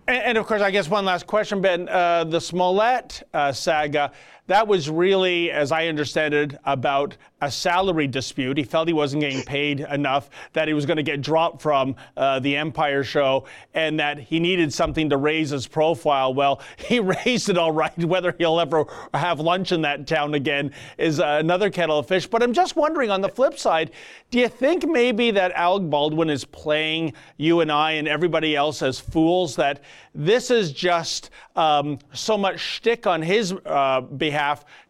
And, 0.06 0.22
and 0.22 0.38
of 0.38 0.46
course, 0.46 0.62
I 0.62 0.70
guess 0.70 0.88
one 0.88 1.04
last 1.04 1.26
question, 1.26 1.61
Ben. 1.61 1.88
Uh, 1.88 2.24
the 2.24 2.40
Smollett 2.40 3.22
uh, 3.35 3.52
saga 3.52 4.12
that 4.48 4.66
was 4.66 4.90
really, 4.90 5.52
as 5.52 5.70
I 5.70 5.87
understand 5.87 6.35
it, 6.35 6.59
about 6.64 7.16
a 7.40 7.50
salary 7.50 8.07
dispute. 8.07 8.59
He 8.59 8.64
felt 8.64 8.87
he 8.88 8.94
wasn't 8.94 9.22
getting 9.22 9.42
paid 9.42 9.81
enough, 9.81 10.31
that 10.52 10.68
he 10.68 10.74
was 10.74 10.85
going 10.85 10.96
to 10.96 11.02
get 11.02 11.22
dropped 11.22 11.62
from 11.62 11.96
uh, 12.16 12.40
the 12.40 12.57
Empire 12.57 13.05
show, 13.05 13.44
and 13.74 13.98
that 14.00 14.18
he 14.18 14.40
needed 14.40 14.72
something 14.72 15.09
to 15.11 15.16
raise 15.16 15.50
his 15.50 15.66
profile. 15.66 16.35
Well, 16.35 16.61
he 16.76 16.98
raised 17.00 17.48
it 17.48 17.57
all 17.57 17.72
right. 17.72 17.96
Whether 18.05 18.35
he'll 18.37 18.61
ever 18.61 18.85
have 19.14 19.38
lunch 19.38 19.70
in 19.72 19.83
that 19.83 20.07
town 20.07 20.35
again 20.35 20.72
is 20.98 21.20
uh, 21.20 21.38
another 21.40 21.70
kettle 21.70 21.98
of 21.98 22.09
fish. 22.09 22.26
But 22.26 22.42
I'm 22.42 22.52
just 22.52 22.74
wondering 22.74 23.11
on 23.11 23.20
the 23.20 23.28
flip 23.28 23.59
side, 23.59 23.92
do 24.31 24.38
you 24.38 24.48
think 24.48 24.87
maybe 24.87 25.31
that 25.31 25.52
Alec 25.52 25.88
Baldwin 25.88 26.31
is 26.31 26.44
playing 26.44 27.12
you 27.37 27.61
and 27.61 27.70
I 27.70 27.92
and 27.92 28.09
everybody 28.09 28.57
else 28.57 28.83
as 28.83 28.98
fools, 28.98 29.57
that 29.57 29.83
this 30.14 30.50
is 30.50 30.72
just 30.72 31.31
um, 31.57 31.98
so 32.12 32.37
much 32.37 32.61
shtick 32.61 33.07
on 33.07 33.22
his 33.22 33.55
uh, 33.64 34.00
behalf 34.02 34.41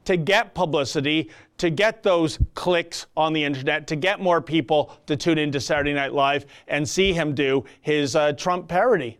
to 0.04 0.16
get 0.16 0.54
publicity, 0.54 1.30
to 1.58 1.70
get 1.70 2.02
those 2.02 2.38
clicks 2.54 3.06
on 3.16 3.32
the 3.32 3.44
internet, 3.44 3.86
to 3.86 3.96
get 3.96 4.20
more 4.20 4.40
people 4.40 4.98
to 5.06 5.16
tune 5.16 5.38
into 5.38 5.60
Saturday 5.60 5.92
Night 5.92 6.12
Live 6.12 6.46
and 6.68 6.88
see 6.88 7.12
him 7.12 7.34
do 7.34 7.64
his 7.80 8.16
uh, 8.16 8.32
Trump 8.32 8.68
parody. 8.68 9.18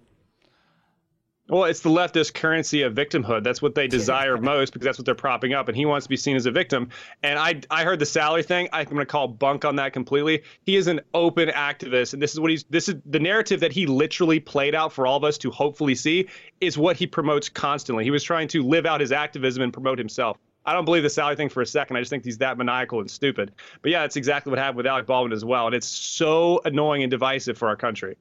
Well, 1.53 1.65
it's 1.65 1.81
the 1.81 1.91
leftist 1.91 2.33
currency 2.33 2.81
of 2.81 2.95
victimhood. 2.95 3.45
That's 3.45 3.61
what 3.61 3.75
they 3.75 3.87
desire 3.99 4.39
most 4.39 4.73
because 4.73 4.87
that's 4.87 4.97
what 4.97 5.05
they're 5.05 5.15
propping 5.15 5.53
up, 5.53 5.69
and 5.69 5.77
he 5.77 5.85
wants 5.85 6.07
to 6.07 6.09
be 6.09 6.17
seen 6.17 6.35
as 6.35 6.47
a 6.47 6.51
victim. 6.51 6.89
And 7.23 7.39
I, 7.39 7.61
I 7.71 7.85
heard 7.85 7.99
the 7.99 8.07
salary 8.07 8.43
thing. 8.43 8.71
I'm 8.73 8.87
going 8.87 8.97
to 8.97 9.05
call 9.05 9.29
bunk 9.29 9.67
on 9.67 9.77
that 9.77 9.93
completely. 9.93 10.45
He 10.65 10.77
is 10.77 10.87
an 10.87 11.03
open 11.13 11.51
activist, 11.51 12.15
and 12.15 12.23
this 12.23 12.33
is 12.33 12.41
what 12.41 12.51
he's. 12.51 12.65
This 12.71 12.89
is 12.89 12.95
the 13.05 13.21
narrative 13.21 13.61
that 13.61 13.71
he 13.71 13.85
literally 13.85 14.41
played 14.41 14.75
out 14.75 14.95
for 14.95 15.07
all 15.07 15.19
of 15.19 15.25
us 15.25 15.37
to 15.39 15.51
hopefully 15.51 15.95
see 15.95 16.27
is 16.63 16.79
what 16.79 16.97
he 16.97 17.07
promotes 17.07 17.51
constantly. 17.51 18.05
He 18.05 18.11
was 18.11 18.25
trying 18.25 18.49
to 18.49 18.63
live 18.63 18.87
out 18.87 19.03
his 19.03 19.13
activism 19.13 19.63
and 19.63 19.75
promote 19.75 19.99
himself. 19.99 20.39
I 20.65 20.73
don't 20.73 20.87
believe 20.87 21.03
the 21.03 21.11
salary 21.11 21.37
thing 21.37 21.51
for 21.51 21.61
a 21.61 21.67
second. 21.67 21.99
I 21.99 22.01
just 22.01 22.09
think 22.09 22.25
he's 22.25 22.39
that 22.39 22.57
maniacal 22.57 23.01
and 23.01 23.11
stupid. 23.11 23.53
But 23.83 23.91
yeah, 23.91 24.01
that's 24.01 24.17
exactly 24.17 24.49
what 24.49 24.59
happened 24.59 24.79
with 24.79 24.87
Alec 24.87 25.05
Baldwin 25.05 25.35
as 25.35 25.45
well, 25.45 25.67
and 25.67 25.75
it's 25.75 25.89
so 25.89 26.63
annoying 26.65 27.03
and 27.03 27.11
divisive 27.11 27.59
for 27.59 27.69
our 27.69 27.77
country. 27.77 28.17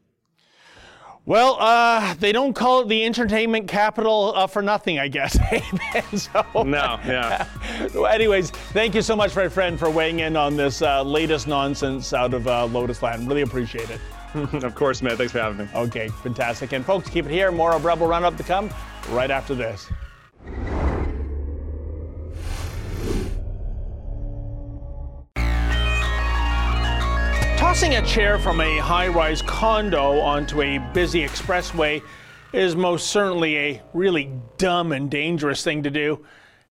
Well, 1.26 1.58
uh, 1.60 2.16
they 2.16 2.32
don't 2.32 2.54
call 2.54 2.82
it 2.82 2.88
the 2.88 3.06
entertainment 3.06 3.68
capital 3.68 4.34
uh, 4.36 4.48
for 4.48 4.64
nothing, 4.64 4.98
I 4.98 5.08
guess. 5.08 5.38
so, 6.16 6.64
no, 6.64 7.00
yeah. 7.06 7.48
anyways, 8.10 8.50
thank 8.50 8.96
you 8.96 9.04
so 9.04 9.16
much, 9.16 9.36
my 9.36 9.48
friend, 9.48 9.78
for 9.78 9.90
weighing 9.90 10.22
in 10.22 10.36
on 10.36 10.58
this 10.58 10.82
uh, 10.82 11.04
latest 11.04 11.48
nonsense 11.48 12.12
out 12.14 12.34
of 12.34 12.48
uh, 12.48 12.66
Lotus 12.66 13.04
Land. 13.04 13.28
Really 13.28 13.42
appreciate 13.42 13.90
it. 13.92 14.02
of 14.64 14.74
course, 14.74 15.02
man. 15.02 15.16
Thanks 15.16 15.32
for 15.32 15.40
having 15.40 15.66
me. 15.66 15.72
Okay, 15.76 16.08
fantastic. 16.08 16.72
And 16.72 16.84
folks, 16.84 17.08
keep 17.08 17.26
it 17.26 17.32
here. 17.32 17.52
More 17.52 17.74
of 17.74 17.86
Rebel 17.86 18.08
Roundup 18.08 18.38
to 18.38 18.44
come 18.44 18.72
right 19.10 19.30
after 19.30 19.54
this. 19.54 19.92
Tossing 27.72 27.96
a 27.96 28.06
chair 28.06 28.38
from 28.38 28.60
a 28.60 28.80
high 28.80 29.08
rise 29.08 29.42
condo 29.42 30.20
onto 30.20 30.62
a 30.62 30.78
busy 30.94 31.22
expressway 31.22 32.04
is 32.52 32.76
most 32.76 33.08
certainly 33.08 33.58
a 33.58 33.82
really 33.94 34.30
dumb 34.58 34.92
and 34.92 35.10
dangerous 35.10 35.64
thing 35.64 35.82
to 35.84 35.90
do. 35.90 36.22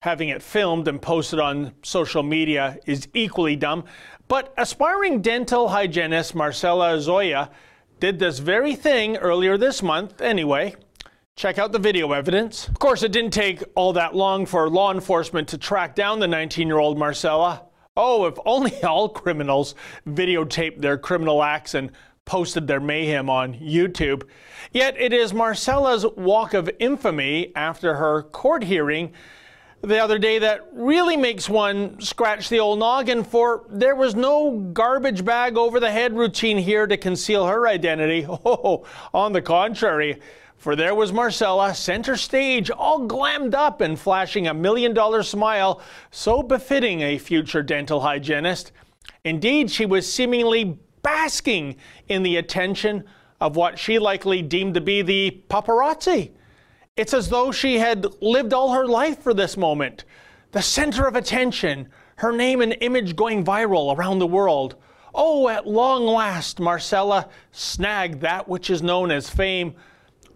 Having 0.00 0.28
it 0.28 0.42
filmed 0.42 0.86
and 0.88 1.00
posted 1.00 1.40
on 1.40 1.72
social 1.82 2.22
media 2.22 2.78
is 2.84 3.08
equally 3.14 3.56
dumb. 3.56 3.84
But 4.28 4.52
aspiring 4.58 5.22
dental 5.22 5.68
hygienist 5.68 6.34
Marcella 6.34 6.98
Zoia 6.98 7.48
did 7.98 8.18
this 8.18 8.38
very 8.38 8.74
thing 8.74 9.16
earlier 9.16 9.56
this 9.56 9.82
month 9.82 10.20
anyway. 10.20 10.74
Check 11.34 11.58
out 11.58 11.72
the 11.72 11.78
video 11.78 12.12
evidence. 12.12 12.68
Of 12.68 12.78
course, 12.78 13.02
it 13.02 13.10
didn't 13.10 13.32
take 13.32 13.62
all 13.74 13.94
that 13.94 14.14
long 14.14 14.44
for 14.44 14.68
law 14.68 14.92
enforcement 14.92 15.48
to 15.48 15.56
track 15.56 15.94
down 15.94 16.20
the 16.20 16.28
19 16.28 16.66
year 16.66 16.78
old 16.78 16.98
Marcella. 16.98 17.69
Oh, 17.96 18.26
if 18.26 18.38
only 18.44 18.72
all 18.84 19.08
criminals 19.08 19.74
videotaped 20.06 20.80
their 20.80 20.98
criminal 20.98 21.42
acts 21.42 21.74
and 21.74 21.90
posted 22.24 22.66
their 22.66 22.80
mayhem 22.80 23.28
on 23.28 23.54
YouTube. 23.54 24.22
Yet 24.72 24.94
it 24.98 25.12
is 25.12 25.32
Marcella's 25.32 26.06
walk 26.16 26.54
of 26.54 26.70
infamy 26.78 27.52
after 27.56 27.96
her 27.96 28.22
court 28.22 28.62
hearing 28.62 29.12
the 29.82 29.98
other 29.98 30.18
day 30.18 30.38
that 30.38 30.68
really 30.72 31.16
makes 31.16 31.48
one 31.48 31.98
scratch 32.00 32.48
the 32.50 32.60
old 32.60 32.78
noggin 32.78 33.24
for 33.24 33.64
there 33.70 33.96
was 33.96 34.14
no 34.14 34.58
garbage 34.72 35.24
bag 35.24 35.56
over 35.56 35.80
the 35.80 35.90
head 35.90 36.14
routine 36.14 36.58
here 36.58 36.86
to 36.86 36.96
conceal 36.96 37.46
her 37.46 37.66
identity. 37.66 38.26
Oh, 38.44 38.84
on 39.14 39.32
the 39.32 39.42
contrary, 39.42 40.20
for 40.60 40.76
there 40.76 40.94
was 40.94 41.10
Marcella, 41.10 41.74
center 41.74 42.18
stage, 42.18 42.70
all 42.70 43.06
glammed 43.06 43.54
up 43.54 43.80
and 43.80 43.98
flashing 43.98 44.46
a 44.46 44.52
million 44.52 44.92
dollar 44.92 45.22
smile 45.22 45.80
so 46.10 46.42
befitting 46.42 47.00
a 47.00 47.16
future 47.16 47.62
dental 47.62 48.00
hygienist. 48.00 48.70
Indeed, 49.24 49.70
she 49.70 49.86
was 49.86 50.12
seemingly 50.12 50.78
basking 51.02 51.76
in 52.08 52.22
the 52.22 52.36
attention 52.36 53.04
of 53.40 53.56
what 53.56 53.78
she 53.78 53.98
likely 53.98 54.42
deemed 54.42 54.74
to 54.74 54.82
be 54.82 55.00
the 55.00 55.42
paparazzi. 55.48 56.32
It's 56.94 57.14
as 57.14 57.30
though 57.30 57.52
she 57.52 57.78
had 57.78 58.06
lived 58.20 58.52
all 58.52 58.74
her 58.74 58.86
life 58.86 59.22
for 59.22 59.32
this 59.32 59.56
moment. 59.56 60.04
The 60.52 60.60
center 60.60 61.06
of 61.06 61.16
attention, 61.16 61.88
her 62.16 62.32
name 62.32 62.60
and 62.60 62.76
image 62.82 63.16
going 63.16 63.46
viral 63.46 63.96
around 63.96 64.18
the 64.18 64.26
world. 64.26 64.76
Oh, 65.14 65.48
at 65.48 65.66
long 65.66 66.04
last, 66.04 66.60
Marcella 66.60 67.30
snagged 67.50 68.20
that 68.20 68.46
which 68.46 68.68
is 68.68 68.82
known 68.82 69.10
as 69.10 69.30
fame, 69.30 69.74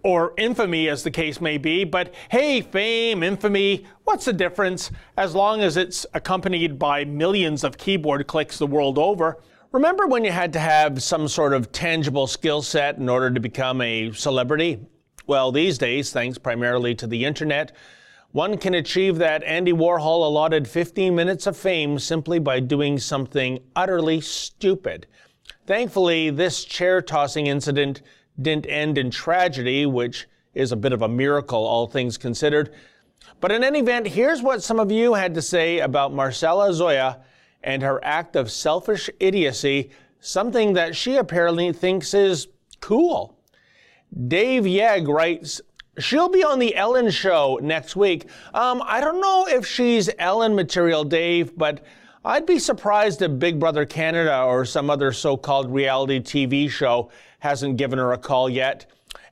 or 0.04 0.34
infamy, 0.36 0.88
as 0.88 1.02
the 1.02 1.10
case 1.10 1.40
may 1.40 1.58
be. 1.58 1.82
But 1.82 2.14
hey, 2.30 2.60
fame, 2.60 3.22
infamy, 3.24 3.86
what's 4.04 4.26
the 4.26 4.32
difference 4.32 4.92
as 5.16 5.34
long 5.34 5.62
as 5.62 5.76
it's 5.76 6.06
accompanied 6.14 6.78
by 6.78 7.04
millions 7.04 7.64
of 7.64 7.78
keyboard 7.78 8.26
clicks 8.28 8.58
the 8.58 8.66
world 8.66 8.98
over? 8.98 9.42
Remember 9.72 10.06
when 10.06 10.22
you 10.22 10.30
had 10.30 10.52
to 10.52 10.60
have 10.60 11.02
some 11.02 11.26
sort 11.26 11.52
of 11.52 11.72
tangible 11.72 12.28
skill 12.28 12.62
set 12.62 12.98
in 12.98 13.08
order 13.08 13.30
to 13.30 13.40
become 13.40 13.80
a 13.80 14.12
celebrity? 14.12 14.78
Well, 15.26 15.50
these 15.50 15.78
days, 15.78 16.12
thanks 16.12 16.38
primarily 16.38 16.94
to 16.96 17.06
the 17.06 17.24
internet, 17.24 17.72
one 18.32 18.58
can 18.58 18.74
achieve 18.74 19.16
that 19.18 19.42
Andy 19.44 19.72
Warhol 19.72 20.26
allotted 20.26 20.68
15 20.68 21.14
minutes 21.14 21.46
of 21.46 21.56
fame 21.56 21.98
simply 21.98 22.38
by 22.38 22.60
doing 22.60 22.98
something 22.98 23.58
utterly 23.74 24.20
stupid. 24.20 25.06
Thankfully, 25.66 26.30
this 26.30 26.64
chair 26.64 27.00
tossing 27.00 27.46
incident 27.46 28.02
didn't 28.40 28.66
end 28.66 28.98
in 28.98 29.10
tragedy, 29.10 29.86
which 29.86 30.26
is 30.54 30.72
a 30.72 30.76
bit 30.76 30.92
of 30.92 31.02
a 31.02 31.08
miracle, 31.08 31.64
all 31.64 31.86
things 31.86 32.16
considered. 32.16 32.72
But 33.40 33.52
in 33.52 33.64
any 33.64 33.80
event, 33.80 34.06
here's 34.06 34.42
what 34.42 34.62
some 34.62 34.78
of 34.78 34.90
you 34.90 35.14
had 35.14 35.34
to 35.34 35.42
say 35.42 35.80
about 35.80 36.12
Marcella 36.12 36.72
Zoia 36.72 37.20
and 37.62 37.82
her 37.82 38.02
act 38.04 38.36
of 38.36 38.50
selfish 38.50 39.08
idiocy, 39.20 39.90
something 40.20 40.74
that 40.74 40.94
she 40.94 41.16
apparently 41.16 41.72
thinks 41.72 42.14
is 42.14 42.48
cool. 42.80 43.38
Dave 44.28 44.66
Yeg 44.66 45.08
writes, 45.08 45.60
She'll 45.98 46.28
be 46.28 46.42
on 46.42 46.58
the 46.58 46.74
Ellen 46.74 47.08
show 47.10 47.58
next 47.62 47.94
week. 47.94 48.28
Um, 48.52 48.82
I 48.84 49.00
don't 49.00 49.20
know 49.20 49.46
if 49.48 49.64
she's 49.64 50.10
Ellen 50.18 50.54
material, 50.54 51.04
Dave, 51.04 51.56
but 51.56 51.84
I'd 52.24 52.46
be 52.46 52.58
surprised 52.58 53.22
if 53.22 53.38
Big 53.38 53.60
Brother 53.60 53.86
Canada 53.86 54.42
or 54.42 54.64
some 54.64 54.90
other 54.90 55.12
so 55.12 55.36
called 55.36 55.72
reality 55.72 56.20
TV 56.20 56.68
show 56.68 57.10
hasn't 57.44 57.76
given 57.76 57.98
her 58.00 58.12
a 58.12 58.18
call 58.18 58.50
yet. 58.50 58.86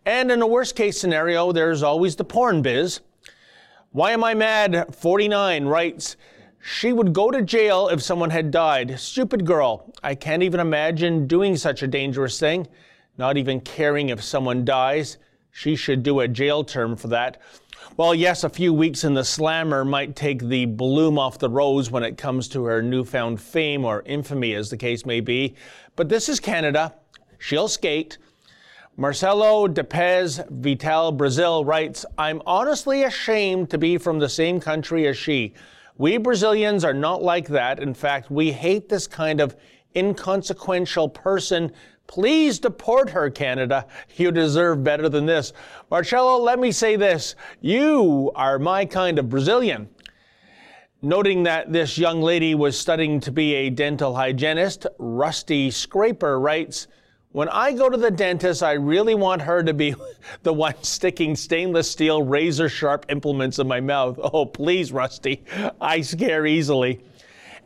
And 0.06 0.30
in 0.30 0.40
a 0.40 0.46
worst 0.46 0.76
case 0.76 1.00
scenario, 1.00 1.50
there's 1.50 1.82
always 1.82 2.14
the 2.14 2.24
porn 2.24 2.62
biz. 2.62 3.00
Why 3.90 4.12
am 4.12 4.22
I 4.22 4.34
mad? 4.34 4.94
49 4.94 5.64
writes, 5.66 6.16
She 6.60 6.92
would 6.92 7.12
go 7.12 7.30
to 7.30 7.42
jail 7.42 7.88
if 7.88 8.00
someone 8.00 8.30
had 8.30 8.50
died. 8.50 9.00
Stupid 9.00 9.44
girl. 9.44 9.92
I 10.02 10.14
can't 10.14 10.44
even 10.44 10.60
imagine 10.60 11.26
doing 11.26 11.56
such 11.56 11.82
a 11.82 11.88
dangerous 11.88 12.38
thing 12.38 12.68
not 13.18 13.36
even 13.36 13.60
caring 13.60 14.08
if 14.08 14.22
someone 14.22 14.64
dies. 14.64 15.18
She 15.50 15.76
should 15.76 16.02
do 16.02 16.20
a 16.20 16.28
jail 16.28 16.64
term 16.64 16.96
for 16.96 17.08
that. 17.08 17.40
Well, 17.96 18.14
yes, 18.14 18.42
a 18.42 18.48
few 18.48 18.72
weeks 18.72 19.04
in 19.04 19.12
the 19.12 19.24
slammer 19.24 19.84
might 19.84 20.16
take 20.16 20.42
the 20.42 20.64
bloom 20.64 21.18
off 21.18 21.38
the 21.38 21.50
rose 21.50 21.90
when 21.90 22.04
it 22.04 22.16
comes 22.16 22.48
to 22.48 22.64
her 22.64 22.80
newfound 22.80 23.40
fame 23.40 23.84
or 23.84 24.02
infamy, 24.06 24.54
as 24.54 24.70
the 24.70 24.78
case 24.78 25.04
may 25.04 25.20
be. 25.20 25.54
But 25.94 26.08
this 26.08 26.28
is 26.28 26.40
Canada. 26.40 26.94
She'll 27.42 27.66
skate. 27.66 28.18
Marcelo 28.96 29.66
Depez 29.66 30.48
Vital 30.48 31.10
Brazil 31.10 31.64
writes, 31.64 32.06
I'm 32.16 32.40
honestly 32.46 33.02
ashamed 33.02 33.68
to 33.70 33.78
be 33.78 33.98
from 33.98 34.20
the 34.20 34.28
same 34.28 34.60
country 34.60 35.08
as 35.08 35.18
she. 35.18 35.54
We 35.98 36.18
Brazilians 36.18 36.84
are 36.84 36.94
not 36.94 37.20
like 37.20 37.48
that. 37.48 37.80
In 37.80 37.94
fact, 37.94 38.30
we 38.30 38.52
hate 38.52 38.88
this 38.88 39.08
kind 39.08 39.40
of 39.40 39.56
inconsequential 39.96 41.08
person 41.08 41.72
Please 42.08 42.58
deport 42.58 43.08
her, 43.10 43.30
Canada. 43.30 43.86
You 44.16 44.32
deserve 44.32 44.84
better 44.84 45.08
than 45.08 45.24
this. 45.24 45.52
Marcelo, 45.90 46.36
let 46.36 46.58
me 46.58 46.70
say 46.70 46.96
this. 46.96 47.36
You 47.62 48.30
are 48.34 48.58
my 48.58 48.84
kind 48.84 49.18
of 49.18 49.30
Brazilian. 49.30 49.88
Noting 51.00 51.44
that 51.44 51.72
this 51.72 51.96
young 51.96 52.20
lady 52.20 52.54
was 52.54 52.78
studying 52.78 53.18
to 53.20 53.32
be 53.32 53.54
a 53.54 53.70
dental 53.70 54.14
hygienist, 54.14 54.86
Rusty 54.98 55.70
Scraper 55.70 56.38
writes, 56.38 56.86
when 57.32 57.48
I 57.48 57.72
go 57.72 57.88
to 57.88 57.96
the 57.96 58.10
dentist, 58.10 58.62
I 58.62 58.72
really 58.72 59.14
want 59.14 59.42
her 59.42 59.62
to 59.62 59.74
be 59.74 59.94
the 60.42 60.52
one 60.52 60.74
sticking 60.82 61.34
stainless 61.34 61.90
steel 61.90 62.22
razor 62.22 62.68
sharp 62.68 63.06
implements 63.08 63.58
in 63.58 63.66
my 63.66 63.80
mouth. 63.80 64.18
Oh, 64.22 64.46
please, 64.46 64.92
Rusty. 64.92 65.42
I 65.80 66.02
scare 66.02 66.46
easily. 66.46 67.00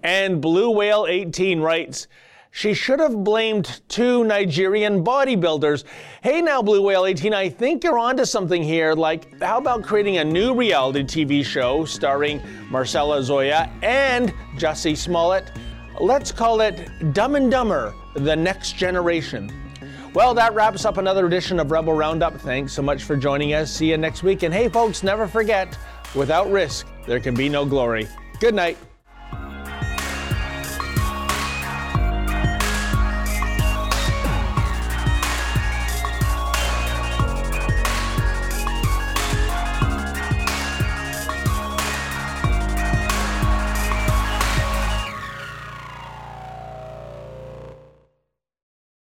And 0.03 0.41
Blue 0.41 0.71
Whale 0.71 1.07
18 1.09 1.61
writes, 1.61 2.07
she 2.53 2.73
should 2.73 3.01
have 3.01 3.23
blamed 3.23 3.83
two 3.89 4.25
Nigerian 4.25 5.05
bodybuilders. 5.05 5.85
Hey 6.23 6.41
now, 6.41 6.63
Blue 6.63 6.81
Whale 6.81 7.05
18, 7.05 7.35
I 7.35 7.51
think 7.51 7.85
you're 7.85 7.99
onto 7.99 8.25
something 8.25 8.63
here. 8.63 8.95
Like, 8.95 9.43
how 9.43 9.59
about 9.59 9.83
creating 9.83 10.17
a 10.19 10.25
new 10.25 10.55
reality 10.55 11.03
TV 11.03 11.45
show 11.45 11.85
starring 11.85 12.41
Marcella 12.71 13.19
Zoia 13.21 13.71
and 13.83 14.33
Jussie 14.57 14.97
Smollett? 14.97 15.53
Let's 16.01 16.33
call 16.33 16.63
it 16.63 16.89
Dumb 17.13 17.35
and 17.35 17.51
Dumber, 17.51 17.95
The 18.17 18.35
Next 18.35 18.73
Generation. 18.77 19.53
Well, 20.15 20.33
that 20.35 20.55
wraps 20.55 20.87
up 20.87 20.97
another 20.97 21.27
edition 21.27 21.61
of 21.61 21.71
Rebel 21.71 21.93
Roundup. 21.93 22.41
Thanks 22.41 22.73
so 22.73 22.81
much 22.81 23.05
for 23.05 23.17
joining 23.17 23.53
us. 23.53 23.71
See 23.71 23.91
you 23.91 23.99
next 23.99 24.23
week. 24.23 24.43
And 24.43 24.55
hey, 24.55 24.71
folks, 24.71 25.03
never 25.03 25.29
forget 25.29 25.77
without 26.15 26.51
risk, 26.51 26.87
there 27.07 27.21
can 27.21 27.35
be 27.35 27.49
no 27.49 27.67
glory. 27.67 28.09
Good 28.41 28.55
night. 28.55 28.79